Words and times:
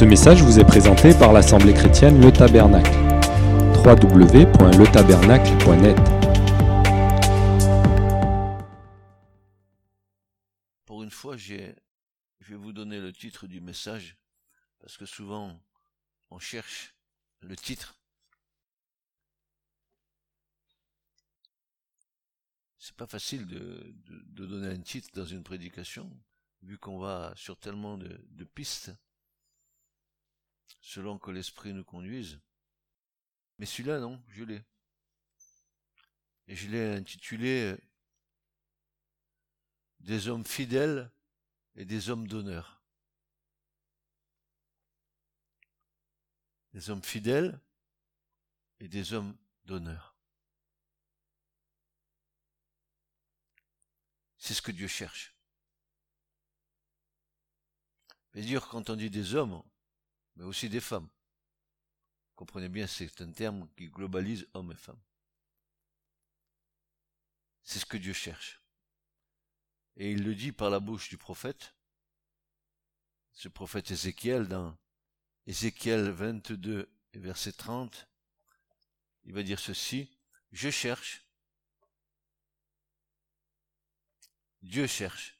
Ce 0.00 0.04
message 0.06 0.42
vous 0.42 0.58
est 0.58 0.64
présenté 0.64 1.12
par 1.12 1.34
l'Assemblée 1.34 1.74
chrétienne 1.74 2.22
Le 2.22 2.32
Tabernacle. 2.32 2.90
www.letabernacle.net 3.84 5.98
Pour 10.86 11.02
une 11.02 11.10
fois, 11.10 11.36
je 11.36 11.74
vais 12.48 12.56
vous 12.56 12.72
donner 12.72 12.98
le 12.98 13.12
titre 13.12 13.46
du 13.46 13.60
message, 13.60 14.16
parce 14.78 14.96
que 14.96 15.04
souvent, 15.04 15.60
on 16.30 16.38
cherche 16.38 16.94
le 17.42 17.54
titre. 17.54 18.00
C'est 22.78 22.96
pas 22.96 23.06
facile 23.06 23.46
de, 23.46 23.94
donner 24.46 24.68
un 24.68 24.80
titre 24.80 25.10
dans 25.12 25.26
une 25.26 25.42
prédication, 25.42 26.10
vu 26.62 26.78
qu'on 26.78 26.98
va 26.98 27.34
sur 27.36 27.58
tellement 27.58 27.98
de 27.98 28.44
pistes 28.44 28.92
selon 30.80 31.18
que 31.18 31.30
l'Esprit 31.30 31.72
nous 31.72 31.84
conduise. 31.84 32.40
Mais 33.58 33.66
celui-là, 33.66 34.00
non, 34.00 34.22
je 34.28 34.44
l'ai. 34.44 34.62
Et 36.46 36.56
je 36.56 36.68
l'ai 36.68 36.94
intitulé 36.94 37.76
Des 40.00 40.28
hommes 40.28 40.46
fidèles 40.46 41.12
et 41.74 41.84
des 41.84 42.08
hommes 42.08 42.26
d'honneur. 42.26 42.82
Des 46.72 46.88
hommes 46.88 47.02
fidèles 47.02 47.60
et 48.78 48.88
des 48.88 49.12
hommes 49.12 49.36
d'honneur. 49.64 50.16
C'est 54.38 54.54
ce 54.54 54.62
que 54.62 54.72
Dieu 54.72 54.88
cherche. 54.88 55.34
Mais 58.34 58.42
dire 58.42 58.66
quand 58.68 58.88
on 58.90 58.96
dit 58.96 59.10
des 59.10 59.34
hommes, 59.34 59.62
mais 60.40 60.46
aussi 60.46 60.70
des 60.70 60.80
femmes. 60.80 61.08
Comprenez 62.34 62.70
bien, 62.70 62.86
c'est 62.86 63.20
un 63.20 63.30
terme 63.30 63.68
qui 63.76 63.88
globalise 63.88 64.48
hommes 64.54 64.72
et 64.72 64.76
femmes. 64.76 65.02
C'est 67.62 67.78
ce 67.78 67.84
que 67.84 67.98
Dieu 67.98 68.14
cherche. 68.14 68.62
Et 69.98 70.10
il 70.12 70.24
le 70.24 70.34
dit 70.34 70.50
par 70.50 70.70
la 70.70 70.80
bouche 70.80 71.10
du 71.10 71.18
prophète, 71.18 71.74
ce 73.32 73.48
prophète 73.48 73.90
Ézéchiel, 73.90 74.48
dans 74.48 74.74
Ézéchiel 75.46 76.08
22 76.10 76.90
verset 77.12 77.52
30, 77.52 78.08
il 79.24 79.34
va 79.34 79.42
dire 79.42 79.60
ceci, 79.60 80.10
je 80.52 80.70
cherche, 80.70 81.26
Dieu 84.62 84.86
cherche 84.86 85.38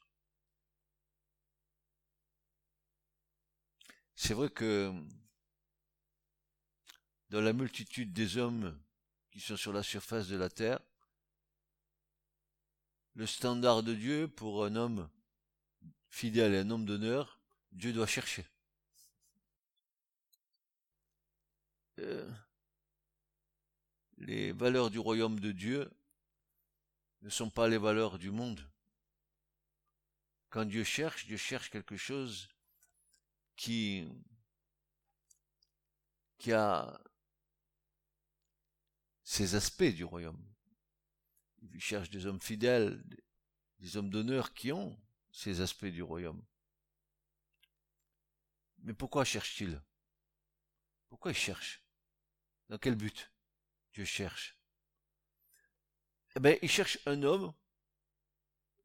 C'est 4.23 4.35
vrai 4.35 4.51
que 4.51 4.93
dans 7.31 7.41
la 7.41 7.53
multitude 7.53 8.13
des 8.13 8.37
hommes 8.37 8.79
qui 9.31 9.39
sont 9.39 9.57
sur 9.57 9.73
la 9.73 9.81
surface 9.81 10.27
de 10.27 10.37
la 10.37 10.47
terre, 10.47 10.79
le 13.15 13.25
standard 13.25 13.81
de 13.81 13.95
Dieu 13.95 14.27
pour 14.27 14.63
un 14.63 14.75
homme 14.75 15.09
fidèle 16.11 16.53
et 16.53 16.59
un 16.59 16.69
homme 16.69 16.85
d'honneur, 16.85 17.41
Dieu 17.71 17.93
doit 17.93 18.05
chercher. 18.05 18.45
Euh, 21.97 22.31
les 24.17 24.51
valeurs 24.51 24.91
du 24.91 24.99
royaume 24.99 25.39
de 25.39 25.51
Dieu 25.51 25.91
ne 27.23 27.29
sont 27.31 27.49
pas 27.49 27.67
les 27.67 27.79
valeurs 27.79 28.19
du 28.19 28.29
monde. 28.29 28.69
Quand 30.51 30.65
Dieu 30.65 30.83
cherche, 30.83 31.25
Dieu 31.25 31.37
cherche 31.37 31.71
quelque 31.71 31.97
chose 31.97 32.50
qui, 33.55 34.07
a 36.51 36.99
ces 39.23 39.55
aspects 39.55 39.83
du 39.83 40.03
royaume. 40.03 40.43
Il 41.61 41.79
cherche 41.79 42.09
des 42.09 42.25
hommes 42.25 42.41
fidèles, 42.41 43.03
des 43.79 43.97
hommes 43.97 44.09
d'honneur 44.09 44.53
qui 44.53 44.71
ont 44.71 44.99
ces 45.31 45.61
aspects 45.61 45.85
du 45.85 46.01
royaume. 46.01 46.43
Mais 48.79 48.93
pourquoi 48.93 49.23
cherche-t-il? 49.23 49.81
Pourquoi 51.09 51.31
il 51.31 51.37
cherche? 51.37 51.83
Dans 52.69 52.77
quel 52.77 52.95
but 52.95 53.31
Dieu 53.93 54.05
cherche? 54.05 54.57
Eh 56.35 56.39
bien, 56.39 56.57
il 56.61 56.69
cherche 56.69 56.97
un 57.05 57.23
homme, 57.23 57.53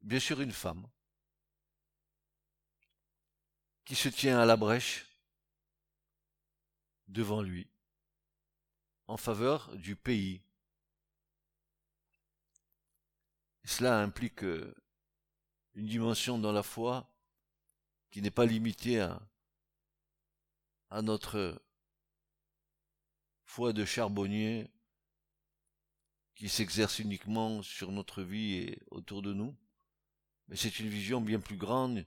bien 0.01 0.19
sûr 0.19 0.41
une 0.41 0.51
femme, 0.51 0.87
qui 3.87 3.95
se 3.95 4.09
tient 4.09 4.37
à 4.37 4.45
la 4.45 4.57
brèche 4.57 5.07
devant 7.07 7.41
lui 7.41 7.69
en 9.07 9.15
faveur 9.15 9.73
du 9.77 9.95
pays. 9.95 10.41
cela 13.63 14.01
implique 14.01 14.43
euh, 14.43 14.75
une 15.75 15.87
dimension 15.87 16.37
dans 16.37 16.51
la 16.51 16.63
foi 16.63 17.09
qui 18.11 18.21
n'est 18.21 18.29
pas 18.29 18.45
limitée 18.45 18.99
à, 18.99 19.21
à 20.89 21.01
notre 21.01 21.61
foi 23.45 23.71
de 23.71 23.85
charbonnier 23.85 24.69
qui 26.35 26.49
s'exerce 26.49 26.99
uniquement 26.99 27.61
sur 27.61 27.93
notre 27.93 28.21
vie 28.21 28.53
et 28.55 28.83
autour 28.91 29.21
de 29.21 29.33
nous, 29.33 29.55
mais 30.49 30.57
c'est 30.57 30.79
une 30.79 30.89
vision 30.89 31.21
bien 31.21 31.39
plus 31.39 31.57
grande 31.57 32.05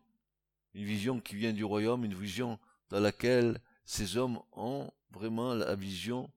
une 0.74 0.84
vision 0.84 1.20
qui 1.20 1.36
vient 1.36 1.52
du 1.52 1.64
royaume, 1.64 2.04
une 2.04 2.14
vision 2.14 2.58
dans 2.88 3.00
laquelle 3.00 3.60
ces 3.84 4.16
hommes 4.16 4.40
ont 4.52 4.90
vraiment 5.10 5.54
la 5.54 5.74
vision 5.74 6.30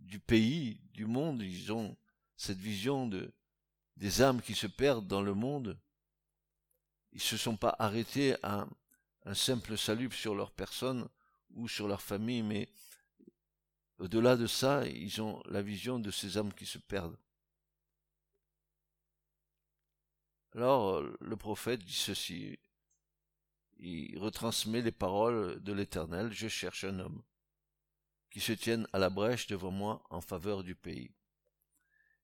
du 0.00 0.18
pays, 0.18 0.80
du 0.92 1.06
monde, 1.06 1.42
ils 1.42 1.72
ont 1.72 1.96
cette 2.36 2.58
vision 2.58 3.06
de, 3.06 3.32
des 3.96 4.22
âmes 4.22 4.42
qui 4.42 4.54
se 4.54 4.66
perdent 4.66 5.06
dans 5.06 5.22
le 5.22 5.34
monde. 5.34 5.78
Ils 7.12 7.20
se 7.20 7.36
sont 7.36 7.56
pas 7.56 7.74
arrêtés 7.78 8.36
à 8.42 8.66
un 9.24 9.34
simple 9.34 9.76
salut 9.76 10.10
sur 10.12 10.34
leur 10.34 10.52
personne 10.52 11.08
ou 11.50 11.68
sur 11.68 11.88
leur 11.88 12.02
famille, 12.02 12.42
mais 12.42 12.68
au-delà 13.98 14.36
de 14.36 14.46
ça, 14.46 14.86
ils 14.86 15.22
ont 15.22 15.42
la 15.46 15.62
vision 15.62 15.98
de 15.98 16.10
ces 16.10 16.36
âmes 16.36 16.52
qui 16.52 16.66
se 16.66 16.78
perdent. 16.78 17.16
Alors, 20.52 21.02
le 21.02 21.36
prophète 21.36 21.84
dit 21.84 21.92
ceci, 21.92 22.58
il 23.78 24.18
retransmet 24.18 24.82
les 24.82 24.92
paroles 24.92 25.62
de 25.62 25.72
l'Éternel, 25.72 26.32
je 26.32 26.48
cherche 26.48 26.84
un 26.84 26.98
homme 26.98 27.22
qui 28.30 28.40
se 28.40 28.52
tienne 28.52 28.86
à 28.92 28.98
la 28.98 29.10
brèche 29.10 29.46
devant 29.46 29.70
moi 29.70 30.02
en 30.10 30.20
faveur 30.20 30.62
du 30.62 30.74
pays. 30.74 31.10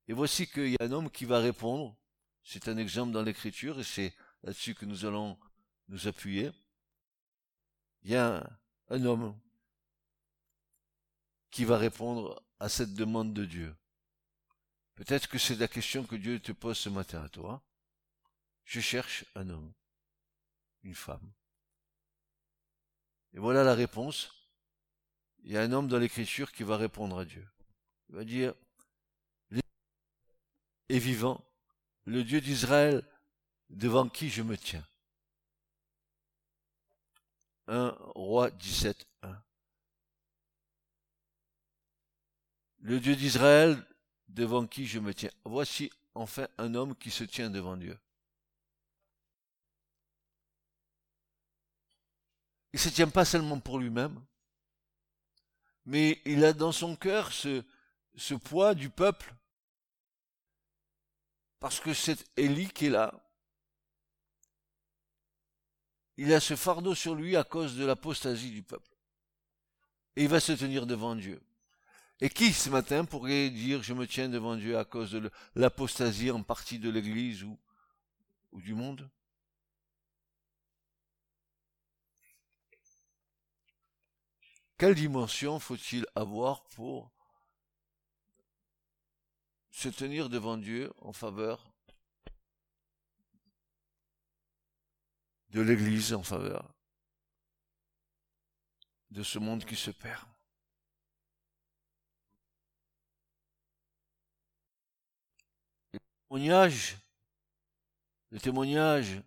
Et 0.08 0.12
voici 0.12 0.46
qu'il 0.46 0.68
y 0.68 0.76
a 0.80 0.84
un 0.84 0.92
homme 0.92 1.10
qui 1.10 1.24
va 1.24 1.38
répondre, 1.38 1.96
c'est 2.42 2.68
un 2.68 2.76
exemple 2.76 3.12
dans 3.12 3.22
l'Écriture, 3.22 3.80
et 3.80 3.84
c'est 3.84 4.14
là-dessus 4.42 4.74
que 4.74 4.84
nous 4.84 5.04
allons 5.04 5.38
nous 5.88 6.08
appuyer. 6.08 6.50
Il 8.02 8.10
y 8.10 8.16
a 8.16 8.46
un 8.88 9.04
homme 9.04 9.38
qui 11.50 11.64
va 11.64 11.78
répondre 11.78 12.42
à 12.58 12.68
cette 12.68 12.94
demande 12.94 13.32
de 13.32 13.44
Dieu. 13.44 13.74
Peut-être 14.94 15.28
que 15.28 15.38
c'est 15.38 15.56
la 15.56 15.68
question 15.68 16.04
que 16.04 16.16
Dieu 16.16 16.41
te 16.41 16.52
pose 16.52 16.78
ce 16.78 16.88
matin 16.88 17.22
à 17.22 17.28
toi. 17.28 17.62
Je 18.64 18.80
cherche 18.80 19.24
un 19.34 19.48
homme, 19.48 19.72
une 20.82 20.94
femme. 20.94 21.32
Et 23.34 23.38
voilà 23.38 23.65
la 23.65 23.75
réponse. 23.75 24.31
Il 25.44 25.53
y 25.53 25.56
a 25.56 25.62
un 25.62 25.72
homme 25.72 25.88
dans 25.88 25.98
l'écriture 25.98 26.53
qui 26.53 26.62
va 26.62 26.76
répondre 26.76 27.19
à 27.19 27.25
Dieu. 27.25 27.47
Il 28.09 28.16
va 28.16 28.25
dire, 28.25 28.54
et 30.88 30.98
vivant, 30.98 31.42
le 32.04 32.22
Dieu 32.22 32.41
d'Israël 32.41 33.03
devant 33.71 34.09
qui 34.09 34.28
je 34.28 34.42
me 34.42 34.59
tiens. 34.59 34.87
1 37.68 37.97
roi 38.15 38.51
17, 38.51 39.06
1. 39.22 39.42
Le 42.80 43.01
Dieu 43.01 43.16
d'Israël 43.16 43.83
devant 44.28 44.66
qui 44.66 44.86
je 44.86 44.98
me 44.98 45.15
tiens. 45.15 45.30
Voici 45.45 45.91
enfin 46.15 46.47
un 46.59 46.74
homme 46.74 46.95
qui 46.97 47.10
se 47.10 47.24
tient 47.24 47.48
devant 47.48 47.77
Dieu. 47.77 47.98
Il 52.72 52.78
se 52.78 52.89
tient 52.89 53.09
pas 53.09 53.24
seulement 53.24 53.60
pour 53.60 53.78
lui-même, 53.78 54.21
mais 55.84 56.21
il 56.24 56.45
a 56.45 56.53
dans 56.53 56.72
son 56.72 56.97
cœur 56.97 57.33
ce, 57.33 58.34
poids 58.34 58.74
du 58.74 58.89
peuple, 58.89 59.34
parce 61.60 61.80
que 61.80 61.92
c'est 61.92 62.24
Élie 62.36 62.69
qui 62.69 62.86
est 62.86 62.91
là. 62.91 63.15
Il 66.16 66.33
a 66.33 66.41
ce 66.41 66.57
fardeau 66.57 66.95
sur 66.95 67.15
lui 67.15 67.36
à 67.36 67.45
cause 67.45 67.77
de 67.77 67.84
l'apostasie 67.84 68.51
du 68.51 68.63
peuple. 68.63 68.89
Et 70.16 70.25
il 70.25 70.28
va 70.28 70.41
se 70.41 70.53
tenir 70.53 70.86
devant 70.86 71.16
Dieu. 71.16 71.41
Et 72.21 72.28
qui 72.28 72.53
ce 72.53 72.68
matin 72.71 73.04
pourrait 73.04 73.51
dire 73.51 73.83
je 73.83 73.95
me 73.95 74.07
tiens 74.07 74.28
devant 74.28 74.57
Dieu 74.57 74.78
à 74.78 74.84
cause 74.84 75.13
de 75.13 75.30
l'apostasie 75.54 76.30
en 76.30 76.42
partie 76.42 76.78
de 76.78 76.91
l'Église 76.91 77.42
ou 77.42 77.59
du 78.60 78.75
monde? 78.75 79.10
Quelle 84.82 84.96
dimension 84.96 85.60
faut-il 85.60 86.04
avoir 86.16 86.64
pour 86.64 87.12
se 89.70 89.88
tenir 89.88 90.28
devant 90.28 90.56
Dieu 90.56 90.92
en 90.98 91.12
faveur 91.12 91.72
de 95.50 95.60
l'Église, 95.60 96.12
en 96.12 96.24
faveur 96.24 96.74
de 99.12 99.22
ce 99.22 99.38
monde 99.38 99.64
qui 99.64 99.76
se 99.76 99.92
perd? 99.92 100.26
Le 105.92 106.00
témoignage, 106.28 106.96
le 108.30 108.40
témoignage 108.40 109.22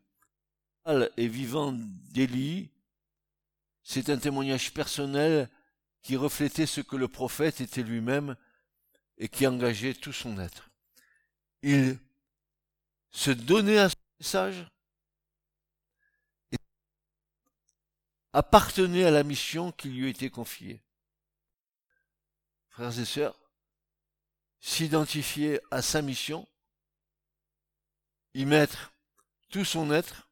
et 1.15 1.29
vivant 1.29 1.71
d'Élie, 1.71 2.75
c'est 3.87 4.09
un 4.09 4.17
témoignage 4.17 4.73
personnel 4.73 5.47
qui 6.01 6.15
reflétait 6.15 6.65
ce 6.65 6.81
que 6.81 6.95
le 6.95 7.07
prophète 7.07 7.61
était 7.61 7.83
lui-même 7.83 8.35
et 9.19 9.29
qui 9.29 9.45
engageait 9.45 9.93
tout 9.93 10.11
son 10.11 10.39
être. 10.39 10.71
Il 11.61 11.99
se 13.11 13.29
donnait 13.29 13.77
à 13.77 13.89
ce 13.89 13.95
message 14.19 14.67
et 16.51 16.57
appartenait 18.33 19.05
à 19.05 19.11
la 19.11 19.23
mission 19.23 19.71
qui 19.71 19.89
lui 19.89 20.09
était 20.09 20.31
confiée. 20.31 20.81
Frères 22.69 22.99
et 22.99 23.05
sœurs, 23.05 23.39
s'identifier 24.61 25.59
à 25.69 25.83
sa 25.83 26.01
mission, 26.01 26.47
y 28.33 28.45
mettre 28.45 28.91
tout 29.49 29.63
son 29.63 29.91
être, 29.91 30.27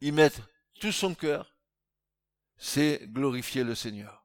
y 0.00 0.12
mettre 0.12 0.48
tout 0.80 0.92
son 0.92 1.14
cœur, 1.14 1.49
c'est 2.60 3.00
glorifier 3.06 3.64
le 3.64 3.74
Seigneur. 3.74 4.22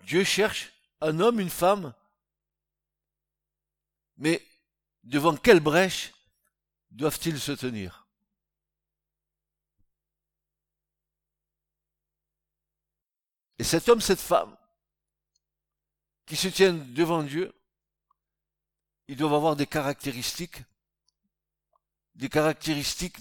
Dieu 0.00 0.22
cherche 0.22 0.70
un 1.00 1.18
homme, 1.18 1.40
une 1.40 1.48
femme, 1.48 1.94
mais 4.18 4.46
devant 5.02 5.34
quelle 5.34 5.60
brèche 5.60 6.12
doivent-ils 6.90 7.40
se 7.40 7.52
tenir? 7.52 8.06
Et 13.58 13.64
cet 13.64 13.88
homme, 13.88 14.00
cette 14.02 14.20
femme, 14.20 14.54
qui 16.26 16.36
se 16.36 16.48
tiennent 16.48 16.92
devant 16.92 17.22
Dieu, 17.22 17.54
ils 19.08 19.16
doivent 19.16 19.34
avoir 19.34 19.56
des 19.56 19.66
caractéristiques, 19.66 20.62
des 22.14 22.28
caractéristiques 22.28 23.20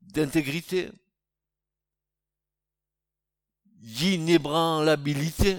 d'intégrité, 0.00 0.90
d'inébranlabilité, 3.64 5.58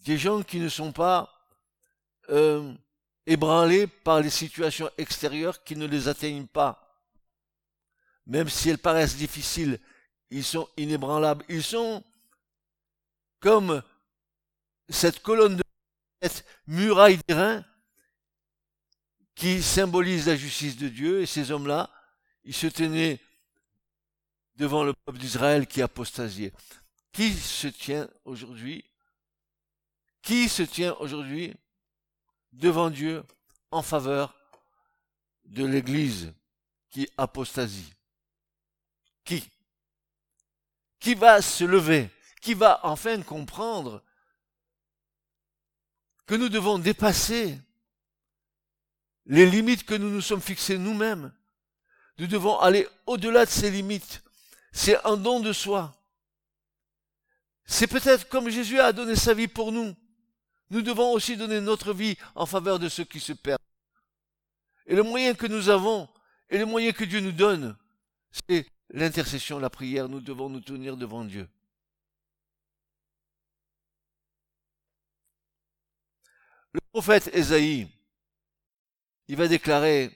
des 0.00 0.18
gens 0.18 0.42
qui 0.42 0.58
ne 0.58 0.68
sont 0.68 0.92
pas 0.92 1.30
euh, 2.30 2.74
ébranlés 3.26 3.86
par 3.86 4.20
les 4.20 4.30
situations 4.30 4.90
extérieures 4.98 5.62
qui 5.64 5.76
ne 5.76 5.86
les 5.86 6.08
atteignent 6.08 6.46
pas. 6.46 6.80
Même 8.26 8.48
si 8.48 8.70
elles 8.70 8.78
paraissent 8.78 9.16
difficiles, 9.16 9.78
ils 10.30 10.44
sont 10.44 10.68
inébranlables. 10.76 11.44
Ils 11.48 11.62
sont 11.62 12.02
comme 13.40 13.82
cette 14.88 15.20
colonne 15.20 15.56
de 15.56 15.62
cette 16.22 16.44
muraille 16.66 17.18
d'airain 17.28 17.64
qui 19.34 19.62
symbolise 19.62 20.26
la 20.26 20.36
justice 20.36 20.76
de 20.76 20.88
Dieu. 20.88 21.22
Et 21.22 21.26
ces 21.26 21.50
hommes-là, 21.50 21.90
ils 22.44 22.54
se 22.54 22.66
tenaient 22.66 23.20
devant 24.56 24.84
le 24.84 24.92
peuple 24.92 25.18
d'Israël 25.18 25.66
qui 25.66 25.82
apostasiait. 25.82 26.52
Qui 27.12 27.32
se 27.32 27.68
tient 27.68 28.08
aujourd'hui 28.24 28.84
qui 30.24 30.48
se 30.48 30.62
tient 30.62 30.94
aujourd'hui 30.94 31.54
devant 32.52 32.88
Dieu 32.88 33.22
en 33.70 33.82
faveur 33.82 34.34
de 35.44 35.64
l'Église 35.64 36.32
qui 36.90 37.08
apostasie? 37.18 37.92
Qui? 39.22 39.48
Qui 40.98 41.14
va 41.14 41.42
se 41.42 41.64
lever? 41.64 42.08
Qui 42.40 42.54
va 42.54 42.80
enfin 42.84 43.20
comprendre 43.22 44.02
que 46.26 46.34
nous 46.34 46.48
devons 46.48 46.78
dépasser 46.78 47.58
les 49.26 49.46
limites 49.46 49.84
que 49.84 49.94
nous 49.94 50.10
nous 50.10 50.20
sommes 50.20 50.40
fixées 50.40 50.78
nous-mêmes. 50.78 51.32
Nous 52.18 52.26
devons 52.26 52.58
aller 52.58 52.86
au-delà 53.06 53.44
de 53.44 53.50
ces 53.50 53.70
limites. 53.70 54.22
C'est 54.72 55.04
un 55.06 55.16
don 55.16 55.40
de 55.40 55.52
soi. 55.52 55.94
C'est 57.64 57.86
peut-être 57.86 58.28
comme 58.28 58.50
Jésus 58.50 58.78
a 58.78 58.92
donné 58.92 59.16
sa 59.16 59.34
vie 59.34 59.48
pour 59.48 59.72
nous. 59.72 59.94
Nous 60.70 60.82
devons 60.82 61.12
aussi 61.12 61.36
donner 61.36 61.60
notre 61.60 61.92
vie 61.92 62.16
en 62.34 62.46
faveur 62.46 62.78
de 62.78 62.88
ceux 62.88 63.04
qui 63.04 63.20
se 63.20 63.32
perdent. 63.32 63.60
Et 64.86 64.94
le 64.94 65.02
moyen 65.02 65.34
que 65.34 65.46
nous 65.46 65.68
avons, 65.68 66.08
et 66.50 66.58
le 66.58 66.66
moyen 66.66 66.92
que 66.92 67.04
Dieu 67.04 67.20
nous 67.20 67.32
donne, 67.32 67.76
c'est 68.48 68.66
l'intercession, 68.90 69.58
la 69.58 69.70
prière. 69.70 70.08
Nous 70.08 70.20
devons 70.20 70.48
nous 70.48 70.60
tenir 70.60 70.96
devant 70.96 71.24
Dieu. 71.24 71.48
Le 76.72 76.80
prophète 76.92 77.30
Ésaïe, 77.32 77.88
il 79.28 79.36
va 79.36 79.48
déclarer 79.48 80.10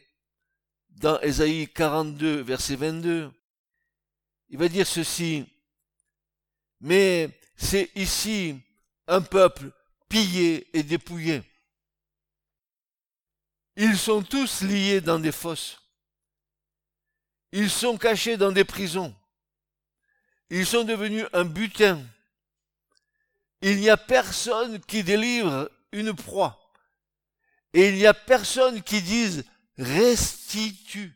dans 0.90 1.20
Ésaïe 1.20 1.68
42, 1.68 2.42
verset 2.42 2.76
22, 2.76 3.30
il 4.48 4.58
va 4.58 4.68
dire 4.68 4.86
ceci, 4.86 5.46
mais 6.80 7.30
c'est 7.56 7.90
ici 7.94 8.58
un 9.06 9.20
peuple 9.20 9.70
pillés 10.08 10.68
et 10.76 10.82
dépouillés. 10.82 11.42
Ils 13.76 13.96
sont 13.96 14.22
tous 14.22 14.62
liés 14.62 15.00
dans 15.00 15.18
des 15.18 15.32
fosses. 15.32 15.80
Ils 17.52 17.70
sont 17.70 17.96
cachés 17.96 18.36
dans 18.36 18.52
des 18.52 18.64
prisons. 18.64 19.14
Ils 20.50 20.66
sont 20.66 20.84
devenus 20.84 21.26
un 21.32 21.44
butin. 21.44 22.02
Il 23.60 23.76
n'y 23.78 23.90
a 23.90 23.96
personne 23.96 24.80
qui 24.80 25.02
délivre 25.02 25.70
une 25.92 26.14
proie. 26.14 26.57
Et 27.74 27.88
il 27.90 27.96
n'y 27.96 28.06
a 28.06 28.14
personne 28.14 28.82
qui 28.82 29.02
dise 29.02 29.44
restitue. 29.76 31.12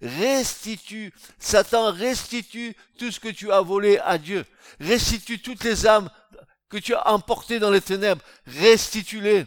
Restitue. 0.00 1.12
Satan 1.38 1.92
restitue 1.92 2.76
tout 2.98 3.10
ce 3.10 3.18
que 3.18 3.28
tu 3.28 3.50
as 3.50 3.60
volé 3.60 3.98
à 3.98 4.16
Dieu. 4.18 4.44
Restitue 4.78 5.40
toutes 5.40 5.64
les 5.64 5.86
âmes 5.86 6.08
que 6.68 6.78
tu 6.78 6.94
as 6.94 7.08
emporté 7.08 7.58
dans 7.58 7.70
les 7.70 7.80
ténèbres, 7.80 8.22
restitue-les. 8.46 9.46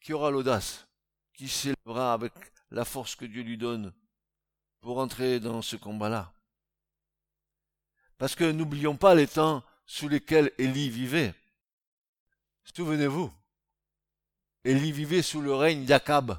Qui 0.00 0.12
aura 0.12 0.30
l'audace, 0.30 0.86
qui 1.32 1.48
s'élèvera 1.48 2.12
avec 2.12 2.32
la 2.70 2.84
force 2.84 3.16
que 3.16 3.24
Dieu 3.24 3.42
lui 3.42 3.56
donne 3.56 3.94
pour 4.84 4.98
entrer 4.98 5.40
dans 5.40 5.62
ce 5.62 5.76
combat-là. 5.76 6.30
Parce 8.18 8.34
que 8.34 8.44
n'oublions 8.44 8.98
pas 8.98 9.14
les 9.14 9.26
temps 9.26 9.64
sous 9.86 10.08
lesquels 10.08 10.52
Élie 10.58 10.90
vivait. 10.90 11.32
Souvenez-vous, 12.76 13.32
Élie 14.62 14.92
vivait 14.92 15.22
sous 15.22 15.40
le 15.40 15.54
règne 15.54 15.86
d'Akab. 15.86 16.38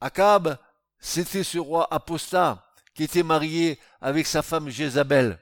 Akab, 0.00 0.58
c'était 0.98 1.44
ce 1.44 1.58
roi 1.58 1.86
apostat 1.94 2.68
qui 2.92 3.04
était 3.04 3.22
marié 3.22 3.78
avec 4.00 4.26
sa 4.26 4.42
femme 4.42 4.68
Jézabel. 4.68 5.38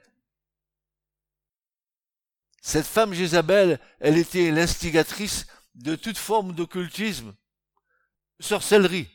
Cette 2.61 2.85
femme 2.85 3.15
Jézabel, 3.15 3.79
elle 3.99 4.19
était 4.19 4.51
l'instigatrice 4.51 5.47
de 5.73 5.95
toute 5.95 6.19
forme 6.19 6.53
d'occultisme, 6.53 7.35
sorcellerie, 8.39 9.09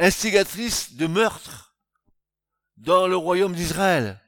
instigatrice 0.00 0.94
de 0.94 1.06
meurtre 1.06 1.76
dans 2.78 3.06
le 3.06 3.16
royaume 3.16 3.54
d'Israël. 3.54 4.20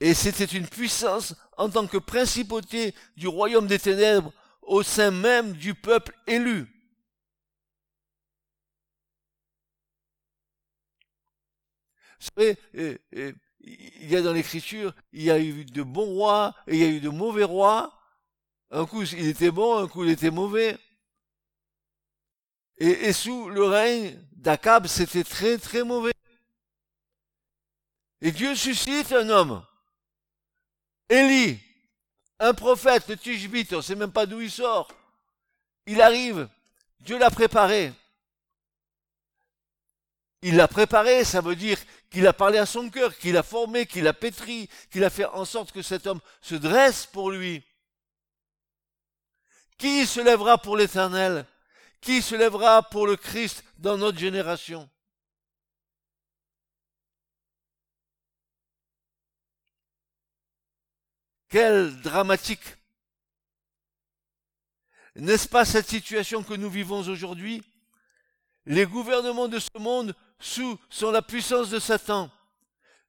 Et 0.00 0.12
c'était 0.12 0.44
une 0.44 0.68
puissance 0.68 1.34
en 1.56 1.70
tant 1.70 1.86
que 1.86 1.96
principauté 1.96 2.94
du 3.16 3.26
royaume 3.26 3.66
des 3.66 3.78
ténèbres 3.78 4.32
au 4.60 4.82
sein 4.82 5.10
même 5.10 5.54
du 5.54 5.74
peuple 5.74 6.14
élu. 6.26 6.66
Vous 12.20 12.28
savez, 12.36 12.58
il 13.60 14.10
y 14.10 14.16
a 14.16 14.22
dans 14.22 14.32
l'écriture, 14.32 14.94
il 15.12 15.22
y 15.22 15.30
a 15.30 15.38
eu 15.38 15.64
de 15.64 15.82
bons 15.82 16.06
rois 16.06 16.54
et 16.66 16.76
il 16.76 16.80
y 16.80 16.84
a 16.84 16.88
eu 16.88 17.00
de 17.00 17.08
mauvais 17.08 17.44
rois. 17.44 17.98
Un 18.70 18.86
coup, 18.86 19.02
il 19.02 19.26
était 19.26 19.50
bon, 19.50 19.78
un 19.78 19.88
coup, 19.88 20.04
il 20.04 20.10
était 20.10 20.30
mauvais. 20.30 20.78
Et, 22.78 23.12
sous 23.12 23.48
le 23.48 23.64
règne 23.64 24.18
d'Akab, 24.32 24.86
c'était 24.86 25.24
très, 25.24 25.58
très 25.58 25.84
mauvais. 25.84 26.12
Et 28.20 28.32
Dieu 28.32 28.54
suscite 28.54 29.12
un 29.12 29.28
homme. 29.28 29.64
Élie, 31.08 31.60
un 32.38 32.54
prophète, 32.54 33.08
le 33.08 33.16
Tishbite, 33.16 33.72
on 33.72 33.76
ne 33.76 33.82
sait 33.82 33.94
même 33.94 34.12
pas 34.12 34.26
d'où 34.26 34.40
il 34.40 34.50
sort. 34.50 34.88
Il 35.86 36.00
arrive, 36.00 36.48
Dieu 37.00 37.18
l'a 37.18 37.30
préparé. 37.30 37.92
Il 40.42 40.56
l'a 40.56 40.68
préparé, 40.68 41.24
ça 41.24 41.40
veut 41.40 41.56
dire 41.56 41.78
qu'il 42.10 42.26
a 42.26 42.32
parlé 42.32 42.58
à 42.58 42.66
son 42.66 42.90
cœur, 42.90 43.16
qu'il 43.16 43.36
a 43.36 43.42
formé, 43.42 43.86
qu'il 43.86 44.06
a 44.06 44.12
pétri, 44.12 44.68
qu'il 44.90 45.04
a 45.04 45.10
fait 45.10 45.24
en 45.26 45.44
sorte 45.44 45.72
que 45.72 45.82
cet 45.82 46.06
homme 46.06 46.20
se 46.42 46.54
dresse 46.54 47.06
pour 47.06 47.30
lui. 47.30 47.64
Qui 49.78 50.06
se 50.06 50.20
lèvera 50.20 50.58
pour 50.58 50.76
l'éternel? 50.76 51.46
Qui 52.04 52.20
se 52.20 52.34
lèvera 52.34 52.82
pour 52.82 53.06
le 53.06 53.16
Christ 53.16 53.64
dans 53.78 53.96
notre 53.96 54.18
génération 54.18 54.90
Quelle 61.48 61.98
dramatique 62.02 62.76
N'est-ce 65.16 65.48
pas 65.48 65.64
cette 65.64 65.88
situation 65.88 66.42
que 66.42 66.52
nous 66.52 66.68
vivons 66.68 67.00
aujourd'hui? 67.08 67.62
Les 68.66 68.84
gouvernements 68.84 69.48
de 69.48 69.58
ce 69.58 69.78
monde 69.78 70.14
sous, 70.38 70.78
sont 70.90 71.10
la 71.10 71.22
puissance 71.22 71.70
de 71.70 71.78
Satan. 71.78 72.30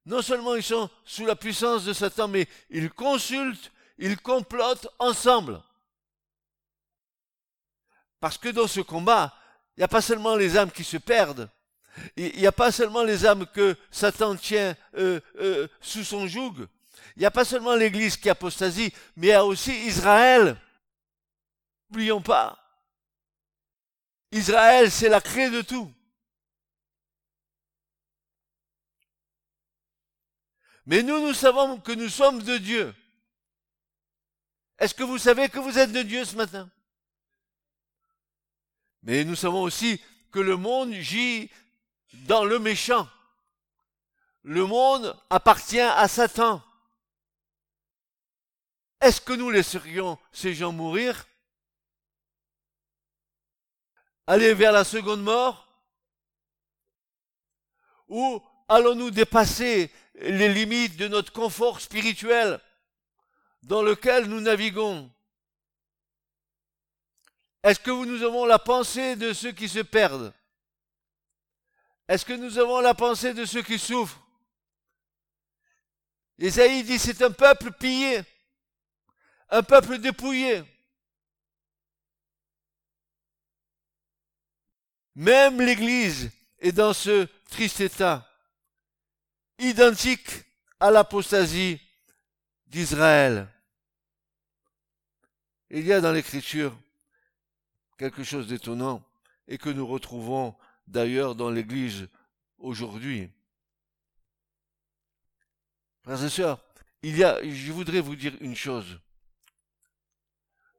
Non 0.06 0.22
seulement 0.22 0.56
ils 0.56 0.64
sont 0.64 0.90
sous 1.04 1.26
la 1.26 1.36
puissance 1.36 1.84
de 1.84 1.92
Satan, 1.92 2.30
mais 2.30 2.48
ils 2.70 2.92
consultent, 2.92 3.74
ils 3.98 4.18
complotent 4.18 4.88
ensemble. 5.00 5.62
Parce 8.26 8.40
que 8.40 8.50
dans 8.50 8.66
ce 8.66 8.82
combat, 8.82 9.38
il 9.78 9.82
n'y 9.82 9.84
a 9.84 9.88
pas 9.88 10.02
seulement 10.02 10.36
les 10.36 10.58
âmes 10.58 10.72
qui 10.72 10.84
se 10.84 10.98
perdent, 10.98 11.48
il 12.16 12.36
n'y 12.40 12.48
a 12.48 12.52
pas 12.52 12.72
seulement 12.72 13.04
les 13.04 13.24
âmes 13.24 13.46
que 13.46 13.78
Satan 13.92 14.36
tient 14.36 14.76
euh, 14.98 15.20
euh, 15.36 15.68
sous 15.80 16.04
son 16.04 16.26
joug, 16.26 16.68
il 17.16 17.20
n'y 17.20 17.26
a 17.28 17.30
pas 17.30 17.46
seulement 17.46 17.76
l'Église 17.76 18.18
qui 18.18 18.28
apostasie, 18.28 18.92
mais 19.16 19.28
il 19.28 19.30
y 19.30 19.34
a 19.34 19.46
aussi 19.46 19.74
Israël. 19.86 20.60
N'oublions 21.92 22.20
pas. 22.20 22.58
Israël, 24.32 24.90
c'est 24.90 25.10
la 25.10 25.22
clé 25.22 25.52
de 25.52 25.62
tout. 25.62 25.94
Mais 30.88 31.04
nous, 31.04 31.28
nous 31.28 31.36
savons 31.36 31.80
que 31.80 31.92
nous 31.92 32.10
sommes 32.10 32.42
de 32.42 32.58
Dieu. 32.58 32.96
Est-ce 34.80 34.96
que 34.96 35.04
vous 35.04 35.20
savez 35.20 35.48
que 35.48 35.60
vous 35.60 35.78
êtes 35.78 35.92
de 35.92 36.02
Dieu 36.02 36.26
ce 36.26 36.36
matin? 36.36 36.72
Mais 39.06 39.24
nous 39.24 39.36
savons 39.36 39.62
aussi 39.62 40.02
que 40.32 40.40
le 40.40 40.58
monde 40.58 40.92
gît 40.94 41.50
dans 42.28 42.44
le 42.44 42.60
méchant. 42.60 43.08
Le 44.42 44.66
monde 44.66 45.16
appartient 45.30 45.80
à 45.80 46.08
Satan. 46.08 46.62
Est-ce 49.00 49.22
que 49.22 49.34
nous 49.34 49.52
laisserions 49.52 50.18
ces 50.32 50.56
gens 50.56 50.72
mourir? 50.72 51.28
Aller 54.26 54.56
vers 54.56 54.72
la 54.72 54.84
seconde 54.84 55.22
mort? 55.22 55.68
Ou 58.08 58.42
allons-nous 58.68 59.12
dépasser 59.12 59.92
les 60.16 60.52
limites 60.52 60.98
de 60.98 61.08
notre 61.08 61.32
confort 61.32 61.80
spirituel 61.80 62.60
dans 63.62 63.84
lequel 63.84 64.26
nous 64.26 64.42
naviguons? 64.42 65.12
Est-ce 67.66 67.80
que 67.80 67.92
nous 67.92 68.24
avons 68.24 68.46
la 68.46 68.60
pensée 68.60 69.18
de 69.18 69.34
ceux 69.34 69.52
qui 69.52 69.68
se 69.68 69.80
perdent? 69.80 70.34
Est-ce 72.08 72.24
que 72.24 72.34
nous 72.34 72.58
avons 72.60 72.80
la 72.80 72.94
pensée 72.94 73.34
de 73.34 73.44
ceux 73.44 73.64
qui 73.64 73.78
souffrent? 73.78 74.22
Isaïe 76.38 76.84
dit 76.84 77.00
c'est 77.00 77.22
un 77.22 77.32
peuple 77.32 77.72
pillé 77.74 78.24
un 79.50 79.64
peuple 79.64 79.98
dépouillé. 79.98 80.64
Même 85.16 85.62
l'Église 85.62 86.32
est 86.60 86.74
dans 86.74 86.94
ce 86.94 87.28
triste 87.50 87.80
état, 87.80 88.30
identique 89.60 90.30
à 90.80 90.92
l'apostasie 90.92 91.80
d'Israël. 92.68 93.48
Il 95.70 95.86
y 95.86 95.94
a 95.94 96.02
dans 96.02 96.12
l'Écriture 96.12 96.78
quelque 97.98 98.24
chose 98.24 98.48
d'étonnant 98.48 99.04
et 99.48 99.58
que 99.58 99.70
nous 99.70 99.88
retrouvons 99.88 100.56
d'ailleurs 100.88 101.36
dans 101.36 101.50
l'Église 101.50 102.08
aujourd'hui. 102.58 103.30
Frères 106.02 106.24
et 106.24 106.30
sœurs, 106.30 106.64
il 107.02 107.18
y 107.18 107.24
a, 107.24 107.44
je 107.48 107.72
voudrais 107.72 108.02
vous 108.02 108.16
dire 108.16 108.36
une 108.42 108.56
chose 108.56 109.00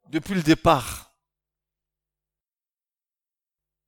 depuis 0.09 0.35
le 0.35 0.43
départ. 0.43 1.13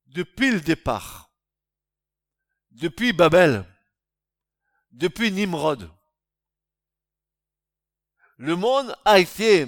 Depuis 0.07 0.51
le 0.51 0.61
départ. 0.61 1.31
Depuis 2.71 3.13
Babel. 3.13 3.65
Depuis 4.91 5.31
Nimrod. 5.31 5.91
Le 8.37 8.57
monde 8.57 8.97
a 9.05 9.19
été, 9.19 9.67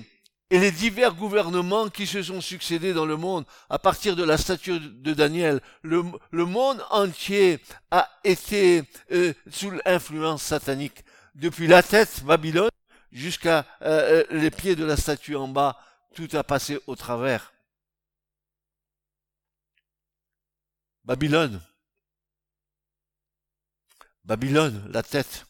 et 0.50 0.58
les 0.58 0.72
divers 0.72 1.14
gouvernements 1.14 1.88
qui 1.88 2.06
se 2.06 2.22
sont 2.22 2.40
succédés 2.40 2.92
dans 2.92 3.06
le 3.06 3.16
monde, 3.16 3.44
à 3.68 3.78
partir 3.78 4.16
de 4.16 4.24
la 4.24 4.36
statue 4.36 4.80
de 4.80 5.14
Daniel, 5.14 5.60
le, 5.82 6.02
monde 6.32 6.84
entier 6.90 7.60
a 7.92 8.10
été 8.24 8.82
euh, 9.12 9.32
sous 9.48 9.70
l'influence 9.70 10.42
satanique. 10.42 11.04
Depuis 11.36 11.68
la 11.68 11.84
tête, 11.84 12.24
Babylone, 12.24 12.70
jusqu'à 13.12 13.64
euh, 13.82 14.24
euh, 14.24 14.26
les 14.30 14.50
pieds 14.50 14.74
de 14.74 14.84
la 14.84 14.96
statue 14.96 15.36
en 15.36 15.46
bas, 15.46 15.78
tout 16.14 16.28
a 16.32 16.42
passé 16.42 16.80
au 16.88 16.96
travers. 16.96 17.52
Babylone. 21.04 21.60
Babylone, 24.24 24.84
la 24.92 25.04
tête. 25.04 25.46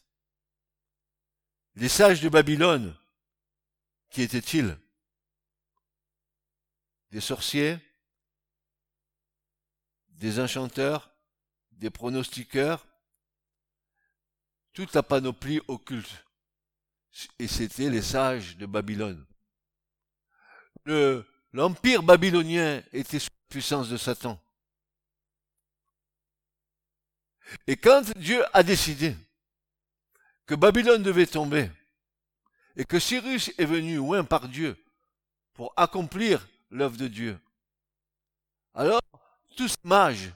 Les 1.75 1.89
sages 1.89 2.21
de 2.21 2.29
Babylone, 2.29 2.95
qui 4.11 4.21
étaient-ils? 4.21 4.77
Des 7.11 7.21
sorciers 7.21 7.77
Des 10.09 10.39
enchanteurs 10.39 11.11
Des 11.71 11.89
pronostiqueurs 11.89 12.85
Toute 14.73 14.93
la 14.93 15.03
panoplie 15.03 15.61
occulte. 15.67 16.25
Et 17.39 17.47
c'était 17.47 17.89
les 17.89 18.01
sages 18.01 18.57
de 18.57 18.65
Babylone 18.65 19.25
l'empire 21.53 22.03
babylonien 22.03 22.83
était 22.91 23.19
sous 23.19 23.29
la 23.29 23.49
puissance 23.49 23.89
de 23.89 23.97
Satan. 23.97 24.39
Et 27.67 27.75
quand 27.75 28.17
Dieu 28.17 28.43
a 28.55 28.63
décidé 28.63 29.15
que 30.45 30.55
Babylone 30.55 31.03
devait 31.03 31.27
tomber, 31.27 31.69
et 32.77 32.85
que 32.85 32.99
Cyrus 32.99 33.51
est 33.57 33.65
venu 33.65 33.95
loin 33.97 34.23
par 34.23 34.47
Dieu 34.47 34.81
pour 35.53 35.73
accomplir 35.75 36.47
l'œuvre 36.71 36.97
de 36.97 37.07
Dieu, 37.07 37.39
alors 38.73 39.01
tous 39.55 39.67
ces 39.67 39.77
mages 39.83 40.31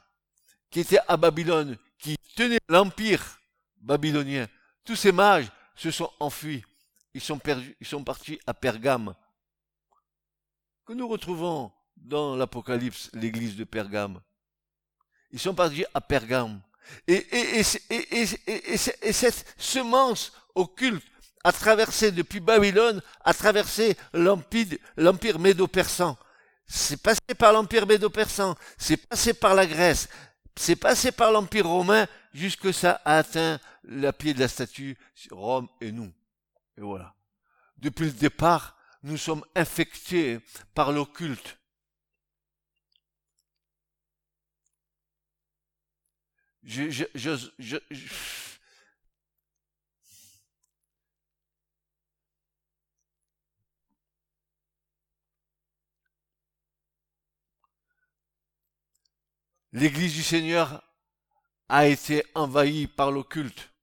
qui 0.70 0.82
étaient 0.82 1.00
à 1.08 1.18
Babylone, 1.18 1.78
qui 1.98 2.18
tenaient 2.36 2.60
l'empire 2.68 3.40
babylonien, 3.78 4.48
tous 4.84 4.96
ces 4.96 5.12
mages 5.12 5.52
se 5.76 5.92
sont 5.92 6.12
enfuis. 6.20 6.64
Ils 7.14 7.22
sont 7.22 7.40
perdus, 7.40 7.76
ils 7.80 7.88
sont 7.88 8.04
partis 8.04 8.40
à 8.46 8.54
Pergame, 8.54 9.16
que 10.86 10.94
nous 10.94 11.08
retrouvons 11.08 11.72
dans 11.96 12.36
l'Apocalypse, 12.36 13.10
l'église 13.14 13.56
de 13.56 13.64
Pergame. 13.64 14.20
Ils 15.32 15.40
sont 15.40 15.56
partis 15.56 15.86
à 15.94 16.02
Pergame. 16.02 16.62
Et, 17.08 17.16
et, 17.16 17.60
et, 17.60 19.14
cette 19.14 19.56
semence 19.58 20.34
occulte 20.54 21.06
a 21.44 21.52
traversé 21.52 22.12
depuis 22.12 22.40
Babylone, 22.40 23.02
a 23.24 23.34
traversé 23.34 23.98
l'empire 24.14 25.40
médo-persan. 25.40 26.18
C'est 26.68 27.02
passé 27.02 27.22
par 27.38 27.54
l'empire 27.54 27.86
médo-persan, 27.86 28.56
c'est 28.78 28.98
passé 28.98 29.34
par 29.34 29.54
la 29.54 29.68
Grèce, 29.68 30.10
c'est 30.56 30.76
passé 30.76 31.12
par 31.12 31.32
l'empire 31.32 31.68
romain, 31.68 32.08
jusque 32.34 32.74
ça 32.74 33.02
a 33.06 33.18
atteint 33.18 33.60
la 33.84 34.14
pied 34.14 34.34
de 34.34 34.40
la 34.40 34.48
statue, 34.48 34.98
Rome 35.32 35.68
et 35.82 35.92
nous. 35.92 36.12
Et 36.78 36.82
voilà. 36.82 37.16
Depuis 37.78 38.06
le 38.06 38.12
départ, 38.12 38.78
nous 39.04 39.18
sommes 39.18 39.46
infectés 39.56 40.40
par 40.74 40.92
l'occulte. 40.92 41.58
Je, 46.64 46.90
je, 46.90 47.06
je, 47.60 47.78
L'Église 59.76 60.14
du 60.14 60.24
Seigneur 60.24 60.82
a 61.68 61.86
été 61.86 62.24
envahie 62.34 62.88
par 62.88 63.12
l'occulte. 63.12 63.74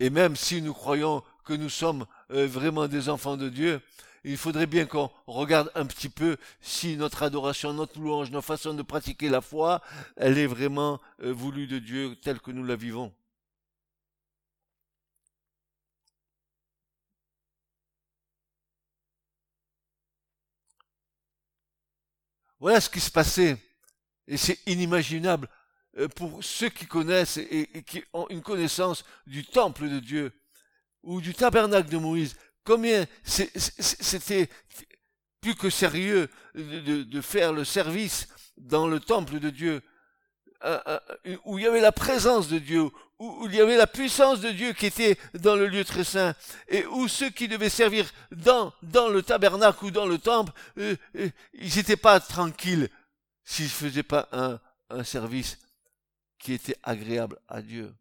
Et 0.00 0.10
même 0.10 0.34
si 0.34 0.60
nous 0.60 0.74
croyons 0.74 1.22
que 1.44 1.52
nous 1.52 1.68
sommes 1.68 2.04
euh, 2.32 2.48
vraiment 2.48 2.88
des 2.88 3.08
enfants 3.08 3.36
de 3.36 3.48
Dieu, 3.48 3.80
il 4.24 4.36
faudrait 4.36 4.66
bien 4.66 4.86
qu'on 4.86 5.08
regarde 5.28 5.70
un 5.76 5.86
petit 5.86 6.08
peu 6.08 6.36
si 6.60 6.96
notre 6.96 7.22
adoration, 7.22 7.72
notre 7.72 8.00
louange, 8.00 8.32
notre 8.32 8.48
façon 8.48 8.74
de 8.74 8.82
pratiquer 8.82 9.28
la 9.28 9.40
foi, 9.40 9.82
elle 10.16 10.36
est 10.36 10.48
vraiment 10.48 11.00
euh, 11.22 11.32
voulue 11.32 11.68
de 11.68 11.78
Dieu 11.78 12.16
telle 12.16 12.40
que 12.40 12.50
nous 12.50 12.64
la 12.64 12.74
vivons. 12.74 13.14
Voilà 22.58 22.80
ce 22.80 22.90
qui 22.90 22.98
se 22.98 23.12
passait. 23.12 23.67
Et 24.28 24.36
c'est 24.36 24.58
inimaginable 24.66 25.48
euh, 25.98 26.06
pour 26.06 26.44
ceux 26.44 26.68
qui 26.68 26.86
connaissent 26.86 27.38
et, 27.38 27.82
qui 27.86 28.04
ont 28.12 28.26
une 28.28 28.42
connaissance 28.42 29.04
du 29.26 29.44
temple 29.44 29.88
de 29.88 29.98
Dieu 29.98 30.32
ou 31.02 31.20
du 31.20 31.34
tabernacle 31.34 31.88
de 31.88 31.96
Moïse. 31.96 32.36
Combien 32.64 33.06
c'était 33.24 34.50
plus 35.40 35.54
que 35.54 35.70
sérieux 35.70 36.28
de, 36.54 37.20
faire 37.22 37.54
le 37.54 37.64
service 37.64 38.28
dans 38.58 38.86
le 38.86 39.00
temple 39.00 39.40
de 39.40 39.48
Dieu, 39.48 39.80
euh, 40.64 40.78
euh, 40.86 41.36
où 41.44 41.58
il 41.58 41.64
y 41.64 41.66
avait 41.66 41.80
la 41.80 41.92
présence 41.92 42.48
de 42.48 42.58
Dieu, 42.58 42.82
où, 43.18 43.46
il 43.46 43.54
y 43.54 43.60
avait 43.60 43.76
la 43.76 43.86
puissance 43.86 44.40
de 44.40 44.50
Dieu 44.50 44.74
qui 44.74 44.86
était 44.86 45.16
dans 45.34 45.56
le 45.56 45.66
lieu 45.68 45.84
très 45.84 46.04
saint, 46.04 46.34
et 46.68 46.84
où 46.86 47.08
ceux 47.08 47.30
qui 47.30 47.48
devaient 47.48 47.70
servir 47.70 48.04
dans, 48.32 48.74
le 49.08 49.22
tabernacle 49.22 49.86
ou 49.86 49.90
dans 49.90 50.06
le 50.06 50.18
temple, 50.18 50.52
ils 50.76 51.76
n'étaient 51.76 51.96
pas 51.96 52.20
tranquilles 52.20 52.90
s'ils 53.48 53.64
ne 53.64 53.70
faisaient 53.70 54.02
pas 54.02 54.28
un, 54.30 54.60
un 54.90 55.02
service 55.02 55.58
qui 56.38 56.52
était 56.52 56.76
agréable 56.82 57.40
à 57.48 57.62
Dieu. 57.62 57.94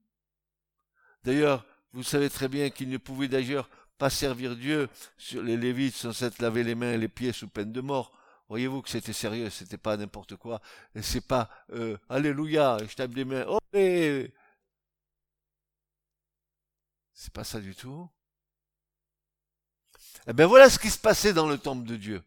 D'ailleurs, 1.23 1.65
vous 1.93 2.03
savez 2.03 2.29
très 2.29 2.49
bien 2.49 2.69
qu'ils 2.69 2.89
ne 2.89 2.97
pouvaient 2.97 3.29
d'ailleurs 3.29 3.69
pas 3.97 4.09
servir 4.09 4.57
Dieu 4.57 4.89
sur 5.17 5.41
les 5.41 5.55
Lévites 5.55 5.95
sans 5.95 6.11
s'être 6.11 6.41
lavé 6.41 6.65
les 6.65 6.75
mains 6.75 6.91
et 6.91 6.97
les 6.97 7.07
pieds 7.07 7.31
sous 7.31 7.47
peine 7.47 7.71
de 7.71 7.79
mort. 7.79 8.11
Voyez-vous 8.49 8.81
que 8.81 8.89
c'était 8.89 9.13
sérieux, 9.13 9.49
c'était 9.49 9.77
pas 9.77 9.95
n'importe 9.95 10.35
quoi. 10.35 10.61
C'est 11.01 11.25
pas 11.25 11.49
euh, 11.71 11.97
Alléluia, 12.09 12.77
je 12.85 12.93
tape 12.93 13.13
des 13.13 13.23
mains. 13.23 13.45
Oh, 13.47 13.59
C'est 17.13 17.33
pas 17.33 17.45
ça 17.45 17.61
du 17.61 17.73
tout. 17.73 18.09
Eh 20.27 20.33
bien 20.33 20.45
voilà 20.45 20.69
ce 20.69 20.77
qui 20.77 20.89
se 20.89 20.99
passait 20.99 21.33
dans 21.33 21.47
le 21.47 21.57
temple 21.57 21.87
de 21.87 21.95
Dieu. 21.95 22.21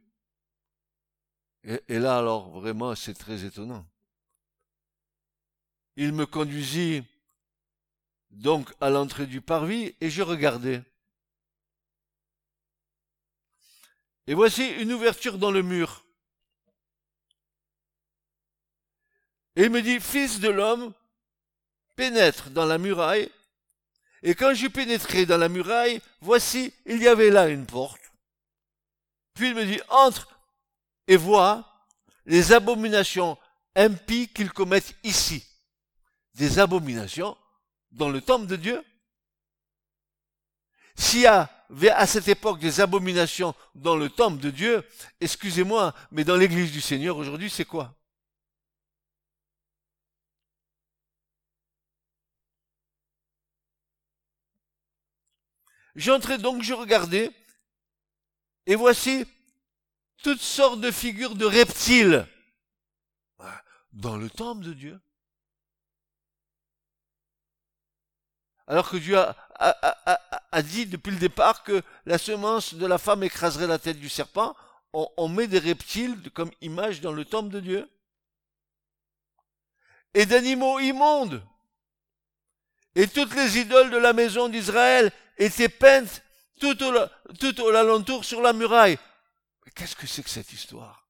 Et, 1.64 1.99
là 1.99 2.19
alors 2.19 2.50
vraiment 2.50 2.95
c'est 2.95 3.14
très 3.14 3.45
étonnant. 3.45 3.87
Il 5.97 6.12
me 6.12 6.25
conduisit 6.25 7.05
donc 8.31 8.73
à 8.81 8.90
l'entrée 8.90 9.26
du 9.26 9.40
parvis 9.40 9.95
et 10.00 10.09
je 10.09 10.23
regardais. 10.23 10.83
Et 14.26 14.35
voici 14.35 14.69
une 14.81 14.93
ouverture 14.93 15.38
dans 15.38 15.50
le 15.50 15.62
mur. 15.62 16.05
Et 19.57 19.64
il 19.64 19.71
me 19.71 19.83
dit, 19.83 19.99
Fils 19.99 20.38
de 20.38 20.49
l'homme, 20.49 20.95
pénètre 21.97 22.50
dans 22.50 22.64
la 22.64 22.79
muraille. 22.79 23.31
Et 24.23 24.35
quand 24.35 24.55
j'eus 24.55 24.71
pénétré 24.71 25.26
dans 25.26 25.38
la 25.38 25.49
muraille, 25.49 26.00
voici, 26.21 26.73
il 26.87 27.02
y 27.02 27.09
avait 27.09 27.31
là 27.31 27.49
une 27.49 27.67
porte. 27.67 28.00
Puis 29.35 29.49
il 29.49 29.55
me 29.55 29.64
dit, 29.64 29.81
entre 29.88 30.39
et 31.11 31.17
vois 31.17 31.67
les 32.25 32.52
abominations 32.52 33.37
impies 33.75 34.29
qu'ils 34.29 34.52
commettent 34.52 34.95
ici. 35.02 35.45
Des 36.35 36.61
abominations 36.61 37.37
dans 37.90 38.09
le 38.09 38.21
temple 38.21 38.47
de 38.47 38.55
Dieu. 38.55 38.85
S'il 40.94 41.23
y 41.23 41.27
avait 41.27 41.90
à 41.90 42.07
cette 42.07 42.29
époque 42.29 42.61
des 42.61 42.81
abominations 42.81 43.57
dans 43.75 43.96
le 43.96 44.09
temple 44.09 44.38
de 44.38 44.51
Dieu, 44.51 44.88
excusez-moi, 45.20 45.94
mais 46.12 46.23
dans 46.23 46.37
l'église 46.37 46.70
du 46.70 46.81
Seigneur 46.81 47.16
aujourd'hui, 47.16 47.51
c'est 47.51 47.64
quoi? 47.64 47.96
J'entrais 55.96 56.38
donc, 56.38 56.62
je 56.62 56.73
regardais, 56.73 57.33
et 58.66 58.77
voici 58.77 59.27
toutes 60.22 60.40
sortes 60.40 60.80
de 60.80 60.90
figures 60.90 61.35
de 61.35 61.44
reptiles 61.44 62.26
dans 63.92 64.16
le 64.16 64.30
temple 64.30 64.64
de 64.64 64.72
Dieu. 64.72 65.00
Alors 68.66 68.88
que 68.88 68.96
Dieu 68.96 69.18
a, 69.18 69.35
a, 70.52 70.62
dit 70.62 70.87
depuis 70.87 71.11
le 71.11 71.18
départ 71.18 71.64
que 71.64 71.83
la 72.06 72.18
semence 72.18 72.74
de 72.74 72.87
la 72.87 72.98
femme 72.98 73.24
écraserait 73.24 73.66
la 73.66 73.80
tête 73.80 73.98
du 73.98 74.09
serpent, 74.09 74.54
on, 74.92 75.28
met 75.28 75.46
des 75.48 75.59
reptiles 75.59 76.30
comme 76.35 76.50
image 76.61 77.00
dans 77.00 77.12
le 77.12 77.24
temple 77.24 77.50
de 77.50 77.61
Dieu. 77.61 77.90
Et 80.14 80.26
d'animaux 80.26 80.78
immondes. 80.80 81.42
Et 82.94 83.06
toutes 83.06 83.35
les 83.35 83.59
idoles 83.59 83.90
de 83.90 83.96
la 83.96 84.12
maison 84.12 84.48
d'Israël 84.48 85.12
étaient 85.37 85.68
peintes 85.68 86.22
tout 86.61 86.83
au, 86.83 86.92
tout 87.38 87.61
au 87.61 87.68
alentour 87.68 88.24
sur 88.24 88.40
la 88.40 88.52
muraille. 88.52 88.98
Mais 89.64 89.73
qu'est-ce 89.73 89.96
que 89.96 90.07
c'est 90.07 90.23
que 90.23 90.31
cette 90.31 90.53
histoire? 90.53 91.09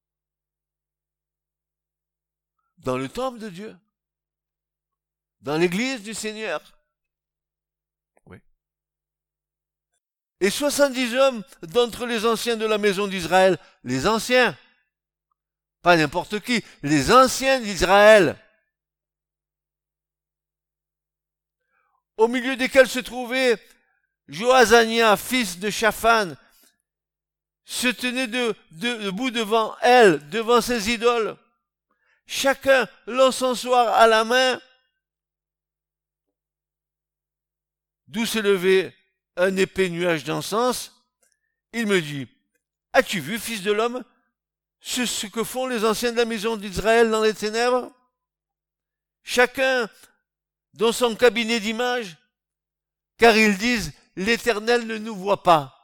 Dans 2.79 2.97
le 2.97 3.09
temple 3.09 3.39
de 3.39 3.51
Dieu? 3.51 3.77
Dans 5.41 5.57
l'église 5.57 6.03
du 6.03 6.15
Seigneur? 6.15 6.61
Et 10.41 10.49
soixante-dix 10.49 11.15
hommes 11.15 11.45
d'entre 11.63 12.07
les 12.07 12.25
anciens 12.25 12.57
de 12.57 12.65
la 12.65 12.79
maison 12.79 13.07
d'Israël, 13.07 13.59
les 13.85 14.07
anciens, 14.07 14.57
pas 15.83 15.97
n'importe 15.97 16.41
qui, 16.41 16.65
les 16.83 17.13
anciens 17.13 17.61
d'Israël, 17.61 18.37
au 22.17 22.27
milieu 22.27 22.57
desquels 22.57 22.89
se 22.89 23.01
trouvait 23.01 23.63
Joazania, 24.29 25.17
fils 25.19 25.59
de 25.59 25.69
Shaphan, 25.69 26.35
se 27.71 27.87
tenait 27.87 28.27
de, 28.27 28.53
debout 28.73 29.31
devant 29.31 29.77
elle, 29.81 30.29
devant 30.29 30.61
ses 30.61 30.91
idoles, 30.91 31.37
chacun 32.27 32.89
l'encensoir 33.07 33.95
à 33.95 34.09
la 34.09 34.25
main, 34.25 34.61
d'où 38.09 38.27
se 38.27 38.41
levait 38.41 38.93
un 39.37 39.57
épais 39.57 39.89
nuage 39.89 40.25
d'encens, 40.25 41.01
il 41.73 41.87
me 41.87 42.01
dit, 42.01 42.27
As-tu 42.93 43.21
vu, 43.21 43.39
fils 43.39 43.63
de 43.63 43.71
l'homme, 43.71 44.03
ce, 44.81 45.29
que 45.29 45.45
font 45.45 45.69
les 45.69 45.85
anciens 45.85 46.11
de 46.11 46.17
la 46.17 46.25
maison 46.25 46.57
d'Israël 46.57 47.09
dans 47.09 47.23
les 47.23 47.35
ténèbres? 47.35 47.93
Chacun 49.23 49.89
dans 50.75 50.91
son 50.91 51.15
cabinet 51.15 51.61
d'images, 51.61 52.17
car 53.17 53.37
ils 53.37 53.57
disent, 53.57 53.93
l'Éternel 54.17 54.89
ne 54.89 54.99
nous 54.99 55.15
voit 55.15 55.45
pas. 55.45 55.80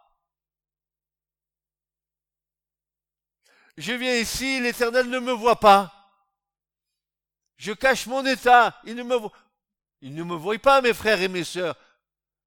Je 3.77 3.93
viens 3.93 4.15
ici, 4.17 4.61
l'Éternel 4.61 5.09
ne 5.09 5.19
me 5.19 5.33
voit 5.33 5.61
pas. 5.61 5.93
Je 7.57 7.73
cache 7.73 8.07
mon 8.07 8.25
état, 8.25 8.81
il 8.85 8.95
ne 8.95 9.03
me 9.03 9.17
voit. 9.17 9.33
Il 10.03 10.15
ne 10.15 10.25
me 10.25 10.35
voit 10.35 10.59
pas, 10.59 10.81
mes 10.83 10.95
frères 10.95 11.21
et 11.21 11.29
mes 11.29 11.45
sœurs. 11.45 11.77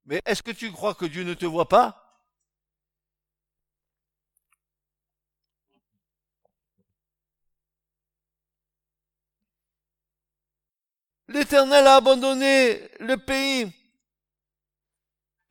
Mais 0.06 0.22
est-ce 0.26 0.44
que 0.44 0.52
tu 0.52 0.72
crois 0.72 0.96
que 0.96 1.06
Dieu 1.06 1.24
ne 1.24 1.34
te 1.34 1.46
voit 1.46 1.68
pas? 1.68 2.06
L'Éternel 11.28 11.86
a 11.86 11.98
abandonné 11.98 12.90
le 13.00 13.16
pays. 13.18 13.72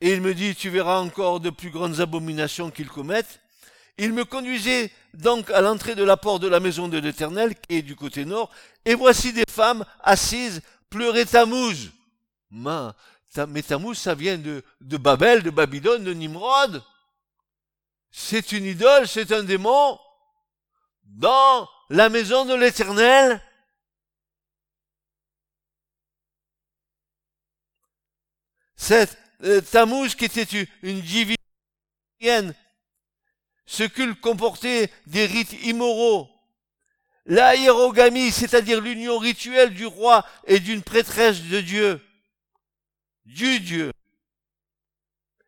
Et 0.00 0.12
il 0.12 0.20
me 0.20 0.34
dit, 0.34 0.54
tu 0.54 0.70
verras 0.70 0.98
encore 0.98 1.40
de 1.40 1.50
plus 1.50 1.70
grandes 1.70 2.00
abominations 2.00 2.70
qu'ils 2.70 2.88
commettent. 2.88 3.40
Il 3.98 4.12
me 4.12 4.24
conduisait 4.24 4.92
donc 5.12 5.50
à 5.50 5.61
l'entrée 5.61 5.96
de 5.96 6.04
la 6.04 6.16
porte 6.16 6.40
de 6.42 6.48
la 6.48 6.61
maison 6.61 6.87
de 6.87 6.98
l'Éternel, 6.98 7.56
qui 7.56 7.78
est 7.78 7.82
du 7.82 7.96
côté 7.96 8.24
nord, 8.24 8.50
et 8.84 8.94
voici 8.94 9.32
des 9.32 9.44
femmes 9.50 9.84
assises, 10.00 10.62
pleuraient 10.88 11.24
Tammuz. 11.24 11.90
Ma, 12.50 12.94
mais 13.48 13.62
Tammuz, 13.62 13.96
ça 13.96 14.14
vient 14.14 14.38
de, 14.38 14.62
Babel, 14.80 15.42
de 15.42 15.50
Babylone, 15.50 16.04
de 16.04 16.14
Nimrod. 16.14 16.82
C'est 18.11 18.52
une 18.52 18.64
idole, 18.64 19.08
c'est 19.08 19.32
un 19.32 19.42
démon. 19.42 19.98
Dans 21.02 21.68
la 21.90 22.08
maison 22.08 22.44
de 22.44 22.54
l'éternel. 22.54 23.42
Cette 28.76 29.18
euh, 29.42 29.61
Tammuz 29.61 30.14
qui 30.14 30.26
était 30.26 30.44
une, 30.44 30.66
une 30.82 32.54
ce 33.68 33.85
culte 33.85 34.20
comportait 34.20 34.90
des 35.07 35.26
rites 35.26 35.52
immoraux. 35.64 36.26
La 37.26 37.54
hiérogamie, 37.54 38.33
c'est-à-dire 38.33 38.81
l'union 38.81 39.18
rituelle 39.18 39.74
du 39.74 39.85
roi 39.85 40.24
et 40.46 40.59
d'une 40.59 40.83
prêtresse 40.83 41.42
de 41.42 41.61
Dieu 41.61 42.00
du 43.26 43.61
Dieu. 43.61 43.92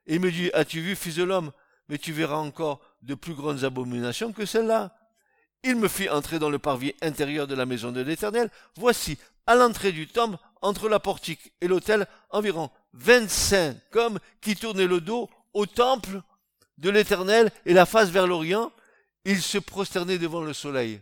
Il 0.06 0.20
me 0.20 0.30
dit, 0.30 0.50
as-tu 0.52 0.83
vu, 0.83 0.94
fils 0.94 1.14
de 1.14 1.24
l'homme 1.24 1.50
Mais 1.88 1.96
tu 1.96 2.12
verras 2.12 2.37
encore 2.37 2.80
de 3.00 3.14
plus 3.14 3.33
grandes 3.33 3.64
abominations 3.64 4.35
que 4.35 4.44
celles-là. 4.44 4.94
Il 5.62 5.76
me 5.76 5.88
fit 5.88 6.11
entrer 6.11 6.38
dans 6.38 6.50
le 6.50 6.59
parvis 6.59 6.94
intérieur 7.00 7.46
de 7.46 7.54
la 7.54 7.64
maison 7.64 7.90
de 7.90 8.02
l'Éternel. 8.02 8.50
Voici, 8.76 9.16
à 9.46 9.54
l'entrée 9.54 9.92
du 9.92 10.06
temple, 10.06 10.37
entre 10.61 10.90
la 10.90 11.00
portique 11.00 11.52
et 11.62 11.68
l'autel, 11.68 12.06
environ 12.28 12.70
vingt-cinq 12.92 13.78
hommes 13.94 14.18
qui 14.42 14.56
tournaient 14.56 14.87
le 14.87 15.00
dos 15.00 15.30
au 15.54 15.64
temple 15.64 16.20
de 16.80 16.90
l'Éternel 16.90 17.52
et 17.64 17.72
la 17.72 17.86
face 17.86 18.10
vers 18.10 18.26
l'Orient. 18.26 18.72
Ils 19.24 19.42
se 19.42 19.58
prosternaient 19.58 20.18
devant 20.18 20.42
le 20.42 20.52
soleil. 20.52 21.00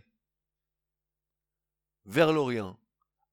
Vers 2.05 2.31
l'Orient. 2.31 2.77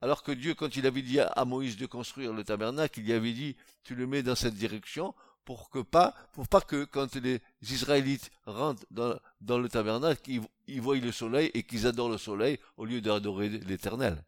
Alors 0.00 0.22
que 0.22 0.32
Dieu, 0.32 0.54
quand 0.54 0.76
il 0.76 0.87
avait 0.87 1.02
dit 1.02 1.20
à 1.20 1.44
Moïse 1.44 1.76
de 1.76 1.87
construire 1.87 2.32
le 2.32 2.44
tabernacle, 2.44 3.00
il 3.00 3.06
lui 3.06 3.12
avait 3.12 3.32
dit, 3.32 3.56
tu 3.82 3.94
le 3.94 4.06
mets 4.06 4.22
dans 4.22 4.35
cette 4.35 4.54
direction, 4.54 5.14
pour 5.44 5.70
que 5.70 5.78
pas, 5.78 6.14
pour 6.32 6.48
pas 6.48 6.61
que 6.61 6.85
quand 6.85 7.14
les 7.16 7.40
Israélites 7.62 8.30
rentrent 8.44 8.85
dans, 8.90 9.59
le 9.59 9.68
tabernacle, 9.68 10.20
ils 10.66 10.80
voient 10.80 10.96
le 10.98 11.12
soleil 11.12 11.50
et 11.54 11.62
qu'ils 11.62 11.87
adorent 11.87 12.11
le 12.11 12.18
soleil 12.18 12.59
au 12.76 12.85
lieu 12.85 13.00
d'adorer 13.00 13.48
l'éternel. 13.48 14.22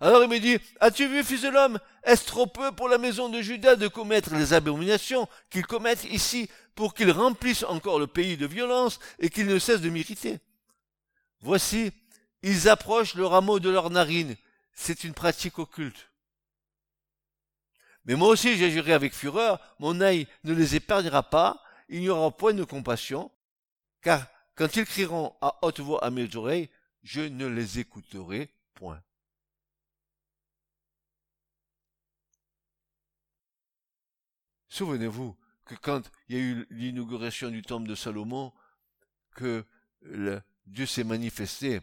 Alors 0.00 0.22
il 0.22 0.28
me 0.28 0.38
dit, 0.38 0.58
as-tu 0.80 1.06
vu, 1.06 1.22
fils 1.22 1.42
de 1.42 1.48
l'homme, 1.48 1.78
est-ce 2.02 2.26
trop 2.26 2.46
peu 2.46 2.72
pour 2.72 2.88
la 2.88 2.98
maison 2.98 3.28
de 3.28 3.40
Judas 3.40 3.76
de 3.76 3.88
commettre 3.88 4.34
les 4.34 4.52
abominations 4.52 5.28
qu'ils 5.50 5.66
commettent 5.66 6.04
ici 6.04 6.50
pour 6.74 6.94
qu'ils 6.94 7.12
remplissent 7.12 7.64
encore 7.64 7.98
le 7.98 8.06
pays 8.06 8.36
de 8.36 8.46
violence 8.46 8.98
et 9.18 9.30
qu'ils 9.30 9.46
ne 9.46 9.58
cessent 9.58 9.80
de 9.80 9.90
m'irriter? 9.90 10.40
Voici, 11.40 11.92
ils 12.42 12.68
approchent 12.68 13.14
le 13.14 13.26
rameau 13.26 13.60
de 13.60 13.70
leur 13.70 13.90
narine. 13.90 14.36
C'est 14.72 15.04
une 15.04 15.14
pratique 15.14 15.58
occulte. 15.58 16.10
Mais 18.04 18.16
moi 18.16 18.28
aussi 18.28 18.56
j'agirai 18.58 18.92
avec 18.92 19.14
fureur, 19.14 19.58
mon 19.78 20.00
œil 20.00 20.26
ne 20.42 20.52
les 20.52 20.74
épargnera 20.74 21.22
pas, 21.22 21.62
il 21.88 22.00
n'y 22.00 22.08
aura 22.08 22.30
point 22.30 22.52
de 22.52 22.64
compassion, 22.64 23.30
car 24.02 24.26
quand 24.56 24.76
ils 24.76 24.84
crieront 24.84 25.34
à 25.40 25.58
haute 25.62 25.80
voix 25.80 26.04
à 26.04 26.10
mes 26.10 26.34
oreilles, 26.36 26.68
je 27.02 27.22
ne 27.22 27.46
les 27.46 27.78
écouterai 27.78 28.50
point. 28.74 29.00
Souvenez-vous 34.74 35.36
que 35.64 35.76
quand 35.76 36.02
il 36.28 36.36
y 36.36 36.38
a 36.40 36.42
eu 36.42 36.66
l'inauguration 36.70 37.48
du 37.48 37.62
temple 37.62 37.86
de 37.86 37.94
Salomon, 37.94 38.52
que 39.36 39.64
Dieu 40.66 40.84
s'est 40.84 41.04
manifesté 41.04 41.80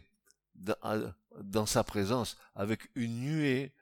dans, 0.54 1.64
sa 1.64 1.84
présence 1.84 2.36
avec 2.54 2.90
une 2.94 3.18
nuée 3.20 3.72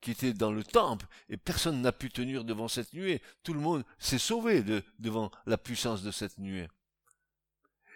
qui 0.00 0.12
était 0.12 0.32
dans 0.32 0.50
le 0.50 0.64
temple, 0.64 1.04
et 1.28 1.36
personne 1.36 1.82
n'a 1.82 1.92
pu 1.92 2.08
tenir 2.08 2.42
devant 2.42 2.68
cette 2.68 2.94
nuée. 2.94 3.20
Tout 3.42 3.52
le 3.52 3.60
monde 3.60 3.84
s'est 3.98 4.16
sauvé 4.16 4.64
devant 4.98 5.30
la 5.44 5.58
puissance 5.58 6.02
de 6.02 6.10
cette 6.10 6.38
nuée. 6.38 6.68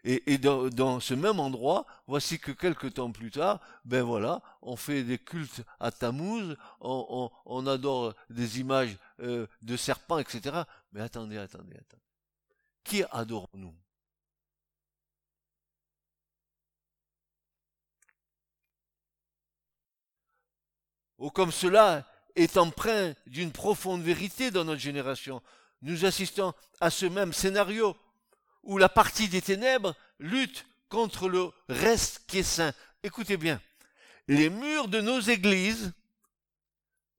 Et, 0.04 0.38
dans, 0.38 1.00
ce 1.00 1.14
même 1.14 1.40
endroit, 1.40 1.86
voici 2.06 2.38
que 2.38 2.52
quelques 2.52 2.94
temps 2.94 3.10
plus 3.10 3.30
tard, 3.30 3.60
ben 3.84 4.02
voilà, 4.02 4.42
on 4.62 4.76
fait 4.76 5.02
des 5.02 5.18
cultes 5.18 5.62
à 5.80 5.90
Tammuz, 5.90 6.56
on, 6.80 7.66
adore 7.66 8.14
des 8.30 8.60
images 8.60 8.96
euh, 9.20 9.46
de 9.62 9.76
serpents, 9.76 10.18
etc. 10.18 10.62
Mais 10.92 11.00
attendez, 11.00 11.38
attendez, 11.38 11.76
attendez. 11.76 12.02
Qui 12.84 13.02
adorons-nous 13.10 13.74
ou 21.18 21.30
comme 21.30 21.52
cela 21.52 22.06
est 22.36 22.56
empreint 22.56 23.14
d'une 23.26 23.52
profonde 23.52 24.02
vérité 24.02 24.50
dans 24.50 24.64
notre 24.64 24.80
génération. 24.80 25.42
Nous 25.82 26.04
assistons 26.04 26.54
à 26.80 26.90
ce 26.90 27.06
même 27.06 27.32
scénario 27.32 27.96
où 28.62 28.78
la 28.78 28.88
partie 28.88 29.28
des 29.28 29.42
ténèbres 29.42 29.94
lutte 30.18 30.66
contre 30.88 31.28
le 31.28 31.50
reste 31.68 32.22
qui 32.26 32.38
est 32.38 32.42
saint. 32.42 32.72
Écoutez 33.02 33.36
bien, 33.36 33.60
les 34.28 34.50
murs 34.50 34.88
de 34.88 35.00
nos 35.00 35.20
églises, 35.20 35.92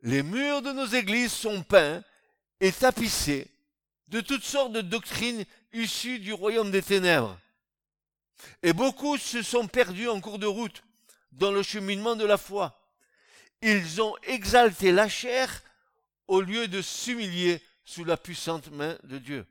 les 0.01 0.23
murs 0.23 0.61
de 0.61 0.71
nos 0.71 0.85
églises 0.85 1.33
sont 1.33 1.63
peints 1.63 2.03
et 2.59 2.71
tapissés 2.71 3.47
de 4.07 4.21
toutes 4.21 4.43
sortes 4.43 4.73
de 4.73 4.81
doctrines 4.81 5.45
issues 5.73 6.19
du 6.19 6.33
royaume 6.33 6.71
des 6.71 6.81
ténèbres. 6.81 7.37
Et 8.63 8.73
beaucoup 8.73 9.17
se 9.17 9.41
sont 9.41 9.67
perdus 9.67 10.07
en 10.07 10.21
cours 10.21 10.39
de 10.39 10.47
route 10.47 10.83
dans 11.31 11.51
le 11.51 11.63
cheminement 11.63 12.15
de 12.15 12.25
la 12.25 12.37
foi. 12.37 12.79
Ils 13.61 14.01
ont 14.01 14.15
exalté 14.23 14.91
la 14.91 15.09
chair 15.09 15.61
au 16.27 16.41
lieu 16.41 16.67
de 16.67 16.81
s'humilier 16.81 17.61
sous 17.83 18.05
la 18.05 18.17
puissante 18.17 18.71
main 18.71 18.97
de 19.03 19.17
Dieu. 19.17 19.45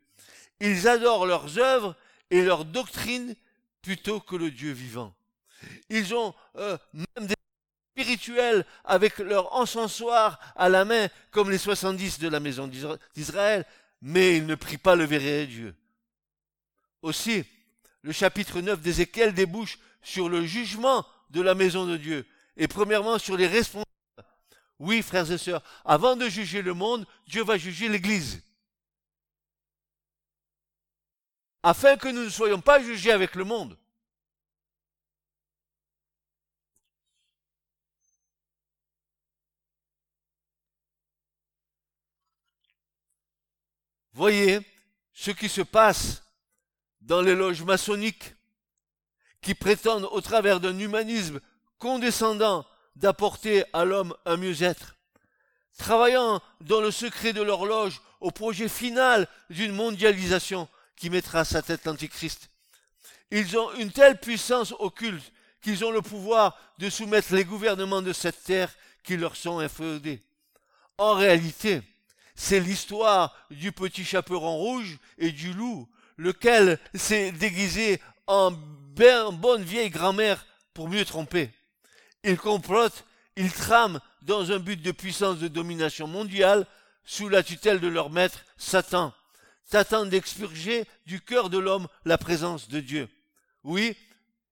Ils 0.61 0.88
adorent 0.88 1.26
leurs 1.26 1.58
œuvres 1.58 1.94
et 2.30 2.42
leurs 2.42 2.64
doctrines 2.64 3.34
plutôt 3.82 4.20
que 4.20 4.37
le 4.37 4.50
Dieu 4.50 4.72
vivant. 4.72 5.14
Ils 5.88 6.14
ont 6.14 6.34
euh, 6.56 6.78
même 6.94 7.28
spirituels 7.98 8.64
avec 8.84 9.18
leur 9.18 9.54
encensoir 9.54 10.38
à 10.54 10.68
la 10.68 10.84
main, 10.84 11.08
comme 11.30 11.50
les 11.50 11.58
70 11.58 12.20
de 12.20 12.28
la 12.28 12.38
maison 12.38 12.70
d'Israël, 13.14 13.64
mais 14.00 14.37
ils 14.37 14.46
ne 14.46 14.54
prient 14.54 14.78
pas 14.78 14.94
le 14.94 15.04
vrai 15.04 15.46
Dieu. 15.46 15.74
Aussi, 17.02 17.44
le 18.02 18.12
chapitre 18.12 18.61
9 18.61 18.80
d'Ézéchiel 18.80 19.34
débouche 19.34 19.78
sur 20.02 20.28
le 20.28 20.46
jugement 20.46 21.04
de 21.30 21.40
la 21.40 21.54
maison 21.54 21.87
de 21.87 21.96
Dieu, 21.96 22.24
et 22.56 22.68
premièrement 22.68 23.18
sur 23.18 23.37
les 23.37 23.46
responsables 23.46 23.84
oui, 24.80 25.02
frères 25.02 25.28
et 25.32 25.38
sœurs, 25.38 25.64
avant 25.84 26.14
de 26.14 26.28
juger 26.28 26.62
le 26.62 26.72
monde, 26.72 27.04
Dieu 27.26 27.42
va 27.42 27.58
juger 27.58 27.88
l'Église. 27.88 28.40
Afin 31.64 31.96
que 31.96 32.06
nous 32.06 32.22
ne 32.22 32.30
soyons 32.30 32.61
pas 32.61 32.80
jugés 32.80 33.11
avec 33.11 33.34
le 33.34 33.42
monde. 33.42 33.76
Voyez 44.18 44.59
ce 45.14 45.31
qui 45.31 45.48
se 45.48 45.61
passe 45.61 46.24
dans 47.00 47.22
les 47.22 47.37
loges 47.37 47.62
maçonniques 47.62 48.35
qui 49.40 49.54
prétendent 49.54 50.09
au 50.11 50.20
travers 50.20 50.59
d'un 50.59 50.76
humanisme 50.76 51.38
condescendant 51.78 52.66
d'apporter 52.96 53.62
à 53.72 53.85
l'homme 53.85 54.16
un 54.24 54.37
mieux-être, 54.37 54.96
travaillant 55.78 56.42
dans 56.61 56.81
le 56.81 56.90
secret 56.90 57.33
de 57.33 57.42
l'horloge 57.42 58.00
au 58.20 58.33
projet 58.33 58.68
final 58.68 59.28
d'une 59.50 59.70
mondialisation 59.70 60.68
qui 60.96 61.11
mettra 61.11 61.44
sa 61.44 61.62
tête 61.62 61.85
l'Antichrist. 61.85 62.50
Ils 63.31 63.57
ont 63.57 63.72
une 63.74 63.92
telle 63.92 64.18
puissance 64.18 64.74
occulte 64.81 65.33
qu'ils 65.62 65.85
ont 65.85 65.92
le 65.92 66.02
pouvoir 66.02 66.59
de 66.78 66.90
soumettre 66.90 67.33
les 67.37 67.44
gouvernements 67.44 68.02
de 68.02 68.12
cette 68.12 68.42
terre 68.42 68.74
qui 69.04 69.16
leur 69.16 69.37
sont 69.37 69.61
inféodés. 69.61 70.24
En 70.98 71.14
réalité, 71.14 71.83
c'est 72.38 72.61
l'histoire 72.61 73.35
du 73.51 73.72
petit 73.72 74.05
chaperon 74.05 74.57
rouge 74.57 74.98
et 75.18 75.33
du 75.33 75.53
loup, 75.53 75.88
lequel 76.16 76.79
s'est 76.94 77.33
déguisé 77.33 78.01
en 78.29 78.53
bonne 78.53 79.62
vieille 79.64 79.90
grand-mère 79.90 80.46
pour 80.72 80.88
mieux 80.88 81.05
tromper. 81.05 81.51
Ils 82.22 82.38
complotent, 82.38 83.05
ils 83.35 83.53
trament 83.53 83.98
dans 84.22 84.53
un 84.53 84.61
but 84.61 84.81
de 84.81 84.92
puissance 84.92 85.38
de 85.38 85.48
domination 85.48 86.07
mondiale 86.07 86.64
sous 87.05 87.29
la 87.29 87.42
tutelle 87.42 87.81
de 87.81 87.88
leur 87.88 88.09
maître, 88.09 88.44
Satan. 88.57 89.12
Satan 89.64 90.07
d'expurger 90.07 90.87
du 91.07 91.20
cœur 91.20 91.51
de 91.51 91.59
l'homme 91.59 91.88
la 92.05 92.18
présence 92.18 92.68
de 92.68 92.79
Dieu. 92.79 93.09
Oui, 93.64 93.96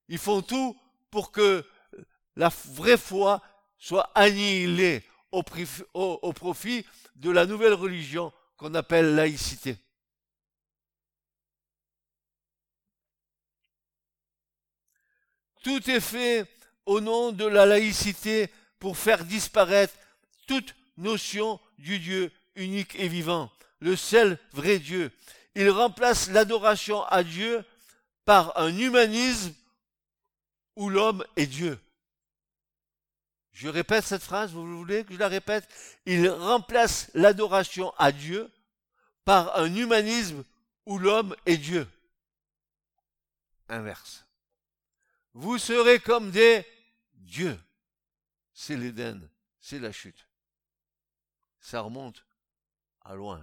ils 0.09 0.18
font 0.18 0.42
tout 0.42 0.77
pour 1.12 1.31
que 1.31 1.64
la 2.35 2.51
vraie 2.75 2.99
foi 2.99 3.40
soit 3.79 4.11
annihilée 4.16 5.05
au, 5.31 5.44
au 5.94 6.33
profit 6.33 6.85
de 7.16 7.31
la 7.31 7.46
nouvelle 7.46 7.74
religion 7.74 8.33
qu'on 8.57 8.74
appelle 8.74 9.14
laïcité. 9.14 9.76
Tout 15.62 15.90
est 15.90 16.00
fait 16.00 16.46
au 16.85 17.00
nom 17.00 17.33
de 17.33 17.44
la 17.44 17.66
laïcité 17.66 18.50
pour 18.79 18.96
faire 18.96 19.24
disparaître 19.24 19.94
toute 20.46 20.74
notion 20.96 21.61
du 21.79 21.98
Dieu 21.98 22.31
unique 22.55 22.94
et 22.96 23.09
vivant, 23.09 23.50
le 23.81 23.96
seul 23.96 24.38
vrai 24.52 24.79
Dieu. 24.79 25.11
Il 25.55 25.68
remplace 25.70 26.31
l'adoration 26.31 27.02
à 27.05 27.24
Dieu 27.24 27.64
par 28.24 28.57
un 28.59 28.76
humanisme 28.76 29.55
où 30.76 30.88
l'homme 30.88 31.24
est 31.37 31.46
Dieu. 31.46 31.79
Je 33.56 33.68
répète 33.68 34.04
cette 34.04 34.22
phrase, 34.22 34.52
vous 34.52 34.76
voulez 34.76 35.02
que 35.02 35.14
je 35.14 35.18
la 35.18 35.28
répète? 35.28 35.66
Il 36.04 36.28
remplace 36.28 37.10
l'adoration 37.14 37.90
à 37.96 38.12
Dieu 38.12 38.52
par 39.24 39.56
un 39.56 39.74
humanisme 39.74 40.44
où 40.84 40.98
l'homme 40.98 41.34
est 41.46 41.56
Dieu. 41.56 41.88
Inverse. 43.70 44.26
Vous 45.32 45.56
serez 45.56 46.00
comme 46.00 46.30
des 46.30 46.66
Dieu, 47.14 47.58
c'est 48.52 48.76
l'Éden, 48.76 49.26
c'est 49.58 49.78
la 49.78 49.90
chute. 49.90 50.28
Ça 51.58 51.80
remonte 51.80 52.26
à 53.00 53.14
loin. 53.14 53.40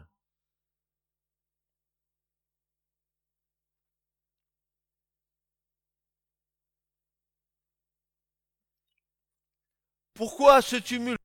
Pourquoi 10.14 10.62
ce 10.62 10.76
tumulte? 10.76 11.20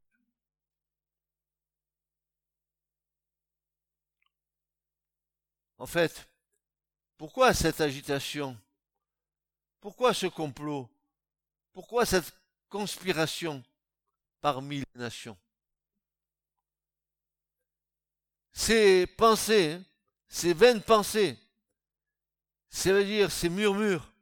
En 5.79 5.87
fait, 5.87 6.29
pourquoi 7.17 7.55
cette 7.55 7.81
agitation? 7.81 8.59
Pourquoi 9.81 10.13
ce 10.13 10.27
complot? 10.27 10.89
Pourquoi 11.73 12.05
cette 12.05 12.35
conspiration 12.69 13.63
parmi 14.41 14.79
les 14.79 15.01
nations? 15.01 15.39
Ces 18.53 19.07
pensées, 19.07 19.75
hein, 19.75 19.85
ces 20.27 20.53
vaines 20.53 20.83
pensées, 20.83 21.39
ça 22.69 22.93
veut 22.93 23.05
dire 23.05 23.31
ces 23.31 23.49
murmures, 23.49 24.13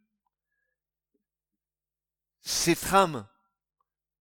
ces 2.42 2.76
trames, 2.76 3.26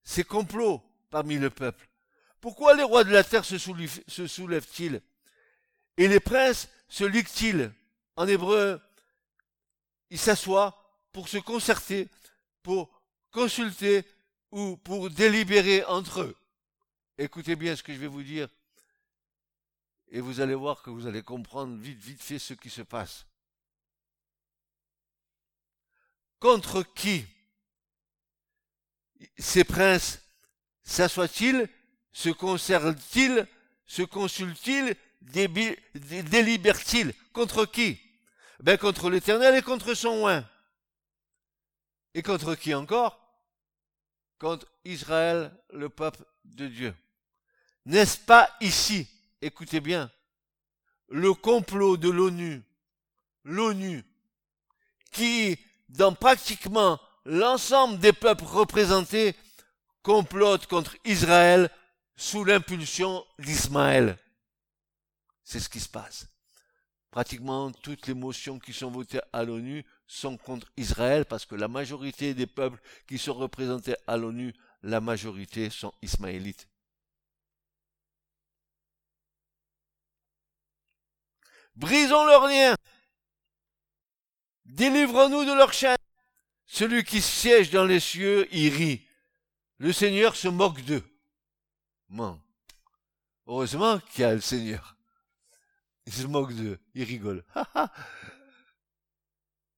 ces 0.06 0.24
complots 0.24 0.82
parmi 1.10 1.36
le 1.38 1.50
peuple. 1.50 1.89
Pourquoi 2.39 2.76
les 2.76 2.84
rois 2.84 3.04
de 3.04 3.12
la 3.12 3.24
terre 3.24 3.44
se 3.44 3.58
soulèvent-ils? 3.58 5.02
Et 5.98 6.08
les 6.08 6.20
princes 6.22 6.70
se 6.88 7.04
liguent-ils? 7.04 7.74
En 8.15 8.28
hébreu, 8.28 8.80
ils 10.10 10.20
s'assoient 10.20 10.82
pour 11.12 11.28
se 11.28 11.38
concerter, 11.38 12.08
pour 12.63 12.89
consulter 13.32 14.06
ou 14.52 14.78
pour 14.78 15.10
délibérer 15.10 15.84
entre 15.86 16.22
eux. 16.22 16.38
Écoutez 17.18 17.56
bien 17.56 17.76
ce 17.76 17.84
que 17.84 17.94
je 17.94 18.00
vais 18.00 18.08
vous 18.08 18.24
dire 18.24 18.48
et 20.10 20.22
vous 20.22 20.39
allez 20.39 20.56
voir 20.56 20.82
que 20.82 20.89
vous 20.89 21.08
allez 21.08 21.24
comprendre 21.24 21.76
vite, 21.78 22.00
vite 22.00 22.22
fait 22.22 22.39
ce 22.39 22.54
qui 22.54 22.70
se 22.70 22.84
passe. 22.84 23.26
Contre 26.39 26.84
qui 26.84 27.26
ces 29.38 29.63
princes 29.63 30.21
s'assoient-ils, 30.84 31.69
se 32.12 32.30
concernent-ils, 32.30 33.47
se 33.86 34.01
consultent-ils, 34.04 34.95
délibèrent-ils 35.21 37.13
Contre 37.34 37.65
qui? 37.65 37.99
Ben 38.60 38.78
contre 38.78 39.10
l'Éternel 39.10 39.56
et 39.56 39.62
contre 39.62 39.93
son 39.93 40.23
oin. 40.23 40.47
Et 42.13 42.21
contre 42.21 42.56
qui 42.56 42.73
encore? 42.73 43.21
Contre 44.39 44.67
Israël, 44.86 45.51
le 45.71 45.89
peuple 45.89 46.23
de 46.45 46.67
Dieu. 46.67 46.95
N'est-ce 47.86 48.17
pas 48.17 48.49
ici, 48.62 49.08
écoutez 49.41 49.80
bien, 49.80 50.12
le 51.10 51.34
complot 51.34 51.97
de 51.97 52.10
l'ONU, 52.10 52.63
l'ONU, 53.43 54.04
qui, 55.12 55.60
dans 55.89 56.13
pratiquement 56.13 56.99
l'ensemble 57.26 58.00
des 58.00 58.14
peuples 58.14 58.46
représentés, 58.46 59.36
complotent 60.04 60.68
contre 60.68 60.96
Israël 61.04 61.70
sous 62.16 62.44
l'impulsion 62.44 63.26
d'Ismaël. 63.40 64.18
C'est 65.44 65.60
ce 65.60 65.70
qui 65.70 65.80
se 65.80 65.90
passe. 65.90 66.28
Pratiquement 67.10 67.72
toutes 67.72 68.08
les 68.08 68.14
motions 68.14 68.60
qui 68.60 68.74
sont 68.74 68.92
votées 68.92 69.22
à 69.34 69.44
l'ONU 69.44 69.86
sont 70.06 70.38
contre 70.38 70.72
Israël 70.78 71.26
parce 71.26 71.46
que 71.46 71.56
la 71.56 71.68
majorité 71.68 72.34
des 72.34 72.46
peuples 72.46 72.80
qui 73.08 73.18
sont 73.18 73.34
représentés 73.34 73.96
à 74.06 74.18
l'ONU, 74.18 74.54
la 74.84 75.02
majorité 75.02 75.70
sont 75.70 75.94
ismaélites. 76.02 76.68
Brisons 81.76 82.26
leurs 82.26 82.48
liens. 82.48 82.76
Délivrons-nous 84.66 85.46
de 85.46 85.54
leurs 85.54 85.74
chaînes. 85.74 85.98
Celui 86.65 87.04
qui 87.04 87.21
siège 87.21 87.69
dans 87.69 87.86
les 87.86 87.99
cieux, 87.99 88.47
il 88.51 88.73
rit. 88.73 89.08
Le 89.78 89.91
Seigneur 89.93 90.36
se 90.36 90.47
moque 90.47 90.82
d'eux. 90.82 91.04
Heureusement 93.47 93.99
qu'il 93.99 94.21
y 94.21 94.23
a 94.23 94.34
le 94.34 94.41
Seigneur. 94.41 94.97
Il 96.06 96.13
se 96.13 96.25
moque 96.28 96.54
d'eux. 96.54 96.80
Il 96.93 97.04
rigole. 97.04 97.43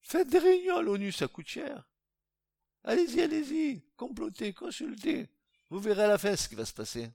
Faites 0.00 0.28
des 0.28 0.38
réunions 0.38 0.78
à 0.78 0.82
l'ONU, 0.82 1.12
ça 1.12 1.28
coûte 1.28 1.48
cher. 1.48 1.86
Allez-y, 2.84 3.20
allez-y. 3.20 3.82
Complotez, 3.96 4.54
consultez. 4.54 5.28
Vous 5.68 5.80
verrez 5.80 6.04
à 6.04 6.08
la 6.08 6.18
fin 6.18 6.34
ce 6.34 6.48
qui 6.48 6.54
va 6.54 6.64
se 6.64 6.72
passer. 6.72 7.10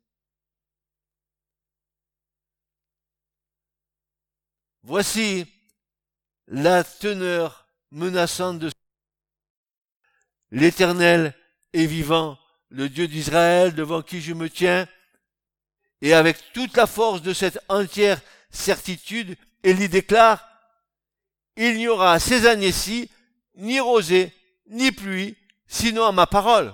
Voici 4.83 5.45
la 6.47 6.83
teneur 6.83 7.67
menaçante 7.89 8.59
de 8.59 8.69
L'Éternel 10.53 11.35
est 11.73 11.87
vivant, 11.87 12.37
le 12.69 12.87
Dieu 12.87 13.07
d'Israël 13.07 13.73
devant 13.73 14.03
qui 14.03 14.21
je 14.21 14.35
me 14.35 14.51
tiens, 14.51 14.87
et 16.01 16.13
avec 16.13 16.53
toute 16.53 16.77
la 16.77 16.85
force 16.85 17.23
de 17.23 17.33
cette 17.33 17.57
entière 17.69 18.21
certitude, 18.51 19.35
Élie 19.63 19.89
déclare, 19.89 20.47
il 21.55 21.77
n'y 21.77 21.87
aura 21.87 22.19
ces 22.19 22.45
années-ci 22.45 23.09
ni 23.55 23.79
rosée, 23.79 24.31
ni 24.67 24.91
pluie, 24.91 25.35
sinon 25.65 26.05
à 26.05 26.11
ma 26.11 26.27
parole. 26.27 26.71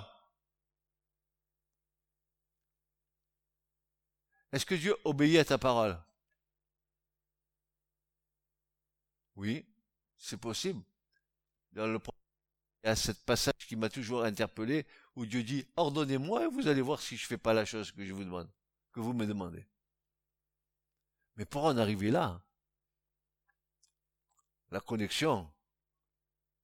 Est-ce 4.52 4.66
que 4.66 4.74
Dieu 4.74 4.94
obéit 5.04 5.38
à 5.38 5.44
ta 5.46 5.56
parole? 5.56 5.98
Oui, 9.36 9.64
c'est 10.18 10.36
possible. 10.36 10.82
Y 12.84 12.88
a 12.88 12.96
ce 12.96 13.12
passage 13.12 13.66
qui 13.68 13.76
m'a 13.76 13.88
toujours 13.88 14.24
interpellé 14.24 14.86
où 15.16 15.26
Dieu 15.26 15.42
dit 15.42 15.66
ordonnez-moi 15.76 16.44
et 16.44 16.48
vous 16.48 16.68
allez 16.68 16.80
voir 16.80 17.00
si 17.00 17.16
je 17.16 17.26
fais 17.26 17.38
pas 17.38 17.52
la 17.52 17.64
chose 17.64 17.92
que 17.92 18.04
je 18.04 18.12
vous 18.12 18.24
demande, 18.24 18.50
que 18.92 19.00
vous 19.00 19.12
me 19.12 19.26
demandez. 19.26 19.66
Mais 21.36 21.44
pour 21.44 21.64
en 21.64 21.76
arriver 21.76 22.10
là, 22.10 22.42
la 24.70 24.80
connexion, 24.80 25.50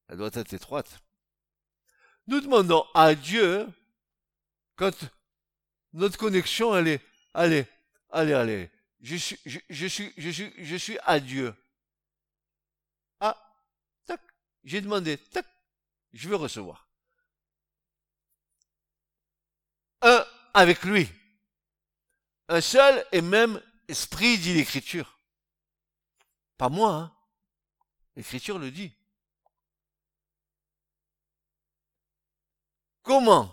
elle 0.08 0.18
doit 0.18 0.30
être 0.32 0.54
étroite. 0.54 1.02
Nous 2.26 2.40
demandons 2.40 2.84
à 2.94 3.14
Dieu 3.14 3.66
quand 4.76 4.94
notre 5.92 6.18
connexion 6.18 6.76
elle 6.76 6.88
est 6.88 7.02
allez 7.34 7.66
allez 8.10 8.32
allez 8.32 8.70
je 9.00 9.16
suis 9.16 9.38
je, 9.46 9.58
je 9.68 9.86
suis 9.86 10.12
je 10.16 10.30
suis 10.30 10.52
je 10.64 10.76
suis 10.76 10.98
à 11.04 11.20
Dieu. 11.20 11.54
Ah 13.20 13.36
tac 14.04 14.20
j'ai 14.64 14.80
demandé 14.80 15.18
tac 15.18 15.46
je 16.12 16.28
veux 16.28 16.36
recevoir. 16.36 16.88
Un 20.02 20.24
avec 20.54 20.82
lui. 20.84 21.08
Un 22.48 22.60
seul 22.60 23.04
et 23.12 23.20
même 23.20 23.60
esprit, 23.88 24.38
dit 24.38 24.54
l'Écriture. 24.54 25.18
Pas 26.56 26.68
moi, 26.68 26.94
hein. 26.94 27.12
L'Écriture 28.16 28.58
le 28.58 28.70
dit. 28.70 28.92
Comment 33.02 33.52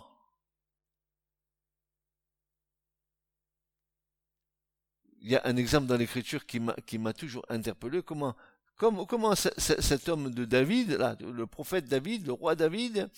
Il 5.20 5.30
y 5.30 5.36
a 5.36 5.42
un 5.44 5.56
exemple 5.56 5.86
dans 5.86 5.96
l'Écriture 5.96 6.44
qui 6.46 6.98
m'a 6.98 7.12
toujours 7.12 7.44
interpellé. 7.48 8.02
Comment 8.02 8.36
Comment, 8.76 9.34
cet 9.36 10.08
homme 10.08 10.32
de 10.32 10.44
David, 10.44 10.92
là, 10.92 11.16
le 11.20 11.46
prophète 11.46 11.86
David, 11.86 12.26
le 12.26 12.32
roi 12.32 12.56
David, 12.56 13.08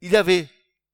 il 0.00 0.14
avait 0.14 0.48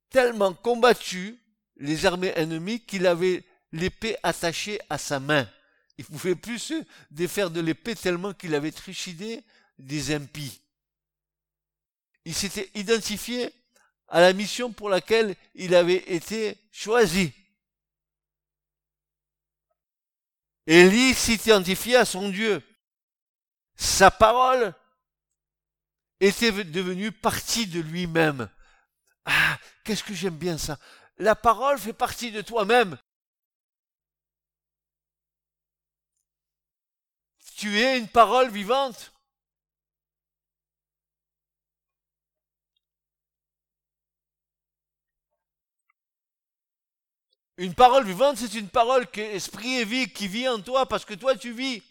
tellement 0.08 0.54
combattu 0.54 1.38
les 1.76 2.06
armées 2.06 2.32
ennemies 2.36 2.80
qu'il 2.80 3.06
avait 3.06 3.44
l'épée 3.72 4.16
attachée 4.22 4.78
à 4.88 4.98
sa 4.98 5.18
main. 5.18 5.48
Il 5.98 6.04
pouvait 6.04 6.36
plus 6.36 6.58
se 6.58 6.84
défaire 7.10 7.50
de 7.50 7.60
l'épée 7.60 7.94
tellement 7.96 8.32
qu'il 8.32 8.54
avait 8.54 8.72
trucidé 8.72 9.42
des 9.78 10.14
impies. 10.14 10.60
Il 12.24 12.34
s'était 12.34 12.70
identifié 12.74 13.50
à 14.08 14.20
la 14.20 14.32
mission 14.32 14.72
pour 14.72 14.88
laquelle 14.88 15.34
il 15.54 15.74
avait 15.74 16.04
été 16.14 16.56
choisi. 16.70 17.32
Élie 20.66 21.14
s'identifiait 21.14 21.96
à 21.96 22.04
son 22.04 22.28
Dieu. 22.28 22.62
Sa 23.76 24.10
parole 24.10 24.74
était 26.20 26.52
devenue 26.64 27.12
partie 27.12 27.66
de 27.66 27.80
lui-même. 27.80 28.48
Ah, 29.24 29.58
qu'est-ce 29.84 30.04
que 30.04 30.14
j'aime 30.14 30.36
bien 30.36 30.58
ça. 30.58 30.78
La 31.18 31.34
parole 31.34 31.78
fait 31.78 31.92
partie 31.92 32.32
de 32.32 32.42
toi-même. 32.42 32.98
Tu 37.56 37.78
es 37.78 37.98
une 37.98 38.08
parole 38.08 38.50
vivante. 38.50 39.13
Une 47.56 47.74
parole 47.74 48.04
vivante, 48.04 48.36
c'est 48.36 48.54
une 48.54 48.68
parole 48.68 49.06
que 49.06 49.20
esprit 49.20 49.76
et 49.76 49.84
vie 49.84 50.12
qui 50.12 50.26
vit 50.26 50.48
en 50.48 50.60
toi 50.60 50.86
parce 50.86 51.04
que 51.04 51.14
toi 51.14 51.36
tu 51.36 51.52
vis. 51.52 51.82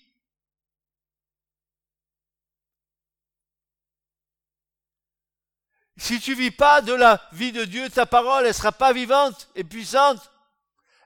Si 5.96 6.20
tu 6.20 6.34
vis 6.34 6.52
pas 6.52 6.82
de 6.82 6.92
la 6.94 7.22
vie 7.32 7.54
de 7.54 7.64
Dieu, 7.64 7.90
ta 7.90 8.06
parole, 8.06 8.46
elle 8.46 8.54
sera 8.54 8.74
pas 8.74 8.92
vivante 8.92 9.50
et 9.56 9.64
puissante. 9.64 10.32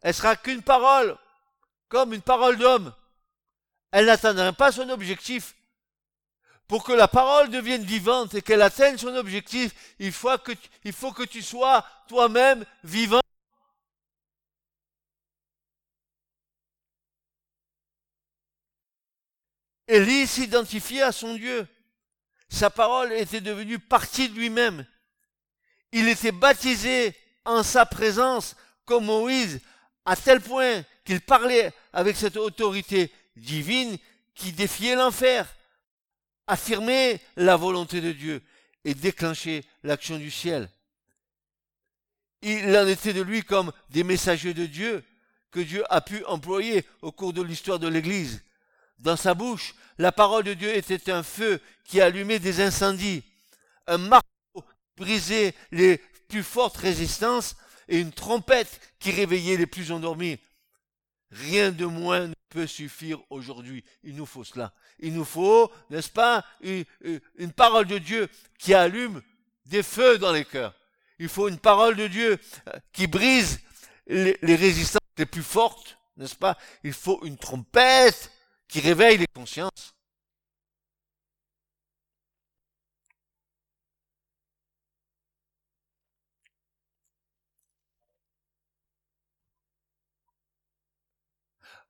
Elle 0.02 0.14
sera 0.14 0.36
qu'une 0.36 0.64
parole, 0.64 1.16
comme 1.88 2.14
une 2.14 2.22
parole 2.22 2.58
d'homme. 2.58 2.96
Elle 3.92 4.08
n'atteindra 4.08 4.54
pas 4.54 4.72
son 4.72 4.90
objectif. 4.90 5.56
Pour 6.68 6.84
que 6.84 6.94
la 6.94 7.08
parole 7.08 7.50
devienne 7.50 7.84
vivante 7.84 8.34
et 8.34 8.42
qu'elle 8.42 8.62
atteigne 8.62 8.98
son 8.98 9.16
objectif, 9.16 9.72
il 10.00 10.12
faut 10.12 10.38
que 10.38 11.24
tu 11.24 11.42
sois 11.44 11.86
toi-même 12.08 12.66
vivant. 12.84 13.22
Élie 19.88 20.28
s'identifiait 20.28 21.02
à 21.02 21.12
son 21.12 21.36
Dieu. 21.36 21.68
Sa 22.50 22.70
parole 22.70 23.14
était 23.14 23.42
devenue 23.42 23.80
partie 23.80 24.30
de 24.30 24.36
lui-même. 24.36 24.86
Il 25.92 26.08
était 26.08 26.32
baptisé 26.32 27.16
en 27.46 27.64
sa 27.64 27.86
présence 27.86 28.56
comme 28.86 29.06
Moïse, 29.06 29.60
à 30.06 30.16
tel 30.16 30.42
point 30.42 30.84
qu'il 31.04 31.22
parlait 31.22 31.74
avec 31.94 32.16
cette 32.16 32.38
autorité 32.38 33.12
divine 33.36 33.98
qui 34.36 34.52
défiait 34.52 34.96
l'enfer, 34.96 35.48
affirmait 36.48 37.20
la 37.36 37.56
volonté 37.56 38.02
de 38.02 38.12
Dieu 38.12 38.42
et 38.86 38.94
déclenchait 38.94 39.64
l'action 39.84 40.18
du 40.18 40.32
ciel. 40.32 40.70
Il 42.42 42.76
en 42.78 42.88
était 42.88 43.14
de 43.14 43.22
lui 43.22 43.44
comme 43.44 43.72
des 43.90 44.04
messagers 44.04 44.54
de 44.54 44.66
Dieu 44.66 45.04
que 45.52 45.60
Dieu 45.60 45.84
a 45.90 46.02
pu 46.02 46.24
employer 46.26 46.86
au 47.02 47.12
cours 47.12 47.34
de 47.34 47.42
l'histoire 47.42 47.80
de 47.80 47.88
l'Église. 47.88 48.44
Dans 49.00 49.16
sa 49.16 49.34
bouche, 49.34 49.76
la 49.98 50.12
parole 50.12 50.44
de 50.44 50.54
Dieu 50.54 50.76
était 50.76 51.12
un 51.12 51.24
feu 51.24 51.62
qui 51.84 52.02
allumait 52.02 52.40
des 52.40 52.62
incendies, 52.62 53.24
un 53.88 53.98
marteau 53.98 54.28
qui 54.56 54.64
brisait 54.98 55.54
les 55.72 55.98
plus 56.28 56.44
fortes 56.44 56.78
résistances 56.78 57.56
et 57.88 58.00
une 58.00 58.12
trompette 58.12 58.80
qui 59.00 59.12
réveillait 59.12 59.58
les 59.58 59.68
plus 59.68 59.92
endormis. 59.92 60.40
Rien 61.32 61.72
de 61.72 61.86
moins 61.86 62.28
ne 62.28 62.34
peut 62.50 62.68
suffire 62.68 63.20
aujourd'hui. 63.30 63.84
Il 64.04 64.16
nous 64.16 64.26
faut 64.26 64.44
cela. 64.44 64.74
Il 65.00 65.14
nous 65.14 65.26
faut, 65.26 65.72
n'est-ce 65.90 66.10
pas, 66.10 66.46
une, 66.62 67.52
parole 67.56 67.86
de 67.86 67.98
Dieu 67.98 68.30
qui 68.58 68.74
allume 68.74 69.22
des 69.66 69.84
feux 69.84 70.18
dans 70.18 70.32
les 70.32 70.46
cœurs. 70.46 70.74
Il 71.20 71.30
faut 71.30 71.48
une 71.48 71.60
parole 71.60 71.96
de 71.96 72.08
Dieu 72.08 72.40
euh, 72.68 72.80
qui 72.94 73.08
brise 73.08 73.60
les, 74.06 74.38
les 74.42 74.56
résistances 74.56 75.02
les 75.18 75.26
plus 75.26 75.44
fortes, 75.44 75.98
n'est-ce 76.16 76.36
pas 76.36 76.58
Il 76.84 76.94
faut 76.94 77.20
une 77.26 77.38
trompette 77.38 78.32
qui 78.68 78.80
réveille 78.80 79.18
les 79.18 79.28
consciences. 79.28 79.94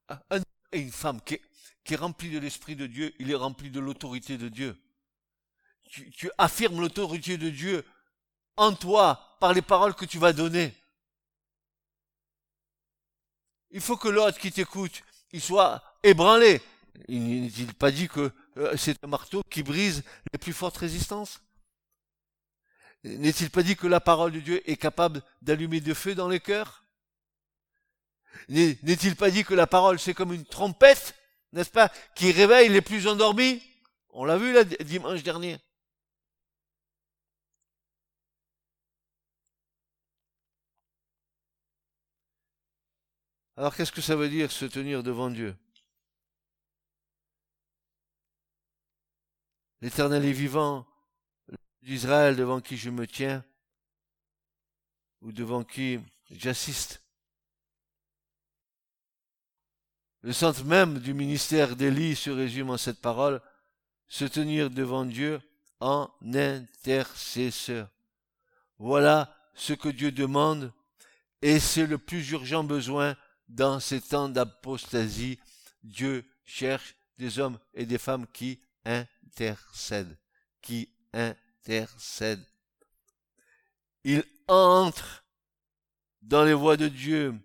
Un 0.10 0.20
homme 0.30 0.44
et 0.72 0.80
une 0.80 0.92
femme 0.92 1.22
qui 1.22 1.36
est, 1.36 1.96
rempli 1.96 2.32
de 2.32 2.40
l'Esprit 2.40 2.76
de 2.76 2.88
Dieu, 2.88 3.14
il 3.20 3.32
est 3.32 3.36
rempli 3.36 3.72
de 3.72 3.80
l'autorité 3.80 4.38
de 4.38 4.48
Dieu. 4.48 4.78
Tu, 5.90 6.10
tu 6.12 6.30
affirmes 6.38 6.80
l'autorité 6.80 7.38
de 7.38 7.50
Dieu 7.50 7.86
en 8.56 8.74
toi 8.74 9.38
par 9.40 9.54
les 9.54 9.62
paroles 9.62 9.96
que 9.96 10.06
tu 10.06 10.18
vas 10.18 10.34
donner. 10.34 10.74
Il 13.72 13.82
faut 13.82 13.98
que 13.98 14.08
l'autre 14.08 14.40
qui 14.40 14.52
t'écoute, 14.52 15.04
il 15.32 15.42
soit 15.42 15.84
ébranlé. 16.04 16.62
Il 17.08 17.42
n'est-il 17.42 17.74
pas 17.74 17.92
dit 17.92 18.08
que 18.08 18.32
euh, 18.58 18.76
c'est 18.78 19.04
un 19.04 19.08
marteau 19.08 19.42
qui 19.50 19.64
brise 19.64 20.04
les 20.32 20.40
plus 20.40 20.54
fortes 20.54 20.78
résistances? 20.78 21.42
N'est-il 23.04 23.50
pas 23.50 23.64
dit 23.64 23.76
que 23.76 23.88
la 23.88 24.00
parole 24.00 24.32
de 24.32 24.40
Dieu 24.40 24.70
est 24.70 24.78
capable 24.78 25.22
d'allumer 25.42 25.80
de 25.80 25.94
feu 25.94 26.16
dans 26.16 26.28
les 26.28 26.40
cœurs? 26.40 26.84
N'est-il 28.50 29.16
pas 29.16 29.30
dit 29.30 29.44
que 29.44 29.54
la 29.54 29.68
parole 29.68 30.00
c'est 30.00 30.14
comme 30.14 30.34
une 30.34 30.46
trompette, 30.46 31.16
n'est-ce 31.54 31.70
pas, 31.70 31.90
qui 32.16 32.32
réveille 32.32 32.70
les 32.70 32.82
plus 32.82 33.08
endormis? 33.08 33.62
On 34.10 34.26
l'a 34.26 34.38
vu 34.38 34.52
là 34.54 34.64
dimanche 34.64 35.24
dernier. 35.24 35.60
Alors 43.58 43.76
qu'est-ce 43.76 43.92
que 43.92 44.02
ça 44.02 44.16
veut 44.16 44.30
dire 44.30 44.52
se 44.52 44.66
tenir 44.66 45.02
devant 45.02 45.32
Dieu? 45.32 45.58
L'Éternel 49.82 50.26
est 50.26 50.32
vivant, 50.32 50.88
d'Israël 51.82 52.36
devant 52.36 52.62
qui 52.62 52.78
je 52.78 52.92
me 52.92 53.08
tiens, 53.08 53.44
ou 55.22 55.32
devant 55.32 55.64
qui 55.64 56.00
j'assiste. 56.30 57.02
Le 60.22 60.34
centre 60.34 60.64
même 60.64 61.00
du 61.00 61.16
ministère 61.16 61.76
d'Élie 61.76 62.16
se 62.16 62.30
résume 62.30 62.70
en 62.70 62.78
cette 62.78 63.02
parole, 63.02 63.42
se 64.08 64.26
tenir 64.26 64.70
devant 64.70 65.04
Dieu 65.04 65.42
en 65.80 66.12
intercesseur. 66.22 67.90
Voilà 68.78 69.36
ce 69.56 69.74
que 69.74 69.90
Dieu 69.90 70.12
demande, 70.12 70.72
et 71.42 71.60
c'est 71.60 71.88
le 71.88 71.98
plus 71.98 72.30
urgent 72.30 72.64
besoin 72.64 73.16
dans 73.48 73.80
ces 73.80 74.02
temps 74.02 74.30
d'apostasie. 74.30 75.40
Dieu 75.84 76.26
cherche 76.44 76.96
des 77.18 77.40
hommes 77.40 77.60
et 77.74 77.86
des 77.86 77.98
femmes 77.98 78.28
qui 78.34 78.60
intercède, 78.86 80.18
qui 80.62 80.90
intercède. 81.14 82.44
Il 84.04 84.24
entre 84.48 85.26
dans 86.22 86.44
les 86.44 86.54
voies 86.54 86.78
de 86.78 86.88
Dieu 86.88 87.36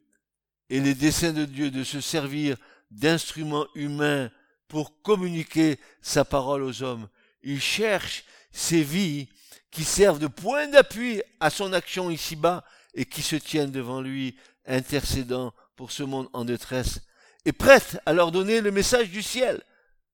et 0.68 0.80
les 0.80 0.94
desseins 0.94 1.32
de 1.32 1.44
Dieu 1.44 1.70
de 1.70 1.84
se 1.84 2.00
servir 2.00 2.56
d'instruments 2.90 3.66
humains 3.74 4.30
pour 4.68 5.02
communiquer 5.02 5.78
sa 6.00 6.24
parole 6.24 6.62
aux 6.62 6.82
hommes. 6.82 7.08
Il 7.42 7.60
cherche 7.60 8.24
ces 8.52 8.82
vies 8.82 9.28
qui 9.70 9.84
servent 9.84 10.18
de 10.18 10.26
point 10.26 10.68
d'appui 10.68 11.22
à 11.40 11.50
son 11.50 11.72
action 11.72 12.10
ici-bas 12.10 12.64
et 12.94 13.04
qui 13.04 13.22
se 13.22 13.36
tiennent 13.36 13.70
devant 13.70 14.00
lui, 14.00 14.36
intercédant 14.66 15.52
pour 15.82 15.90
ce 15.90 16.04
monde 16.04 16.28
en 16.32 16.44
détresse, 16.44 17.00
et 17.44 17.50
prêtes 17.50 17.98
à 18.06 18.12
leur 18.12 18.30
donner 18.30 18.60
le 18.60 18.70
message 18.70 19.10
du 19.10 19.20
ciel, 19.20 19.64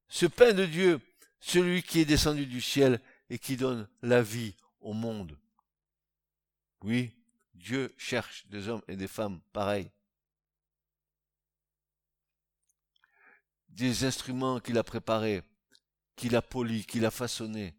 ce 0.08 0.24
pain 0.24 0.54
de 0.54 0.64
Dieu 0.64 0.98
celui 1.40 1.82
qui 1.82 2.00
est 2.00 2.06
descendu 2.06 2.46
du 2.46 2.62
ciel 2.62 3.02
et 3.28 3.38
qui 3.38 3.58
donne 3.58 3.86
la 4.00 4.22
vie 4.22 4.54
au 4.80 4.94
monde. 4.94 5.38
Oui, 6.80 7.12
Dieu 7.52 7.94
cherche 7.98 8.46
des 8.46 8.68
hommes 8.68 8.80
et 8.88 8.96
des 8.96 9.08
femmes 9.08 9.42
pareils. 9.52 9.90
Des 13.68 14.04
instruments 14.04 14.60
qu'il 14.60 14.78
a 14.78 14.82
préparés, 14.82 15.42
qu'il 16.16 16.34
a 16.34 16.40
polis, 16.40 16.86
qu'il 16.86 17.04
a 17.04 17.10
façonnés. 17.10 17.76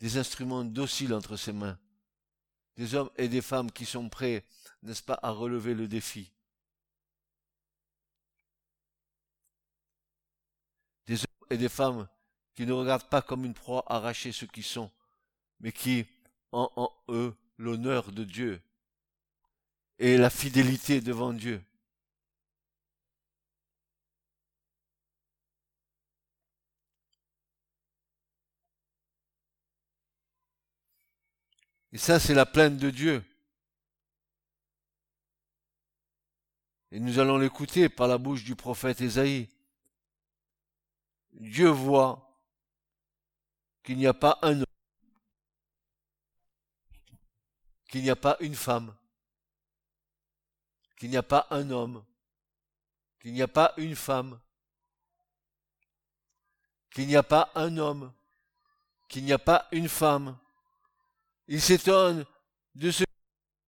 Des 0.00 0.16
instruments 0.16 0.64
dociles 0.64 1.14
entre 1.14 1.36
ses 1.36 1.52
mains. 1.52 1.78
Des 2.74 2.96
hommes 2.96 3.10
et 3.16 3.28
des 3.28 3.42
femmes 3.42 3.70
qui 3.70 3.86
sont 3.86 4.08
prêts, 4.08 4.44
n'est-ce 4.82 5.04
pas, 5.04 5.20
à 5.22 5.30
relever 5.30 5.74
le 5.74 5.86
défi. 5.86 6.32
Des 11.10 11.18
hommes 11.24 11.39
et 11.50 11.58
des 11.58 11.68
femmes 11.68 12.08
qui 12.54 12.66
ne 12.66 12.72
regardent 12.72 13.08
pas 13.08 13.22
comme 13.22 13.44
une 13.44 13.54
proie 13.54 13.84
arrachée 13.86 14.32
ceux 14.32 14.46
qui 14.46 14.62
sont, 14.62 14.90
mais 15.60 15.72
qui 15.72 16.06
ont 16.52 16.70
en 16.76 16.90
eux 17.08 17.34
l'honneur 17.58 18.12
de 18.12 18.24
Dieu 18.24 18.60
et 19.98 20.16
la 20.16 20.30
fidélité 20.30 21.00
devant 21.00 21.32
Dieu. 21.32 21.62
Et 31.92 31.98
ça, 31.98 32.20
c'est 32.20 32.34
la 32.34 32.46
plainte 32.46 32.76
de 32.76 32.90
Dieu. 32.90 33.24
Et 36.92 37.00
nous 37.00 37.18
allons 37.18 37.36
l'écouter 37.38 37.88
par 37.88 38.08
la 38.08 38.18
bouche 38.18 38.44
du 38.44 38.56
prophète 38.56 39.00
Ésaïe. 39.00 39.48
Dieu 41.32 41.68
voit 41.68 42.38
qu'il 43.82 43.96
n'y 43.96 44.06
a 44.06 44.14
pas 44.14 44.38
un 44.42 44.60
homme, 44.60 44.66
qu'il 47.88 48.02
n'y 48.02 48.10
a 48.10 48.16
pas 48.16 48.36
une 48.40 48.54
femme, 48.54 48.94
qu'il 50.96 51.10
n'y 51.10 51.16
a 51.16 51.22
pas 51.22 51.46
un 51.50 51.70
homme, 51.70 52.04
qu'il 53.20 53.32
n'y 53.32 53.42
a 53.42 53.48
pas 53.48 53.74
une 53.76 53.96
femme, 53.96 54.40
qu'il 56.90 57.06
n'y 57.06 57.16
a 57.16 57.22
pas 57.22 57.50
un 57.54 57.76
homme, 57.78 58.12
qu'il 59.08 59.24
n'y 59.24 59.32
a 59.32 59.38
pas 59.38 59.68
une 59.72 59.88
femme. 59.88 60.38
Il 61.48 61.60
s'étonne 61.60 62.24
de 62.74 62.90
ce 62.90 63.04
que 63.04 63.10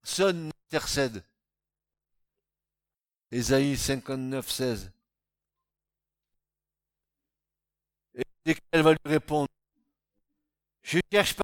personne 0.02 0.46
n'intercède. 0.46 1.24
Ésaïe 3.30 3.76
59, 3.76 4.48
16. 4.48 4.92
Elle 8.44 8.82
va 8.82 8.92
lui 8.92 8.98
répondre, 9.04 9.48
je 10.82 10.96
ne 10.96 11.02
cherche 11.12 11.34
pas 11.34 11.42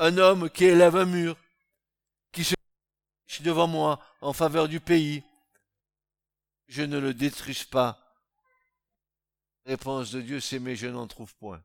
un 0.00 0.16
homme 0.18 0.50
qui 0.50 0.64
élève 0.64 0.96
un 0.96 1.04
mur, 1.04 1.36
qui 2.32 2.44
se 2.44 2.54
devant 3.40 3.68
moi 3.68 4.00
en 4.20 4.32
faveur 4.32 4.68
du 4.68 4.80
pays. 4.80 5.22
Je 6.66 6.82
ne 6.82 6.98
le 6.98 7.14
détruise 7.14 7.64
pas. 7.64 8.16
Réponse 9.66 10.10
de 10.10 10.20
Dieu, 10.20 10.40
c'est 10.40 10.58
mais 10.58 10.74
je 10.74 10.88
n'en 10.88 11.06
trouve 11.06 11.34
point. 11.36 11.62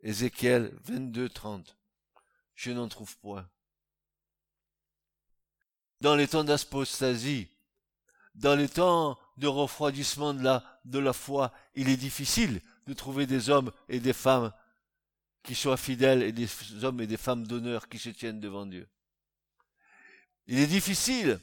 Ézéchiel 0.00 0.72
22, 0.84 1.28
30. 1.28 1.76
Je 2.54 2.70
n'en 2.70 2.88
trouve 2.88 3.16
point. 3.18 3.48
Dans 6.00 6.14
les 6.14 6.28
temps 6.28 6.44
d'apostasie, 6.44 7.48
dans 8.34 8.54
les 8.54 8.68
temps 8.68 9.18
de 9.36 9.46
refroidissement 9.46 10.34
de 10.34 10.98
la 10.98 11.12
foi, 11.12 11.52
il 11.74 11.88
est 11.88 11.96
difficile 11.96 12.60
de 12.86 12.92
trouver 12.92 13.26
des 13.26 13.50
hommes 13.50 13.70
et 13.88 14.00
des 14.00 14.12
femmes 14.12 14.52
qui 15.42 15.54
soient 15.54 15.76
fidèles 15.76 16.22
et 16.22 16.32
des 16.32 16.48
hommes 16.82 17.00
et 17.00 17.06
des 17.06 17.16
femmes 17.16 17.46
d'honneur 17.46 17.88
qui 17.88 17.98
se 17.98 18.10
tiennent 18.10 18.40
devant 18.40 18.66
Dieu. 18.66 18.88
Il 20.46 20.58
est 20.58 20.66
difficile 20.66 21.40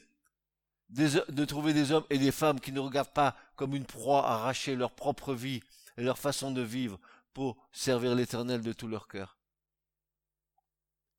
de 0.90 1.46
trouver 1.46 1.74
des 1.74 1.92
hommes 1.92 2.06
et 2.10 2.18
des 2.18 2.32
femmes 2.32 2.60
qui 2.60 2.72
ne 2.72 2.80
regardent 2.80 3.14
pas 3.14 3.36
comme 3.56 3.76
une 3.76 3.86
proie 3.86 4.28
arracher 4.28 4.76
leur 4.76 4.92
propre 4.92 5.34
vie 5.34 5.62
et 5.98 6.04
leur 6.04 6.18
façon 6.18 6.52
de 6.52 6.62
vivre 6.62 7.00
pour 7.34 7.58
servir 7.72 8.14
l'Éternel 8.16 8.62
de 8.62 8.74
tout 8.74 8.88
leur 8.88 9.08
cœur. 9.08 9.38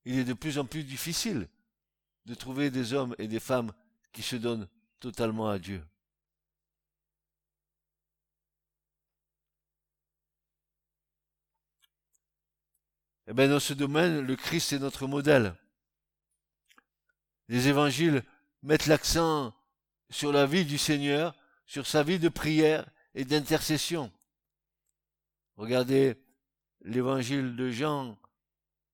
Il 0.04 0.18
est 0.18 0.24
de 0.24 0.34
plus 0.34 0.58
en 0.58 0.64
plus 0.64 0.84
difficile 0.84 1.48
de 2.26 2.34
trouver 2.34 2.70
des 2.70 2.92
hommes 2.92 3.14
et 3.18 3.28
des 3.28 3.40
femmes 3.40 3.72
qui 4.12 4.22
se 4.22 4.36
donnent 4.36 4.68
totalement 5.00 5.48
à 5.48 5.58
Dieu. 5.58 5.82
Eh 13.28 13.32
bien, 13.34 13.48
dans 13.48 13.60
ce 13.60 13.72
domaine, 13.72 14.20
le 14.20 14.36
Christ 14.36 14.72
est 14.72 14.78
notre 14.78 15.06
modèle. 15.06 15.54
Les 17.48 17.68
évangiles 17.68 18.24
mettent 18.62 18.86
l'accent 18.86 19.54
sur 20.10 20.32
la 20.32 20.46
vie 20.46 20.64
du 20.64 20.78
Seigneur, 20.78 21.34
sur 21.66 21.86
sa 21.86 22.02
vie 22.02 22.18
de 22.18 22.28
prière 22.28 22.88
et 23.14 23.24
d'intercession. 23.24 24.12
Regardez 25.56 26.16
l'évangile 26.82 27.54
de 27.54 27.70
Jean 27.70 28.18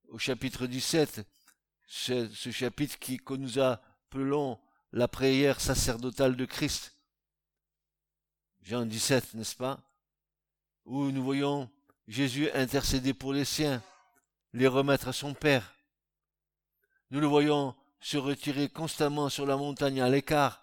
au 0.09 0.19
chapitre 0.19 0.67
17, 0.67 1.27
ce, 1.87 2.29
ce 2.29 2.51
chapitre 2.51 2.99
qui, 2.99 3.19
que 3.19 3.35
nous 3.35 3.59
appelons 3.59 4.59
la 4.93 5.09
prière 5.09 5.61
sacerdotale 5.61 6.37
de 6.37 6.45
Christ. 6.45 6.97
Jean 8.63 8.85
17, 8.85 9.35
n'est-ce 9.35 9.57
pas? 9.57 9.81
Où 10.85 11.11
nous 11.11 11.25
voyons 11.25 11.71
Jésus 12.07 12.51
intercéder 12.51 13.15
pour 13.15 13.33
les 13.33 13.45
siens, 13.45 13.83
les 14.53 14.67
remettre 14.67 15.09
à 15.09 15.13
son 15.13 15.35
Père. 15.35 15.75
Nous 17.11 17.21
le 17.21 17.27
voyons 17.27 17.75
se 18.01 18.17
retirer 18.17 18.69
constamment 18.69 19.29
sur 19.29 19.47
la 19.47 19.57
montagne 19.57 20.01
à 20.01 20.09
l'écart 20.09 20.63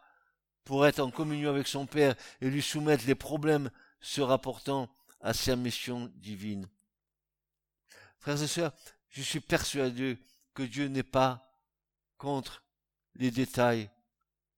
pour 0.63 0.85
être 0.85 0.99
en 0.99 1.11
communion 1.11 1.49
avec 1.49 1.67
son 1.67 1.85
Père 1.85 2.15
et 2.41 2.49
lui 2.49 2.61
soumettre 2.61 3.05
les 3.05 3.15
problèmes 3.15 3.69
se 3.99 4.21
rapportant 4.21 4.89
à 5.21 5.33
sa 5.33 5.55
mission 5.55 6.11
divine. 6.15 6.69
Frères 8.19 8.41
et 8.41 8.47
sœurs, 8.47 8.73
je 9.09 9.21
suis 9.21 9.39
persuadé 9.39 10.17
que 10.53 10.63
Dieu 10.63 10.87
n'est 10.87 11.03
pas 11.03 11.59
contre 12.17 12.63
les 13.15 13.31
détails 13.31 13.89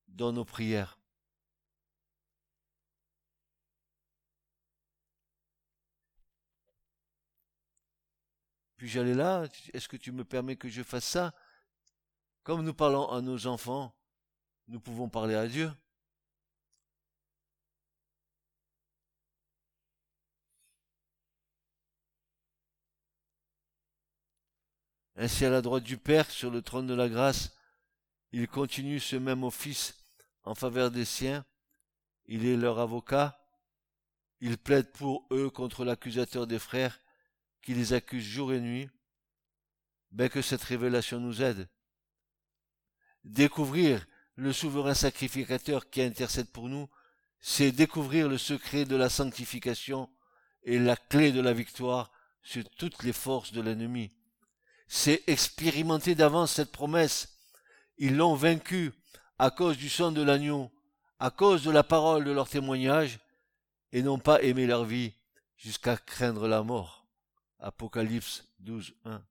dans 0.07 0.31
nos 0.31 0.45
prières. 0.45 0.97
Puis-je 8.77 8.99
aller 8.99 9.15
là 9.15 9.47
Est-ce 9.73 9.89
que 9.89 9.97
tu 9.97 10.11
me 10.11 10.23
permets 10.23 10.55
que 10.55 10.69
je 10.69 10.83
fasse 10.83 11.05
ça? 11.05 11.33
Comme 12.43 12.63
nous 12.63 12.73
parlons 12.73 13.09
à 13.09 13.21
nos 13.21 13.47
enfants, 13.47 13.93
nous 14.67 14.79
pouvons 14.79 15.09
parler 15.09 15.35
à 15.35 15.47
Dieu. 15.47 15.71
Ainsi 25.15 25.45
à 25.45 25.49
la 25.49 25.63
droite 25.63 25.83
du 25.83 25.97
Père, 25.97 26.29
sur 26.29 26.51
le 26.51 26.61
trône 26.61 26.85
de 26.85 26.93
la 26.93 27.09
grâce, 27.09 27.57
il 28.31 28.47
continue 28.47 28.99
ce 28.99 29.15
même 29.15 29.43
office 29.43 30.05
en 30.43 30.53
faveur 30.53 30.91
des 30.91 31.05
siens. 31.05 31.43
Il 32.27 32.45
est 32.45 32.55
leur 32.55 32.77
avocat. 32.77 33.39
Il 34.39 34.59
plaide 34.59 34.91
pour 34.91 35.27
eux 35.31 35.49
contre 35.49 35.83
l'accusateur 35.83 36.45
des 36.45 36.59
frères 36.59 37.01
qui 37.67 37.73
les 37.73 37.91
accuse 37.91 38.23
jour 38.23 38.53
et 38.53 38.61
nuit. 38.61 38.89
Ben 40.11 40.29
que 40.29 40.41
cette 40.41 40.63
révélation 40.63 41.19
nous 41.19 41.41
aide. 41.41 41.67
Découvrir 43.25 44.07
le 44.35 44.53
souverain 44.53 44.93
sacrificateur 44.93 45.89
qui 45.89 46.01
intercède 46.01 46.49
pour 46.49 46.69
nous, 46.69 46.89
c'est 47.41 47.73
découvrir 47.73 48.29
le 48.29 48.37
secret 48.37 48.85
de 48.85 48.95
la 48.95 49.09
sanctification 49.09 50.09
et 50.63 50.79
la 50.79 50.95
clé 50.95 51.33
de 51.33 51.41
la 51.41 51.51
victoire 51.51 52.09
sur 52.41 52.63
toutes 52.77 53.03
les 53.03 53.11
forces 53.11 53.51
de 53.51 53.59
l'ennemi 53.59 54.13
c'est 54.87 55.23
expérimenter 55.27 56.15
d'avance 56.15 56.53
cette 56.53 56.71
promesse. 56.71 57.37
Ils 57.97 58.15
l'ont 58.15 58.35
vaincu 58.35 58.93
à 59.37 59.51
cause 59.51 59.77
du 59.77 59.89
sang 59.89 60.13
de 60.13 60.21
l'agneau, 60.21 60.71
à 61.19 61.29
cause 61.29 61.63
de 61.63 61.71
la 61.71 61.83
parole 61.83 62.23
de 62.23 62.31
leur 62.31 62.47
témoignage, 62.47 63.19
et 63.91 64.01
n'ont 64.01 64.19
pas 64.19 64.41
aimé 64.41 64.65
leur 64.65 64.85
vie 64.85 65.13
jusqu'à 65.57 65.97
craindre 65.97 66.47
la 66.47 66.63
mort. 66.63 66.96
Apocalypse 67.59 68.47
12, 68.59 68.93
1. 69.05 69.25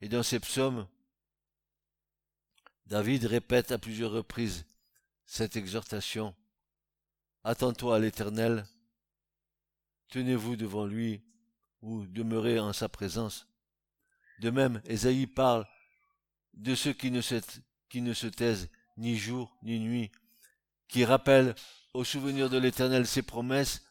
Et 0.00 0.08
dans 0.08 0.22
ces 0.22 0.38
psaumes, 0.38 0.86
David 2.86 3.24
répète 3.24 3.72
à 3.72 3.78
plusieurs 3.78 4.10
reprises 4.10 4.66
cette 5.24 5.56
exhortation. 5.56 6.36
Attends-toi 7.42 7.96
à 7.96 7.98
l'Éternel, 7.98 8.66
tenez-vous 10.10 10.56
devant 10.56 10.84
lui 10.86 11.24
ou 11.80 12.06
demeurez 12.06 12.60
en 12.60 12.72
sa 12.72 12.88
présence. 12.88 13.48
De 14.40 14.50
même, 14.50 14.82
Ésaïe 14.84 15.26
parle 15.26 15.66
de 16.54 16.74
ceux 16.74 16.92
qui 16.92 17.10
ne, 17.10 17.20
se, 17.20 18.26
taisent 18.26 18.70
ni 18.96 19.16
jour 19.16 19.56
ni 19.62 19.78
nuit, 19.80 20.10
qui 20.88 21.04
rappellent 21.04 21.54
au 21.92 22.04
souvenir 22.04 22.50
de 22.50 22.58
l'Éternel 22.58 23.06
ses 23.06 23.22
promesses, 23.22 23.84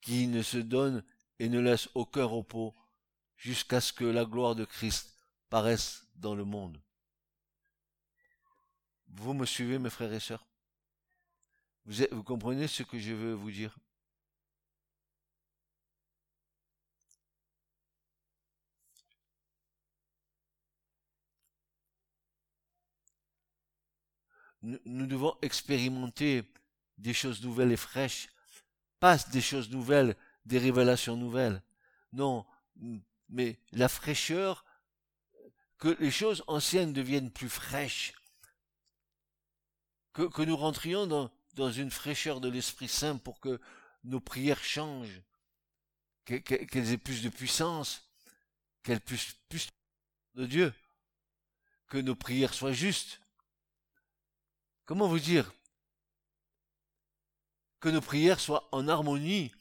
qui 0.00 0.26
ne 0.26 0.42
se 0.42 0.58
donnent 0.58 1.04
et 1.38 1.48
ne 1.48 1.60
laissent 1.60 1.88
aucun 1.94 2.24
repos 2.24 2.74
jusqu'à 3.36 3.80
ce 3.80 3.92
que 3.92 4.04
la 4.04 4.24
gloire 4.24 4.54
de 4.54 4.64
Christ 4.64 5.16
paraisse 5.48 6.06
dans 6.16 6.34
le 6.34 6.44
monde. 6.44 6.80
Vous 9.08 9.34
me 9.34 9.46
suivez, 9.46 9.78
mes 9.78 9.90
frères 9.90 10.12
et 10.12 10.20
sœurs? 10.20 10.46
Vous 11.84 12.22
comprenez 12.22 12.68
ce 12.68 12.82
que 12.82 12.98
je 12.98 13.12
veux 13.12 13.34
vous 13.34 13.50
dire? 13.50 13.76
Nous, 24.62 25.06
devons 25.06 25.36
expérimenter 25.42 26.44
des 26.98 27.14
choses 27.14 27.42
nouvelles 27.42 27.72
et 27.72 27.76
fraîches, 27.76 28.28
pas 29.00 29.18
des 29.18 29.40
choses 29.40 29.70
nouvelles, 29.70 30.16
des 30.44 30.58
révélations 30.58 31.16
nouvelles. 31.16 31.62
Non, 32.12 32.46
mais 33.28 33.58
la 33.72 33.88
fraîcheur, 33.88 34.64
que 35.78 35.96
les 35.98 36.10
choses 36.10 36.44
anciennes 36.46 36.92
deviennent 36.92 37.30
plus 37.30 37.48
fraîches, 37.48 38.14
que, 40.12 40.42
nous 40.42 40.56
rentrions 40.56 41.06
dans, 41.06 41.72
une 41.72 41.90
fraîcheur 41.90 42.40
de 42.40 42.48
l'Esprit 42.48 42.88
Saint 42.88 43.16
pour 43.16 43.40
que 43.40 43.60
nos 44.04 44.20
prières 44.20 44.62
changent, 44.62 45.22
qu'elles 46.24 46.92
aient 46.92 46.98
plus 46.98 47.22
de 47.22 47.28
puissance, 47.28 48.08
qu'elles 48.82 49.00
puissent 49.00 49.36
plus 49.48 49.68
de 50.34 50.46
Dieu, 50.46 50.74
que 51.88 51.98
nos 51.98 52.14
prières 52.14 52.54
soient 52.54 52.72
justes. 52.72 53.21
Comment 54.84 55.08
vous 55.08 55.20
dire 55.20 55.52
Que 57.80 57.88
nos 57.88 58.00
prières 58.00 58.40
soient 58.40 58.68
en 58.72 58.88
harmonie 58.88 59.52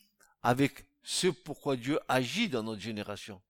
avec 0.41 0.85
ce 1.03 1.27
pourquoi 1.27 1.75
Dieu 1.75 1.99
agit 2.07 2.49
dans 2.49 2.63
notre 2.63 2.81
génération? 2.81 3.41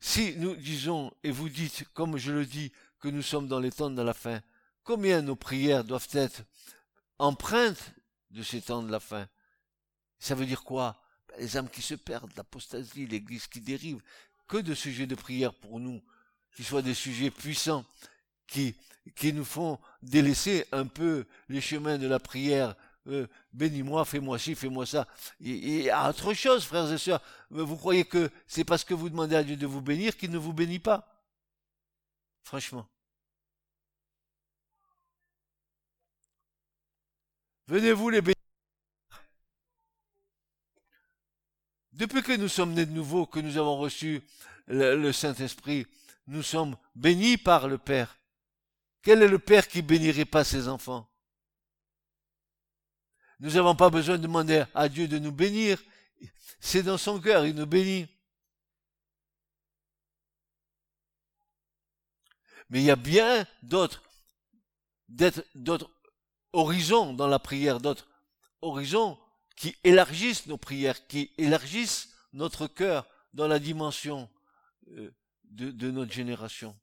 Si 0.00 0.34
nous 0.36 0.56
disons, 0.56 1.12
et 1.22 1.30
vous 1.30 1.48
dites, 1.48 1.84
comme 1.94 2.16
je 2.16 2.32
le 2.32 2.44
dis, 2.44 2.72
que 2.98 3.08
nous 3.08 3.22
sommes 3.22 3.46
dans 3.46 3.60
les 3.60 3.70
temps 3.70 3.90
de 3.90 4.02
la 4.02 4.14
fin, 4.14 4.42
combien 4.82 5.22
nos 5.22 5.36
prières 5.36 5.84
doivent 5.84 6.08
être 6.12 6.42
empreintes 7.18 7.94
de 8.30 8.42
ces 8.42 8.62
temps 8.62 8.82
de 8.82 8.90
la 8.90 8.98
fin? 8.98 9.28
Ça 10.18 10.34
veut 10.34 10.46
dire 10.46 10.64
quoi? 10.64 11.00
Ben, 11.28 11.36
Les 11.38 11.56
âmes 11.56 11.70
qui 11.70 11.82
se 11.82 11.94
perdent, 11.94 12.32
l'apostasie, 12.36 13.06
l'église 13.06 13.46
qui 13.46 13.60
dérive. 13.60 14.02
Que 14.48 14.56
de 14.56 14.74
sujets 14.74 15.06
de 15.06 15.14
prière 15.14 15.54
pour 15.54 15.78
nous, 15.78 16.02
qui 16.56 16.64
soient 16.64 16.82
des 16.82 16.94
sujets 16.94 17.30
puissants, 17.30 17.84
qui, 18.46 18.74
qui 19.14 19.32
nous 19.32 19.44
font 19.44 19.78
délaisser 20.02 20.66
un 20.72 20.86
peu 20.86 21.26
les 21.48 21.60
chemins 21.60 21.98
de 21.98 22.06
la 22.06 22.18
prière. 22.18 22.74
Euh, 23.08 23.26
bénis-moi, 23.52 24.04
fais-moi 24.04 24.38
ci, 24.38 24.54
fais-moi 24.54 24.86
ça. 24.86 25.08
Il 25.40 25.82
y 25.82 25.92
autre 25.92 26.34
chose, 26.34 26.64
frères 26.64 26.90
et 26.92 26.98
sœurs. 26.98 27.20
Vous 27.50 27.76
croyez 27.76 28.04
que 28.04 28.30
c'est 28.46 28.64
parce 28.64 28.84
que 28.84 28.94
vous 28.94 29.10
demandez 29.10 29.36
à 29.36 29.42
Dieu 29.42 29.56
de 29.56 29.66
vous 29.66 29.80
bénir 29.80 30.16
qu'il 30.16 30.30
ne 30.30 30.38
vous 30.38 30.52
bénit 30.52 30.78
pas? 30.78 31.08
Franchement. 32.44 32.86
Venez-vous 37.66 38.10
les 38.10 38.20
bénir. 38.20 38.34
Depuis 41.92 42.22
que 42.22 42.36
nous 42.36 42.48
sommes 42.48 42.72
nés 42.72 42.86
de 42.86 42.92
nouveau, 42.92 43.26
que 43.26 43.40
nous 43.40 43.58
avons 43.58 43.76
reçu 43.76 44.22
le, 44.66 45.12
Saint-Esprit, 45.12 45.86
nous 46.26 46.42
sommes 46.42 46.76
bénis 46.94 47.36
par 47.36 47.68
le 47.68 47.78
Père. 47.78 48.18
Quel 49.02 49.22
est 49.22 49.28
le 49.28 49.38
Père 49.38 49.66
qui 49.66 49.82
bénirait 49.82 50.24
pas 50.24 50.44
ses 50.44 50.68
enfants? 50.68 51.08
Nous 53.40 53.50
n'avons 53.50 53.74
pas 53.74 53.90
besoin 53.90 54.16
de 54.16 54.22
demander 54.22 54.64
à 54.72 54.88
Dieu 54.88 55.08
de 55.08 55.18
nous 55.18 55.32
bénir. 55.32 55.82
C'est 56.60 56.84
dans 56.84 56.98
son 56.98 57.20
cœur, 57.20 57.44
il 57.44 57.56
nous 57.56 57.66
bénit. 57.66 58.06
Mais 62.70 62.80
il 62.80 62.84
y 62.84 62.90
a 62.90 62.96
bien 62.96 63.44
d'autres, 63.62 64.02
d'autres 65.08 65.90
horizons 66.52 67.12
dans 67.12 67.26
la 67.26 67.40
prière, 67.40 67.80
d'autres 67.80 68.06
horizons 68.60 69.18
qui 69.56 69.76
élargissent 69.82 70.46
nos 70.46 70.56
prières, 70.56 71.06
qui 71.08 71.32
élargissent 71.36 72.14
notre 72.32 72.68
cœur 72.68 73.06
dans 73.34 73.48
la 73.48 73.58
dimension 73.58 74.30
euh, 74.92 75.10
de, 75.44 75.70
de 75.72 75.90
notre 75.90 76.12
génération. 76.12 76.78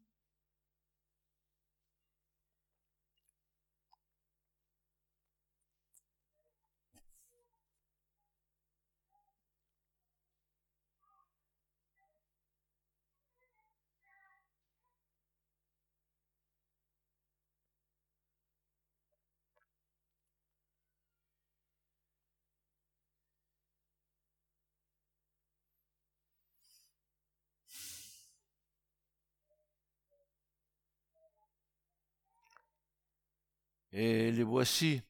Et 34.01 34.31
les 34.31 34.43
voici, 34.43 35.01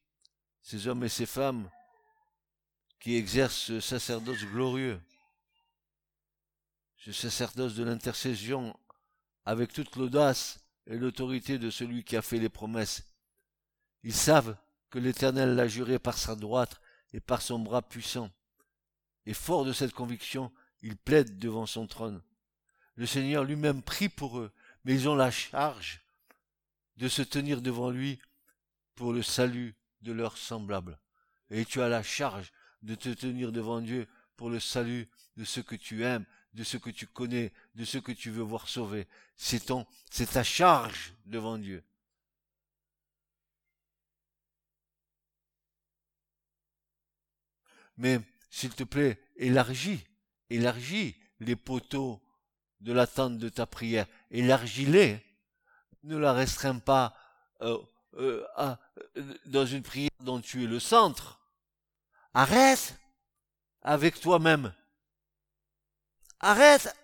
ces 0.64 0.88
hommes 0.88 1.04
et 1.04 1.10
ces 1.10 1.28
femmes 1.28 1.70
qui 3.00 3.18
exercent 3.18 3.54
ce 3.54 3.80
sacerdoce 3.80 4.44
glorieux, 4.46 5.00
ce 6.98 7.12
sacerdoce 7.12 7.76
de 7.76 7.84
l'intercession 7.84 8.76
avec 9.46 9.72
toute 9.74 9.96
l'audace 9.96 10.66
et 10.88 10.98
l'autorité 10.98 11.60
de 11.60 11.70
celui 11.70 12.04
qui 12.04 12.18
a 12.18 12.24
fait 12.24 12.40
les 12.40 12.50
promesses. 12.50 13.04
Ils 14.02 14.12
savent 14.12 14.58
que 14.90 14.98
l'Éternel 14.98 15.54
l'a 15.54 15.68
juré 15.68 16.00
par 16.00 16.18
sa 16.18 16.36
droite 16.36 16.82
et 17.14 17.20
par 17.20 17.44
son 17.44 17.60
bras 17.60 17.84
puissant. 17.84 18.32
Et 19.28 19.36
fort 19.36 19.66
de 19.66 19.72
cette 19.72 19.94
conviction, 19.94 20.52
ils 20.82 20.98
plaident 20.98 21.38
devant 21.38 21.68
son 21.68 21.86
trône. 21.86 22.24
Le 22.96 23.06
Seigneur 23.06 23.44
lui-même 23.44 23.84
prie 23.84 24.10
pour 24.10 24.40
eux, 24.40 24.52
mais 24.84 24.96
ils 24.96 25.08
ont 25.08 25.16
la 25.16 25.30
charge 25.30 26.02
de 26.98 27.08
se 27.08 27.22
tenir 27.22 27.62
devant 27.62 27.92
lui 27.92 28.20
pour 29.00 29.14
le 29.14 29.24
salut 29.24 29.78
de 30.02 30.12
leurs 30.12 30.36
semblables. 30.36 31.00
Et 31.52 31.64
tu 31.64 31.82
as 31.82 31.88
la 31.88 32.04
charge 32.04 32.52
de 32.82 32.96
te 32.96 33.08
tenir 33.08 33.54
devant 33.54 33.80
Dieu 33.80 34.10
pour 34.36 34.50
le 34.50 34.60
salut 34.60 35.08
de 35.38 35.46
ceux 35.46 35.64
que 35.64 35.78
tu 35.78 36.04
aimes, 36.04 36.26
de 36.54 36.66
ceux 36.66 36.80
que 36.80 36.90
tu 36.90 37.08
connais, 37.08 37.54
de 37.76 37.86
ceux 37.86 38.02
que 38.02 38.12
tu 38.12 38.30
veux 38.30 38.44
voir 38.44 38.68
sauvés. 38.68 39.08
C'est 39.38 39.68
ton, 39.68 39.88
c'est 40.12 40.32
ta 40.32 40.44
charge 40.44 41.14
devant 41.26 41.58
Dieu. 41.58 41.82
Mais, 47.96 48.20
s'il 48.50 48.76
te 48.76 48.84
plaît, 48.84 49.18
élargis, 49.38 50.06
élargis 50.50 51.16
les 51.40 51.56
poteaux 51.56 52.22
de 52.82 52.92
l'attente 52.92 53.38
de 53.38 53.48
ta 53.48 53.66
prière. 53.66 54.08
Élargis-les. 54.30 55.24
Ne 56.04 56.18
la 56.18 56.34
restreins 56.34 56.80
pas 56.80 57.16
euh, 57.62 57.78
euh, 58.16 58.46
dans 59.46 59.66
une 59.66 59.84
prière 59.84 60.10
dont 60.22 60.42
tu 60.42 60.64
es 60.64 60.68
le 60.68 60.80
centre. 60.80 61.40
Arrête 62.34 63.00
avec 63.82 64.20
toi-même. 64.20 64.74
Arrête 66.40 66.96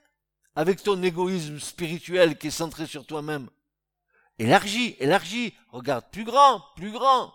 avec 0.55 0.81
ton 0.83 1.01
égoïsme 1.03 1.59
spirituel 1.59 2.37
qui 2.37 2.47
est 2.47 2.51
centré 2.51 2.87
sur 2.87 3.05
toi-même. 3.05 3.49
Élargis, 4.37 4.95
élargis, 4.99 5.53
regarde 5.69 6.09
plus 6.11 6.23
grand, 6.23 6.61
plus 6.75 6.91
grand. 6.91 7.33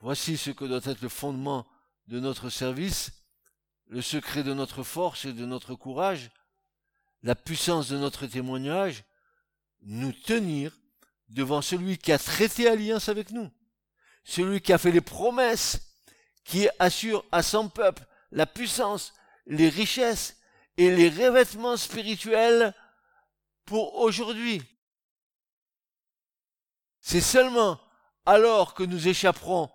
Voici 0.00 0.36
ce 0.36 0.50
que 0.50 0.64
doit 0.64 0.80
être 0.84 1.00
le 1.00 1.08
fondement 1.08 1.66
de 2.06 2.20
notre 2.20 2.50
service 2.50 3.10
le 3.88 4.02
secret 4.02 4.42
de 4.42 4.54
notre 4.54 4.82
force 4.82 5.24
et 5.24 5.32
de 5.32 5.46
notre 5.46 5.74
courage, 5.74 6.30
la 7.22 7.34
puissance 7.34 7.88
de 7.88 7.96
notre 7.96 8.26
témoignage, 8.26 9.04
nous 9.82 10.12
tenir 10.12 10.72
devant 11.28 11.62
celui 11.62 11.98
qui 11.98 12.12
a 12.12 12.18
traité 12.18 12.68
alliance 12.68 13.08
avec 13.08 13.30
nous, 13.30 13.50
celui 14.24 14.60
qui 14.60 14.72
a 14.72 14.78
fait 14.78 14.92
les 14.92 15.00
promesses, 15.00 15.80
qui 16.44 16.68
assure 16.78 17.24
à 17.32 17.42
son 17.42 17.68
peuple 17.68 18.04
la 18.30 18.46
puissance, 18.46 19.14
les 19.46 19.68
richesses 19.68 20.36
et 20.76 20.94
les 20.94 21.08
revêtements 21.08 21.76
spirituels 21.76 22.74
pour 23.64 23.96
aujourd'hui. 23.96 24.62
C'est 27.00 27.20
seulement 27.20 27.80
alors 28.26 28.74
que 28.74 28.82
nous 28.82 29.08
échapperons 29.08 29.70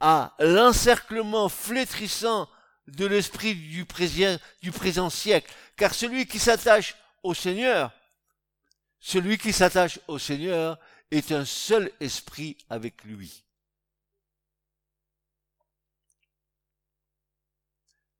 à 0.00 0.34
l'encerclement 0.38 1.48
flétrissant 1.48 2.48
de 2.86 3.06
l'esprit 3.06 3.54
du, 3.54 3.86
du 4.62 4.72
présent 4.72 5.10
siècle. 5.10 5.52
Car 5.76 5.94
celui 5.94 6.26
qui 6.26 6.38
s'attache 6.38 6.94
au 7.22 7.34
Seigneur, 7.34 7.92
celui 9.00 9.38
qui 9.38 9.52
s'attache 9.52 9.98
au 10.08 10.18
Seigneur 10.18 10.78
est 11.10 11.32
un 11.32 11.44
seul 11.44 11.90
esprit 12.00 12.56
avec 12.68 13.04
lui. 13.04 13.44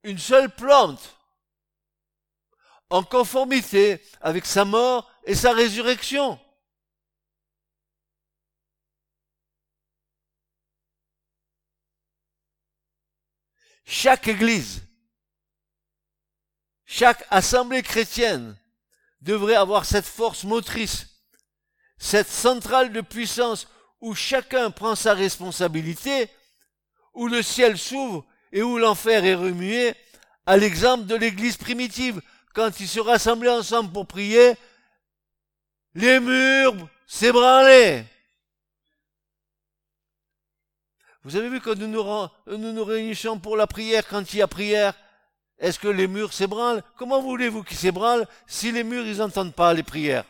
Une 0.03 0.19
seule 0.19 0.55
plante, 0.55 1.17
en 2.91 3.03
conformité 3.03 4.03
avec 4.21 4.45
sa 4.45 4.65
mort 4.65 5.11
et 5.25 5.35
sa 5.35 5.53
résurrection. 5.53 6.39
Chaque 13.85 14.29
église, 14.29 14.83
chaque 16.85 17.25
assemblée 17.31 17.83
chrétienne 17.83 18.57
devrait 19.21 19.57
avoir 19.57 19.85
cette 19.85 20.07
force 20.07 20.45
motrice, 20.45 21.07
cette 21.99 22.29
centrale 22.29 22.93
de 22.93 23.01
puissance 23.01 23.69
où 24.01 24.15
chacun 24.15 24.71
prend 24.71 24.95
sa 24.95 25.15
responsabilité, 25.15 26.29
où 27.15 27.29
le 27.29 27.43
ciel 27.43 27.79
s'ouvre 27.79 28.27
et 28.53 28.63
où 28.63 28.79
l'enfer 28.79 29.25
est 29.25 29.35
remué, 29.35 29.95
à 30.47 30.57
l'exemple 30.57 31.07
de 31.07 31.15
l'église 31.15 31.57
primitive, 31.57 32.21
quand 32.55 32.81
ils 32.81 32.89
se 32.89 33.01
rassemblaient 33.01 33.51
ensemble 33.51 33.93
pour 33.93 34.07
prier, 34.07 34.55
les 35.95 36.21
murs 36.21 36.89
s'ébranlaient. 37.07 38.07
Vous 41.25 41.37
avez 41.37 41.49
vu 41.49 41.61
quand 41.61 41.75
nous 41.77 41.89
nous, 41.89 42.85
réunissons 42.85 43.39
pour 43.39 43.57
la 43.57 43.67
prière, 43.67 44.07
quand 44.07 44.35
il 44.35 44.39
y 44.39 44.43
a 44.43 44.47
prière, 44.47 44.95
est-ce 45.59 45.79
que 45.79 45.89
les 45.89 46.07
murs 46.07 46.35
s'ébranlent? 46.35 46.83
Comment 46.99 47.23
voulez-vous 47.23 47.63
qu'ils 47.63 47.79
s'ébranlent 47.79 48.29
si 48.47 48.73
les 48.73 48.85
murs, 48.85 49.07
ils 49.07 49.17
n'entendent 49.17 49.55
pas 49.55 49.73
les 49.73 49.83
prières? 49.83 50.25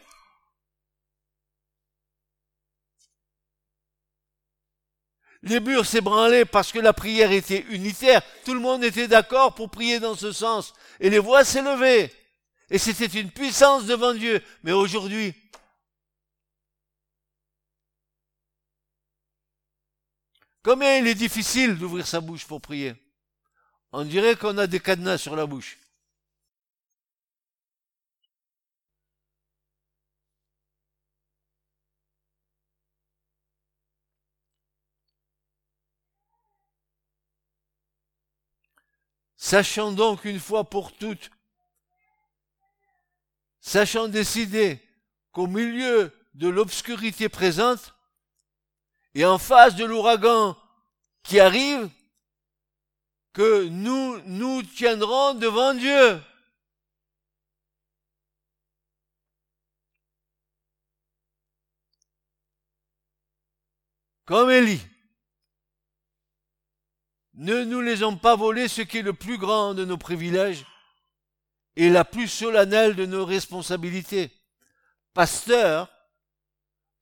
Les 5.43 5.59
murs 5.59 5.85
s'ébranlaient 5.85 6.45
parce 6.45 6.71
que 6.71 6.79
la 6.79 6.93
prière 6.93 7.33
était 7.33 7.67
unitaire. 7.71 8.23
Tout 8.45 8.55
le 8.55 8.61
monde 8.61 8.85
était 8.85 9.09
d'accord 9.09 9.55
pour 9.55 9.71
prier 9.71 9.99
dans 9.99 10.15
ce 10.15 10.31
sens. 10.33 10.73
Et 11.01 11.11
les 11.11 11.19
voix 11.19 11.45
s'élevaient. 11.45 12.13
Et 12.71 12.79
c'était 12.79 13.21
une 13.21 13.31
puissance 13.31 13.85
devant 13.85 14.15
Dieu. 14.15 14.41
Mais 14.63 14.73
aujourd'hui, 14.73 15.35
Combien 20.65 20.97
il 20.97 21.07
est 21.07 21.15
difficile 21.15 21.77
d'ouvrir 21.77 22.07
sa 22.07 22.23
bouche 22.23 22.47
pour 22.47 22.63
prier? 22.63 22.95
On 23.93 24.03
dirait 24.03 24.35
qu'on 24.35 24.57
a 24.57 24.67
des 24.67 24.81
cadenas 24.81 25.19
sur 25.19 25.37
la 25.37 25.45
bouche. 25.45 25.79
Sachant 39.37 39.93
donc 39.93 40.25
une 40.25 40.41
fois 40.41 40.65
pour 40.71 40.97
toutes, 40.97 41.31
sachant 43.61 44.09
décider 44.09 44.81
qu'au 45.33 45.47
milieu 45.47 46.11
de 46.33 46.49
l'obscurité 46.49 47.29
présente 47.29 47.94
et 49.15 49.25
en 49.25 49.39
face 49.39 49.77
de 49.77 49.85
l'ouragan 49.85 50.57
qui 51.23 51.41
arrive, 51.41 51.89
que 53.33 53.67
nous 53.69 54.21
nous 54.27 54.63
tiendrons 54.63 55.35
devant 55.35 55.75
Dieu. 55.75 56.23
Comme 64.25 64.51
Élie. 64.51 64.81
Ne 67.35 67.65
nous 67.65 67.81
les 67.81 68.05
ont 68.05 68.17
pas 68.17 68.37
volés 68.37 68.69
ce 68.69 68.83
qui 68.83 68.99
est 68.99 69.03
le 69.03 69.13
plus 69.13 69.39
grand 69.39 69.75
de 69.75 69.85
nos 69.85 69.99
privilèges 69.99 70.65
et 71.75 71.91
la 71.91 72.05
plus 72.05 72.29
solennelle 72.29 72.95
de 72.95 73.07
nos 73.07 73.25
responsabilités. 73.25 74.31
Pasteur, 75.13 75.93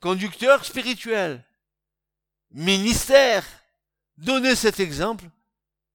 conducteur 0.00 0.64
spirituel, 0.64 1.44
ministère, 2.52 3.46
donnez 4.16 4.54
cet 4.54 4.80
exemple, 4.80 5.28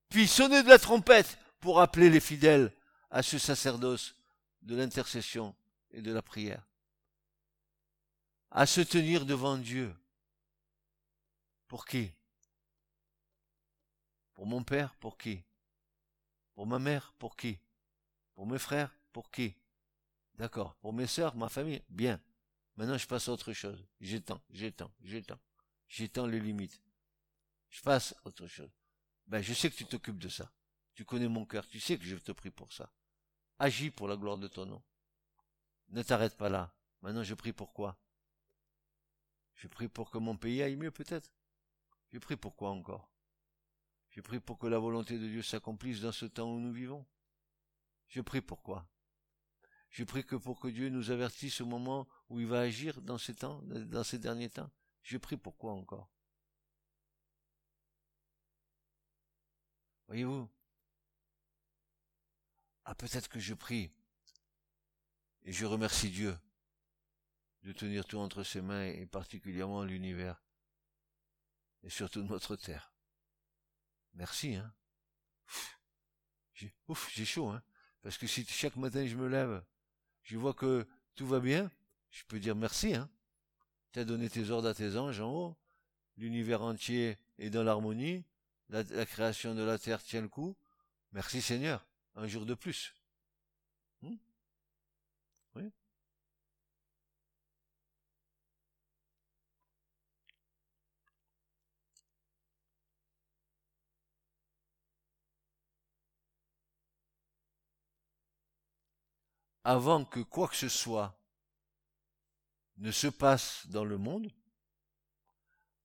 puis 0.09 0.27
sonnez 0.27 0.63
de 0.63 0.69
la 0.69 0.79
trompette 0.79 1.37
pour 1.59 1.81
appeler 1.81 2.09
les 2.09 2.19
fidèles 2.19 2.73
à 3.09 3.23
ce 3.23 3.37
sacerdoce 3.37 4.15
de 4.61 4.75
l'intercession 4.75 5.55
et 5.91 6.01
de 6.01 6.11
la 6.11 6.21
prière, 6.21 6.65
à 8.51 8.65
se 8.65 8.81
tenir 8.81 9.25
devant 9.25 9.57
Dieu. 9.57 9.95
Pour 11.67 11.85
qui? 11.85 12.11
Pour 14.33 14.45
mon 14.45 14.63
père, 14.63 14.95
pour 14.95 15.17
qui? 15.17 15.43
Pour 16.53 16.65
ma 16.65 16.79
mère, 16.79 17.13
pour 17.19 17.35
qui? 17.35 17.59
Pour 18.35 18.47
mes 18.47 18.59
frères, 18.59 18.95
pour 19.11 19.31
qui? 19.31 19.55
D'accord. 20.35 20.75
Pour 20.75 20.93
mes 20.93 21.07
sœurs, 21.07 21.35
ma 21.35 21.49
famille, 21.49 21.81
bien. 21.89 22.21
Maintenant, 22.75 22.97
je 22.97 23.07
passe 23.07 23.27
à 23.27 23.31
autre 23.31 23.53
chose. 23.53 23.83
J'étends, 23.99 24.41
j'étends, 24.51 24.91
j'étends. 25.03 25.39
J'étends 25.87 26.27
les 26.27 26.39
limites. 26.39 26.81
Je 27.69 27.81
passe 27.81 28.13
à 28.13 28.27
autre 28.27 28.47
chose. 28.47 28.71
Ben, 29.27 29.41
je 29.41 29.53
sais 29.53 29.69
que 29.69 29.75
tu 29.75 29.85
t'occupes 29.85 30.19
de 30.19 30.29
ça. 30.29 30.51
Tu 30.93 31.05
connais 31.05 31.27
mon 31.27 31.45
cœur. 31.45 31.67
Tu 31.67 31.79
sais 31.79 31.97
que 31.97 32.05
je 32.05 32.15
te 32.15 32.31
prie 32.31 32.51
pour 32.51 32.71
ça. 32.71 32.91
Agis 33.59 33.91
pour 33.91 34.07
la 34.07 34.15
gloire 34.15 34.37
de 34.37 34.47
ton 34.47 34.65
nom. 34.65 34.83
Ne 35.89 36.03
t'arrête 36.03 36.37
pas 36.37 36.49
là. 36.49 36.73
Maintenant, 37.01 37.23
je 37.23 37.33
prie 37.33 37.53
pour 37.53 37.73
quoi? 37.73 37.97
Je 39.55 39.67
prie 39.67 39.87
pour 39.87 40.11
que 40.11 40.17
mon 40.17 40.37
pays 40.37 40.61
aille 40.61 40.75
mieux, 40.75 40.91
peut-être. 40.91 41.31
Je 42.11 42.19
prie 42.19 42.35
pour 42.35 42.55
quoi 42.55 42.69
encore? 42.69 43.11
Je 44.09 44.21
prie 44.21 44.39
pour 44.39 44.57
que 44.57 44.67
la 44.67 44.79
volonté 44.79 45.17
de 45.19 45.27
Dieu 45.27 45.41
s'accomplisse 45.41 46.01
dans 46.01 46.11
ce 46.11 46.25
temps 46.25 46.51
où 46.51 46.59
nous 46.59 46.71
vivons. 46.71 47.05
Je 48.07 48.21
prie 48.21 48.41
pourquoi 48.41 48.89
Je 49.89 50.03
prie 50.03 50.25
que 50.25 50.35
pour 50.35 50.59
que 50.59 50.67
Dieu 50.67 50.89
nous 50.89 51.11
avertisse 51.11 51.61
au 51.61 51.65
moment 51.65 52.07
où 52.29 52.39
il 52.39 52.47
va 52.47 52.61
agir 52.61 53.01
dans 53.01 53.17
ces 53.17 53.35
temps, 53.35 53.61
dans 53.63 54.03
ces 54.03 54.19
derniers 54.19 54.49
temps. 54.49 54.71
Je 55.07 55.17
prie 55.17 55.37
pourquoi 55.37 55.71
encore? 55.71 56.09
Voyez-vous? 60.07 60.49
Ah 62.83 62.93
peut-être 62.93 63.29
que 63.29 63.39
je 63.39 63.53
prie 63.53 63.89
et 65.43 65.53
je 65.53 65.65
remercie 65.65 66.09
Dieu 66.09 66.37
de 67.63 67.71
tenir 67.71 68.05
tout 68.05 68.17
entre 68.17 68.43
ses 68.43 68.59
mains 68.59 68.83
et 68.83 69.05
particulièrement 69.05 69.85
l'univers 69.85 70.43
et 71.83 71.89
surtout 71.89 72.23
notre 72.23 72.57
terre. 72.57 72.91
Merci, 74.13 74.55
hein. 74.55 74.75
Ouf, 76.89 77.09
j'ai 77.13 77.23
chaud, 77.23 77.47
hein. 77.47 77.63
Parce 78.01 78.17
que 78.17 78.27
si 78.27 78.45
chaque 78.45 78.75
matin 78.75 79.07
je 79.07 79.15
me 79.15 79.29
lève, 79.29 79.65
je 80.23 80.37
vois 80.37 80.53
que 80.53 80.85
tout 81.15 81.27
va 81.27 81.39
bien, 81.39 81.71
je 82.09 82.25
peux 82.25 82.41
dire 82.41 82.57
merci, 82.57 82.93
hein. 82.93 83.09
Tu 83.93 83.99
as 83.99 84.05
donné 84.05 84.29
tes 84.29 84.49
ordres 84.49 84.69
à 84.69 84.73
tes 84.73 84.97
anges 84.97 85.21
en 85.21 85.31
haut, 85.31 85.57
l'univers 86.17 86.61
entier 86.61 87.17
est 87.39 87.49
dans 87.49 87.63
l'harmonie, 87.63 88.23
la, 88.69 88.83
création 89.05 89.55
de 89.55 89.63
la 89.63 89.77
terre 89.79 90.03
tient 90.03 90.21
le 90.21 90.27
coup. 90.27 90.55
Merci 91.13 91.41
Seigneur, 91.41 91.85
un 92.15 92.27
jour 92.27 92.45
de 92.45 92.53
plus. 92.53 92.93
Hmm? 94.01 94.15
oui. 95.55 95.71
avant 109.63 110.05
que 110.05 110.21
quoi 110.21 110.47
que 110.47 110.55
ce 110.55 110.69
soit 110.69 111.16
ne 112.77 112.91
se 112.91 113.07
passe 113.07 113.67
dans 113.67 113.85
le 113.85 113.97
monde, 113.97 114.31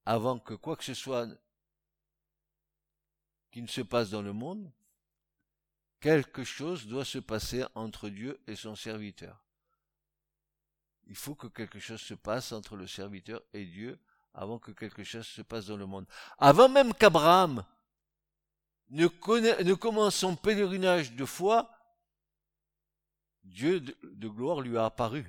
avant 0.04 0.38
que 0.38 0.54
quoi 0.54 0.76
que 0.76 0.84
ce 0.84 0.94
soit 0.94 1.26
qui 3.50 3.62
ne 3.62 3.66
se 3.66 3.82
passe 3.82 4.10
dans 4.10 4.22
le 4.22 4.32
monde, 4.32 4.72
quelque 6.00 6.42
chose 6.42 6.86
doit 6.86 7.04
se 7.04 7.18
passer 7.18 7.64
entre 7.74 8.08
Dieu 8.08 8.40
et 8.46 8.56
son 8.56 8.74
serviteur. 8.74 9.42
Il 11.06 11.16
faut 11.16 11.34
que 11.34 11.46
quelque 11.46 11.78
chose 11.78 12.00
se 12.00 12.14
passe 12.14 12.52
entre 12.52 12.76
le 12.76 12.86
serviteur 12.86 13.42
et 13.52 13.66
Dieu 13.66 13.98
avant 14.34 14.58
que 14.58 14.70
quelque 14.70 15.04
chose 15.04 15.26
se 15.26 15.42
passe 15.42 15.66
dans 15.66 15.76
le 15.76 15.86
monde. 15.86 16.06
Avant 16.38 16.68
même 16.68 16.94
qu'Abraham 16.94 17.64
ne, 18.90 19.74
commence 19.74 20.16
son 20.16 20.36
pèlerinage 20.36 21.12
de 21.12 21.24
foi, 21.24 21.70
Dieu 23.44 23.80
de 23.80 24.28
gloire 24.28 24.60
lui 24.60 24.78
a 24.78 24.86
apparu. 24.86 25.26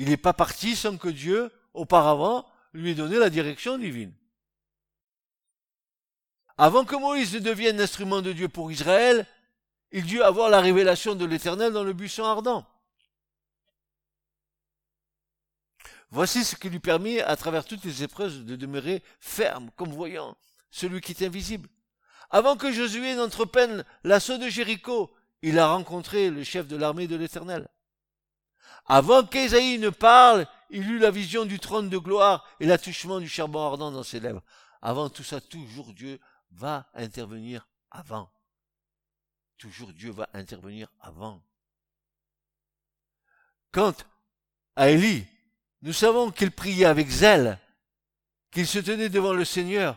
Il 0.00 0.08
n'est 0.08 0.16
pas 0.16 0.32
parti 0.32 0.76
sans 0.76 0.96
que 0.96 1.10
Dieu, 1.10 1.52
auparavant, 1.74 2.46
lui 2.72 2.92
ait 2.92 2.94
donné 2.94 3.18
la 3.18 3.28
direction 3.28 3.76
divine. 3.76 4.14
Avant 6.56 6.86
que 6.86 6.96
Moïse 6.96 7.34
ne 7.34 7.40
devienne 7.40 7.78
instrument 7.82 8.22
de 8.22 8.32
Dieu 8.32 8.48
pour 8.48 8.72
Israël, 8.72 9.26
il 9.92 10.06
dut 10.06 10.22
avoir 10.22 10.48
la 10.48 10.62
révélation 10.62 11.14
de 11.14 11.26
l'Éternel 11.26 11.74
dans 11.74 11.84
le 11.84 11.92
buisson 11.92 12.24
ardent. 12.24 12.66
Voici 16.08 16.44
ce 16.44 16.56
qui 16.56 16.70
lui 16.70 16.80
permit, 16.80 17.20
à 17.20 17.36
travers 17.36 17.66
toutes 17.66 17.84
les 17.84 18.02
épreuves, 18.02 18.46
de 18.46 18.56
demeurer 18.56 19.02
ferme, 19.20 19.70
comme 19.76 19.92
voyant 19.92 20.34
celui 20.70 21.02
qui 21.02 21.12
est 21.12 21.26
invisible. 21.26 21.68
Avant 22.30 22.56
que 22.56 22.72
Josué 22.72 23.16
n'entreprenne 23.16 23.84
l'assaut 24.04 24.38
de 24.38 24.48
Jéricho, 24.48 25.14
il 25.42 25.58
a 25.58 25.68
rencontré 25.68 26.30
le 26.30 26.42
chef 26.42 26.66
de 26.66 26.76
l'armée 26.76 27.06
de 27.06 27.16
l'Éternel. 27.16 27.68
Avant 28.90 29.24
qu'Ésaïe 29.24 29.78
ne 29.78 29.90
parle, 29.90 30.46
il 30.70 30.90
eut 30.90 30.98
la 30.98 31.10
vision 31.10 31.44
du 31.44 31.58
trône 31.58 31.88
de 31.88 31.98
gloire 31.98 32.46
et 32.58 32.66
l'attouchement 32.66 33.20
du 33.20 33.28
charbon 33.28 33.64
ardent 33.64 33.90
dans 33.90 34.02
ses 34.02 34.20
lèvres. 34.20 34.42
Avant 34.82 35.08
tout 35.08 35.22
ça, 35.22 35.40
toujours 35.40 35.92
Dieu 35.94 36.18
va 36.50 36.90
intervenir 36.94 37.68
avant. 37.90 38.30
Toujours 39.58 39.92
Dieu 39.92 40.10
va 40.10 40.28
intervenir 40.32 40.88
avant. 41.00 41.42
Quant 43.72 43.94
à 44.74 44.90
Élie, 44.90 45.24
nous 45.82 45.92
savons 45.92 46.30
qu'il 46.30 46.50
priait 46.50 46.86
avec 46.86 47.08
zèle, 47.08 47.58
qu'il 48.50 48.66
se 48.66 48.78
tenait 48.78 49.08
devant 49.08 49.32
le 49.32 49.44
Seigneur, 49.44 49.96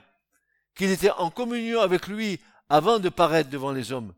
qu'il 0.76 0.92
était 0.92 1.12
en 1.12 1.32
communion 1.32 1.82
avec 1.82 2.08
lui 2.08 2.40
avant 2.70 3.00
de 3.00 3.10
paraître 3.10 3.50
devant 3.50 3.72
les 3.72 3.92
hommes 3.92 4.14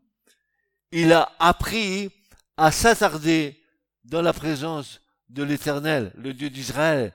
il 0.92 1.12
a 1.12 1.32
appris 1.38 2.10
à 2.56 2.70
s'attarder 2.72 3.62
dans 4.06 4.22
la 4.22 4.32
présence 4.32 5.00
de 5.28 5.42
l'Éternel, 5.42 6.12
le 6.16 6.32
Dieu 6.32 6.50
d'Israël, 6.50 7.12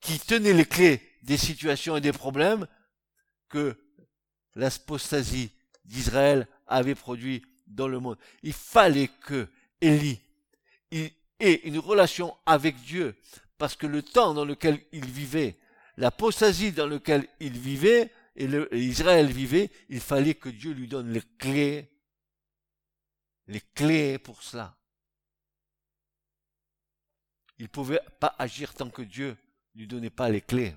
qui 0.00 0.18
tenait 0.18 0.52
les 0.52 0.64
clés 0.64 1.00
des 1.22 1.36
situations 1.36 1.96
et 1.96 2.00
des 2.00 2.12
problèmes 2.12 2.66
que 3.48 3.76
l'apostasie 4.54 5.50
d'Israël 5.84 6.46
avait 6.66 6.94
produit 6.94 7.42
dans 7.66 7.88
le 7.88 7.98
monde. 7.98 8.18
Il 8.42 8.52
fallait 8.52 9.08
que 9.08 9.48
Élie 9.80 10.20
ait 10.90 11.60
une 11.64 11.78
relation 11.78 12.36
avec 12.46 12.76
Dieu, 12.82 13.16
parce 13.58 13.76
que 13.76 13.86
le 13.86 14.02
temps 14.02 14.34
dans 14.34 14.44
lequel 14.44 14.80
il 14.92 15.06
vivait, 15.06 15.56
l'apostasie 15.96 16.72
dans 16.72 16.86
lequel 16.86 17.26
il 17.40 17.58
vivait, 17.58 18.12
et, 18.36 18.44
et 18.44 18.78
Israël 18.78 19.26
vivait, 19.26 19.70
il 19.88 20.00
fallait 20.00 20.34
que 20.34 20.48
Dieu 20.48 20.72
lui 20.72 20.88
donne 20.88 21.12
les 21.12 21.22
clés 21.38 21.90
les 23.46 23.60
clés 23.60 24.18
pour 24.18 24.42
cela. 24.42 24.76
Il 27.58 27.64
ne 27.64 27.68
pouvait 27.68 28.00
pas 28.20 28.34
agir 28.38 28.74
tant 28.74 28.90
que 28.90 29.02
Dieu 29.02 29.36
ne 29.74 29.80
lui 29.80 29.86
donnait 29.86 30.10
pas 30.10 30.28
les 30.28 30.40
clés. 30.40 30.74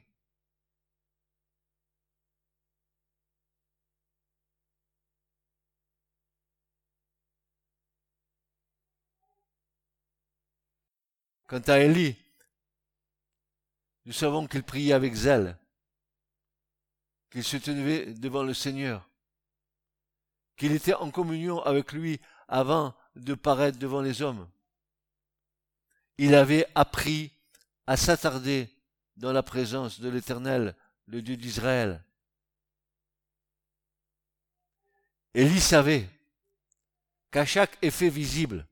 Quant 11.48 11.60
à 11.68 11.80
Élie, 11.80 12.18
nous 14.06 14.12
savons 14.12 14.48
qu'il 14.48 14.64
priait 14.64 14.92
avec 14.92 15.14
zèle, 15.14 15.58
qu'il 17.30 17.44
se 17.44 17.56
tenait 17.56 18.14
devant 18.14 18.44
le 18.44 18.54
Seigneur, 18.54 19.10
qu'il 20.58 20.74
était 20.74 20.94
en 20.94 21.10
communion 21.10 21.62
avec 21.64 21.94
lui 21.94 22.20
avant 22.50 22.94
de 23.16 23.34
paraître 23.34 23.80
devant 23.80 24.02
les 24.02 24.22
hommes. 24.22 24.50
Il 26.18 26.36
avait 26.36 26.68
appris 26.76 27.32
à 27.86 27.98
s'attarder 27.98 28.70
dans 29.16 29.32
la 29.32 29.44
présence 29.44 30.00
de 30.00 30.10
l'Éternel, 30.10 30.76
le 31.06 31.22
Dieu 31.22 31.38
d'Israël. 31.38 32.04
Élie 35.34 35.62
savait 35.62 36.10
qu'à 37.32 37.46
chaque 37.46 37.78
effet 37.82 38.10
visible, 38.10 38.68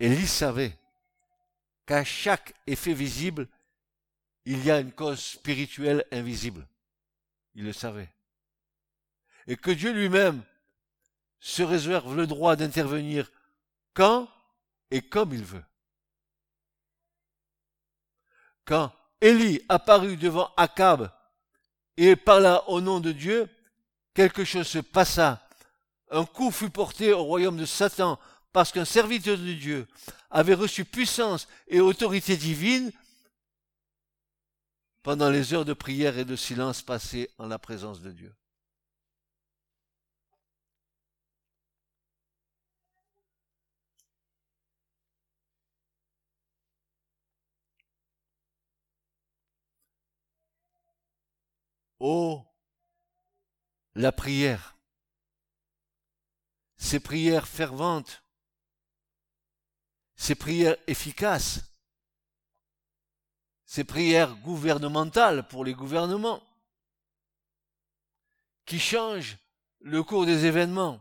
Élie 0.00 0.26
savait 0.26 0.76
qu'à 1.86 2.02
chaque 2.02 2.54
effet 2.66 2.94
visible, 2.94 3.46
il 4.44 4.64
y 4.64 4.70
a 4.70 4.80
une 4.80 4.92
cause 4.92 5.20
spirituelle 5.20 6.04
invisible. 6.10 6.66
Il 7.54 7.64
le 7.64 7.72
savait. 7.72 8.10
Et 9.46 9.56
que 9.56 9.70
Dieu 9.70 9.92
lui-même 9.92 10.42
se 11.38 11.62
réserve 11.62 12.16
le 12.16 12.26
droit 12.26 12.56
d'intervenir 12.56 13.30
quand? 13.94 14.28
Et 14.92 15.00
comme 15.00 15.32
il 15.32 15.42
veut. 15.42 15.64
Quand 18.64 18.92
Élie 19.20 19.62
apparut 19.68 20.16
devant 20.16 20.52
Akab 20.56 21.10
et 21.96 22.14
parla 22.14 22.68
au 22.68 22.80
nom 22.80 23.00
de 23.00 23.10
Dieu, 23.10 23.48
quelque 24.14 24.44
chose 24.44 24.68
se 24.68 24.78
passa. 24.78 25.48
Un 26.10 26.26
coup 26.26 26.50
fut 26.50 26.70
porté 26.70 27.12
au 27.12 27.24
royaume 27.24 27.56
de 27.56 27.64
Satan 27.64 28.20
parce 28.52 28.70
qu'un 28.70 28.84
serviteur 28.84 29.38
de 29.38 29.54
Dieu 29.54 29.88
avait 30.30 30.54
reçu 30.54 30.84
puissance 30.84 31.48
et 31.68 31.80
autorité 31.80 32.36
divine 32.36 32.92
pendant 35.02 35.30
les 35.30 35.54
heures 35.54 35.64
de 35.64 35.72
prière 35.72 36.18
et 36.18 36.26
de 36.26 36.36
silence 36.36 36.82
passées 36.82 37.30
en 37.38 37.46
la 37.46 37.58
présence 37.58 38.02
de 38.02 38.12
Dieu. 38.12 38.34
Oh, 52.04 52.44
la 53.94 54.10
prière, 54.10 54.76
ces 56.76 56.98
prières 56.98 57.46
ferventes, 57.46 58.24
ces 60.16 60.34
prières 60.34 60.74
efficaces, 60.88 61.60
ces 63.66 63.84
prières 63.84 64.34
gouvernementales 64.38 65.46
pour 65.46 65.64
les 65.64 65.74
gouvernements, 65.74 66.42
qui 68.66 68.80
changent 68.80 69.38
le 69.78 70.02
cours 70.02 70.26
des 70.26 70.44
événements, 70.44 71.00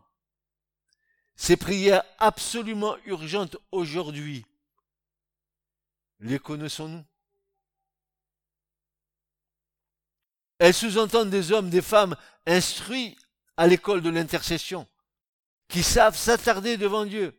ces 1.35 1.57
prières 1.57 2.03
absolument 2.19 2.95
urgentes 3.05 3.57
aujourd'hui, 3.71 4.45
les 6.19 6.37
connaissons-nous? 6.37 7.03
Elles 10.61 10.75
sous-entendent 10.75 11.31
des 11.31 11.51
hommes, 11.51 11.71
des 11.71 11.81
femmes 11.81 12.15
instruits 12.45 13.17
à 13.57 13.65
l'école 13.65 14.03
de 14.03 14.11
l'intercession, 14.11 14.87
qui 15.67 15.81
savent 15.81 16.15
s'attarder 16.15 16.77
devant 16.77 17.03
Dieu, 17.03 17.35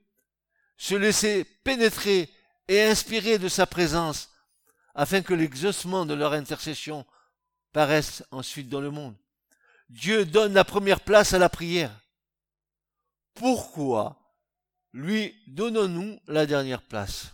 se 0.76 0.96
laisser 0.96 1.44
pénétrer 1.62 2.28
et 2.66 2.82
inspirer 2.82 3.38
de 3.38 3.46
sa 3.46 3.64
présence, 3.64 4.28
afin 4.96 5.22
que 5.22 5.34
l'exaucement 5.34 6.04
de 6.04 6.14
leur 6.14 6.32
intercession 6.32 7.06
paraisse 7.70 8.24
ensuite 8.32 8.68
dans 8.68 8.80
le 8.80 8.90
monde. 8.90 9.14
Dieu 9.88 10.24
donne 10.24 10.54
la 10.54 10.64
première 10.64 11.00
place 11.00 11.32
à 11.32 11.38
la 11.38 11.48
prière. 11.48 11.96
Pourquoi 13.34 14.34
lui 14.92 15.40
donnons-nous 15.46 16.18
la 16.26 16.44
dernière 16.44 16.82
place? 16.82 17.26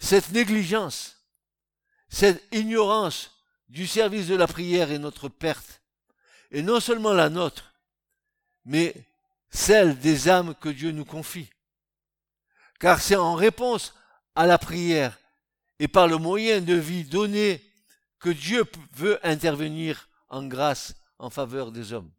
Cette 0.00 0.32
négligence, 0.32 1.24
cette 2.08 2.42
ignorance 2.52 3.30
du 3.68 3.86
service 3.86 4.26
de 4.26 4.36
la 4.36 4.46
prière 4.46 4.90
est 4.90 4.98
notre 4.98 5.28
perte. 5.28 5.82
Et 6.50 6.62
non 6.62 6.80
seulement 6.80 7.12
la 7.12 7.30
nôtre, 7.30 7.74
mais 8.64 8.94
celle 9.50 9.98
des 9.98 10.28
âmes 10.28 10.54
que 10.54 10.68
Dieu 10.68 10.90
nous 10.90 11.04
confie. 11.04 11.50
Car 12.78 13.00
c'est 13.00 13.16
en 13.16 13.34
réponse 13.34 13.94
à 14.34 14.46
la 14.46 14.58
prière 14.58 15.18
et 15.78 15.88
par 15.88 16.06
le 16.06 16.18
moyen 16.18 16.60
de 16.60 16.74
vie 16.74 17.04
donné 17.04 17.62
que 18.18 18.30
Dieu 18.30 18.64
veut 18.92 19.18
intervenir 19.26 20.08
en 20.28 20.46
grâce 20.46 20.94
en 21.18 21.30
faveur 21.30 21.72
des 21.72 21.92
hommes. 21.92 22.10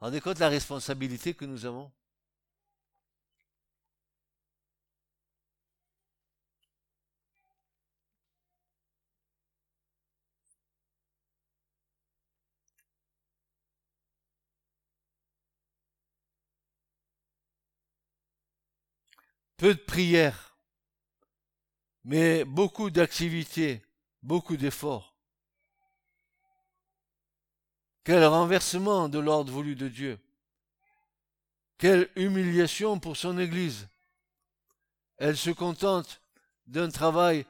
Rendez 0.00 0.20
compte 0.20 0.38
la 0.38 0.48
responsabilité 0.48 1.34
que 1.34 1.44
nous 1.44 1.64
avons 1.64 1.90
peu 19.56 19.74
de 19.74 19.80
prières, 19.80 20.56
mais 22.04 22.44
beaucoup 22.44 22.90
d'activités, 22.90 23.82
beaucoup 24.22 24.56
d'efforts. 24.56 25.14
Quel 28.04 28.24
renversement 28.24 29.08
de 29.08 29.18
l'ordre 29.18 29.52
voulu 29.52 29.74
de 29.74 29.88
Dieu. 29.88 30.18
Quelle 31.78 32.08
humiliation 32.14 33.00
pour 33.00 33.16
son 33.16 33.38
Église. 33.38 33.88
Elle 35.16 35.36
se 35.36 35.50
contente 35.50 36.20
d'un 36.66 36.88
travail 36.88 37.46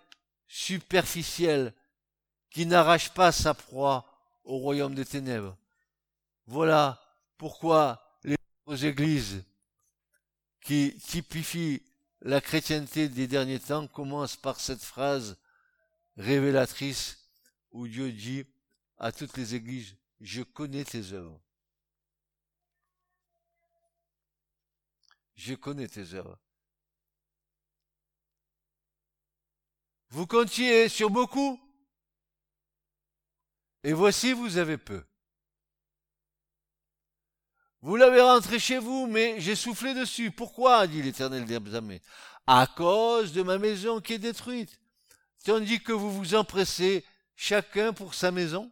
superficiel 0.49 1.75
qui 2.51 2.65
n'arrache 2.65 3.11
pas 3.11 3.33
sa 3.33 3.53
proie 3.53 4.07
au 4.45 4.57
royaume 4.59 4.95
des 4.95 5.05
ténèbres. 5.05 5.57
Voilà 6.47 7.03
pourquoi 7.37 8.19
les 8.25 8.87
églises 8.87 9.45
qui 10.61 10.97
typifient 10.97 11.83
la 12.23 12.41
chrétienté 12.41 13.09
des 13.09 13.27
derniers 13.27 13.61
temps 13.61 13.87
commence 13.87 14.37
par 14.37 14.61
cette 14.61 14.83
phrase 14.83 15.39
révélatrice 16.17 17.29
où 17.71 17.87
Dieu 17.87 18.13
dit 18.13 18.45
à 18.99 19.13
toutes 19.13 19.37
les 19.37 19.55
églises, 19.55 19.97
je 20.21 20.43
connais 20.43 20.85
tes 20.85 21.13
œuvres. 21.13 21.41
Je 25.35 25.55
connais 25.55 25.89
tes 25.89 26.15
œuvres. 26.15 26.39
Vous 30.09 30.27
comptiez 30.27 30.89
sur 30.89 31.11
beaucoup, 31.11 31.61
et 33.83 33.93
voici 33.93 34.33
vous 34.33 34.57
avez 34.57 34.79
peu. 34.79 35.05
Vous 37.83 37.97
l'avez 37.97 38.21
rentré 38.21 38.59
chez 38.59 38.79
vous, 38.79 39.07
mais 39.07 39.41
j'ai 39.41 39.55
soufflé 39.55 39.95
dessus. 39.95 40.31
Pourquoi 40.31 40.87
dit 40.87 41.03
l'Éternel 41.03 41.45
des. 41.45 42.01
À 42.47 42.67
cause 42.67 43.33
de 43.33 43.43
ma 43.43 43.59
maison 43.59 44.01
qui 44.01 44.15
est 44.15 44.19
détruite. 44.19 44.81
Tandis 45.45 45.83
que 45.83 45.93
vous 45.93 46.11
vous 46.11 46.35
empressez 46.35 47.05
chacun 47.37 47.93
pour 47.93 48.15
sa 48.15 48.31
maison. 48.31 48.71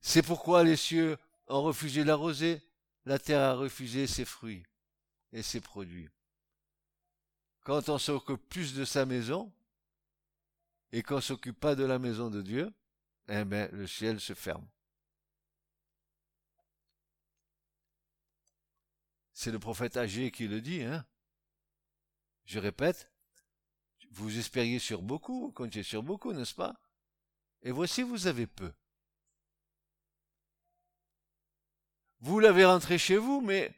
C'est 0.00 0.22
pourquoi 0.22 0.64
les 0.64 0.76
cieux 0.76 1.18
ont 1.48 1.62
refusé 1.62 2.04
la 2.04 2.14
rosée, 2.14 2.62
la 3.04 3.18
terre 3.18 3.40
a 3.40 3.54
refusé 3.54 4.06
ses 4.06 4.24
fruits 4.24 4.62
et 5.32 5.42
ses 5.42 5.60
produits. 5.60 6.08
Quand 7.64 7.88
on 7.88 7.98
s'occupe 7.98 8.48
plus 8.48 8.74
de 8.74 8.84
sa 8.84 9.06
maison 9.06 9.52
et 10.92 11.02
qu'on 11.02 11.20
s'occupe 11.20 11.58
pas 11.58 11.74
de 11.74 11.84
la 11.84 11.98
maison 11.98 12.30
de 12.30 12.42
Dieu, 12.42 12.72
eh 13.28 13.44
bien, 13.44 13.68
le 13.72 13.86
ciel 13.86 14.20
se 14.20 14.34
ferme. 14.34 14.66
C'est 19.34 19.50
le 19.50 19.58
prophète 19.58 19.96
âgé 19.96 20.30
qui 20.30 20.46
le 20.46 20.60
dit, 20.60 20.82
hein. 20.82 21.04
Je 22.44 22.60
répète, 22.60 23.10
vous 24.10 24.38
espériez 24.38 24.78
sur 24.78 25.02
beaucoup, 25.02 25.46
vous 25.46 25.52
comptiez 25.52 25.82
sur 25.82 26.02
beaucoup, 26.02 26.32
n'est-ce 26.32 26.54
pas? 26.54 26.80
Et 27.62 27.72
voici, 27.72 28.02
vous 28.02 28.28
avez 28.28 28.46
peu. 28.46 28.72
Vous 32.20 32.38
l'avez 32.38 32.64
rentré 32.64 32.96
chez 32.96 33.16
vous, 33.16 33.40
mais, 33.40 33.74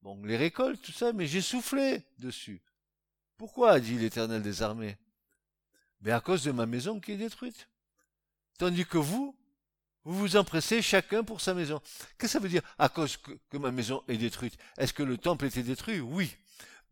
bon, 0.00 0.24
les 0.24 0.36
récoltes, 0.36 0.80
tout 0.80 0.92
ça, 0.92 1.12
mais 1.12 1.26
j'ai 1.26 1.42
soufflé 1.42 2.02
dessus. 2.18 2.62
Pourquoi 3.36 3.80
dit 3.80 3.98
l'Éternel 3.98 4.42
des 4.42 4.62
armées? 4.62 4.96
Mais 6.00 6.12
à 6.12 6.20
cause 6.20 6.42
de 6.44 6.52
ma 6.52 6.66
maison 6.66 7.00
qui 7.00 7.12
est 7.12 7.16
détruite. 7.18 7.68
Tandis 8.58 8.86
que 8.86 8.98
vous, 8.98 9.36
vous 10.06 10.20
vous 10.20 10.36
empressez 10.36 10.82
chacun 10.82 11.24
pour 11.24 11.40
sa 11.40 11.52
maison. 11.52 11.80
Qu'est-ce 11.80 12.16
que 12.16 12.28
ça 12.28 12.38
veut 12.38 12.48
dire 12.48 12.62
À 12.78 12.88
cause 12.88 13.16
que, 13.16 13.32
que 13.50 13.56
ma 13.56 13.72
maison 13.72 14.04
est 14.06 14.16
détruite? 14.16 14.56
Est-ce 14.78 14.92
que 14.92 15.02
le 15.02 15.18
temple 15.18 15.46
était 15.46 15.64
détruit? 15.64 15.98
Oui. 15.98 16.36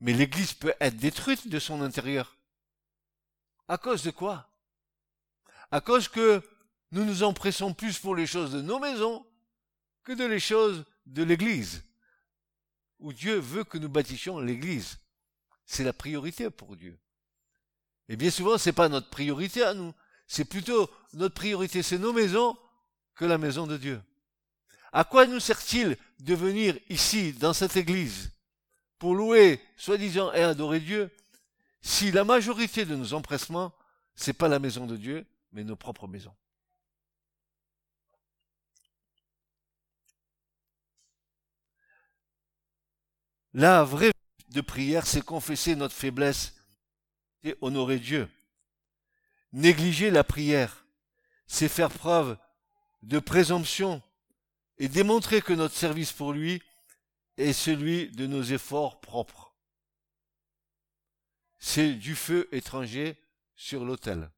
Mais 0.01 0.13
l'église 0.13 0.53
peut 0.53 0.75
être 0.81 0.97
détruite 0.97 1.47
de 1.47 1.61
son 1.61 1.81
intérieur. 1.81 2.37
À 3.69 3.79
cause 3.79 4.03
de 4.03 4.11
quoi? 4.11 4.51
À 5.71 5.81
cause 5.81 6.09
que 6.09 6.43
nous 6.91 7.05
nous 7.05 7.23
empressons 7.23 7.73
plus 7.73 8.01
pour 8.01 8.17
les 8.17 8.27
choses 8.27 8.51
de 8.51 8.61
nos 8.61 8.81
maisons 8.81 9.25
que 10.03 10.13
de 10.13 10.25
les 10.25 10.41
choses 10.41 10.85
de 11.07 11.23
l'église. 11.23 11.85
Où 12.99 13.13
Dieu 13.13 13.39
veut 13.39 13.63
que 13.63 13.79
nous 13.79 13.89
bâtissions 13.89 14.41
l'église. 14.41 14.99
C'est 15.67 15.85
la 15.85 15.93
priorité 15.93 16.51
pour 16.51 16.75
Dieu. 16.75 16.99
Et 18.09 18.17
bien 18.17 18.33
souvent, 18.33 18.59
c'est 18.59 18.73
pas 18.73 18.89
notre 18.89 19.09
priorité 19.09 19.63
à 19.63 19.73
nous. 19.73 19.95
C'est 20.27 20.45
plutôt 20.45 20.91
notre 21.13 21.35
priorité, 21.37 21.85
c'est 21.85 21.99
nos 21.99 22.13
maisons 22.13 22.57
que 23.15 23.25
la 23.25 23.39
maison 23.39 23.67
de 23.67 23.77
Dieu. 23.77 24.03
À 24.93 25.05
quoi 25.05 25.27
nous 25.27 25.41
sert-il 25.41 25.97
de 26.21 26.35
venir 26.35 26.79
ici, 26.89 27.33
dans 27.33 27.53
cette 27.53 27.77
église, 27.77 28.31
pour 28.99 29.15
louer, 29.15 29.61
soi-disant, 29.77 30.33
et 30.33 30.43
adorer 30.43 30.81
Dieu, 30.81 31.11
si 31.83 32.11
la 32.13 32.25
majorité 32.25 32.85
de 32.85 32.97
nos 32.97 33.13
empressements, 33.13 33.75
c'est 34.15 34.33
pas 34.33 34.49
la 34.49 34.59
maison 34.59 34.87
de 34.87 34.97
Dieu, 34.97 35.27
mais 35.53 35.65
nos 35.65 35.77
propres 35.77 36.07
maisons? 36.07 36.35
La 43.53 43.85
vraie 43.85 44.13
de 44.49 44.61
prière, 44.61 45.07
c'est 45.07 45.23
confesser 45.23 45.77
notre 45.77 45.95
faiblesse 45.95 46.55
et 47.45 47.57
honorer 47.61 47.99
Dieu. 47.99 48.29
Négliger 49.53 50.11
la 50.11 50.25
prière, 50.25 50.87
c'est 51.47 51.69
faire 51.69 51.91
preuve 51.91 52.37
de 53.05 53.19
présomption 53.19 54.03
et 54.79 54.89
démontrer 54.89 55.43
que 55.43 55.53
notre 55.53 55.75
service 55.75 56.13
pour 56.13 56.33
lui 56.33 56.63
est 57.37 57.53
celui 57.53 58.11
de 58.11 58.27
nos 58.27 58.43
efforts 58.43 59.01
propres. 59.01 59.55
C'est 61.59 61.95
du 61.95 62.15
feu 62.15 62.49
étranger 62.53 63.17
sur 63.57 63.85
l'autel. 63.85 64.31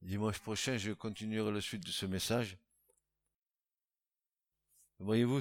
Dimanche 0.00 0.40
prochain, 0.40 0.78
je 0.78 0.92
continuerai 0.92 1.52
la 1.52 1.60
suite 1.60 1.84
de 1.86 1.92
ce 1.92 2.06
message. 2.06 2.56
Voyez-vous, 5.02 5.40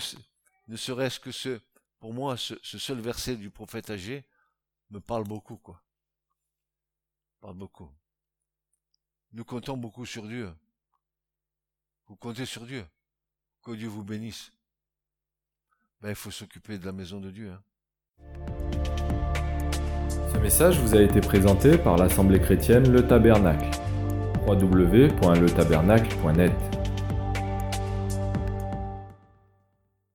ne 0.67 0.75
serait-ce 0.75 1.19
que 1.19 1.31
ce, 1.31 1.59
pour 1.99 2.13
moi, 2.13 2.35
ce, 2.35 2.55
seul 2.63 2.99
verset 2.99 3.35
du 3.35 3.49
prophète 3.49 3.89
âgé 3.89 4.25
me 4.89 4.99
parle 4.99 5.23
beaucoup, 5.23 5.57
quoi. 5.57 5.81
Parle 7.39 7.55
beaucoup. 7.55 7.89
Nous 9.33 9.45
comptons 9.45 9.77
beaucoup 9.77 10.05
sur 10.05 10.27
Dieu. 10.27 10.51
Vous 12.07 12.15
comptez 12.15 12.45
sur 12.45 12.65
Dieu. 12.65 12.85
Que 13.63 13.71
Dieu 13.71 13.87
vous 13.87 14.03
bénisse. 14.03 14.51
Ben, 16.01 16.09
il 16.09 16.15
faut 16.15 16.31
s'occuper 16.31 16.77
de 16.79 16.85
la 16.85 16.91
maison 16.91 17.19
de 17.19 17.29
Dieu. 17.29 17.51
Hein. 17.51 17.61
Ce 20.33 20.37
message 20.39 20.79
vous 20.79 20.95
a 20.95 21.01
été 21.01 21.21
présenté 21.21 21.77
par 21.77 21.97
l'Assemblée 21.97 22.39
chrétienne 22.39 22.91
Le 22.91 23.07
Tabernacle. 23.07 23.69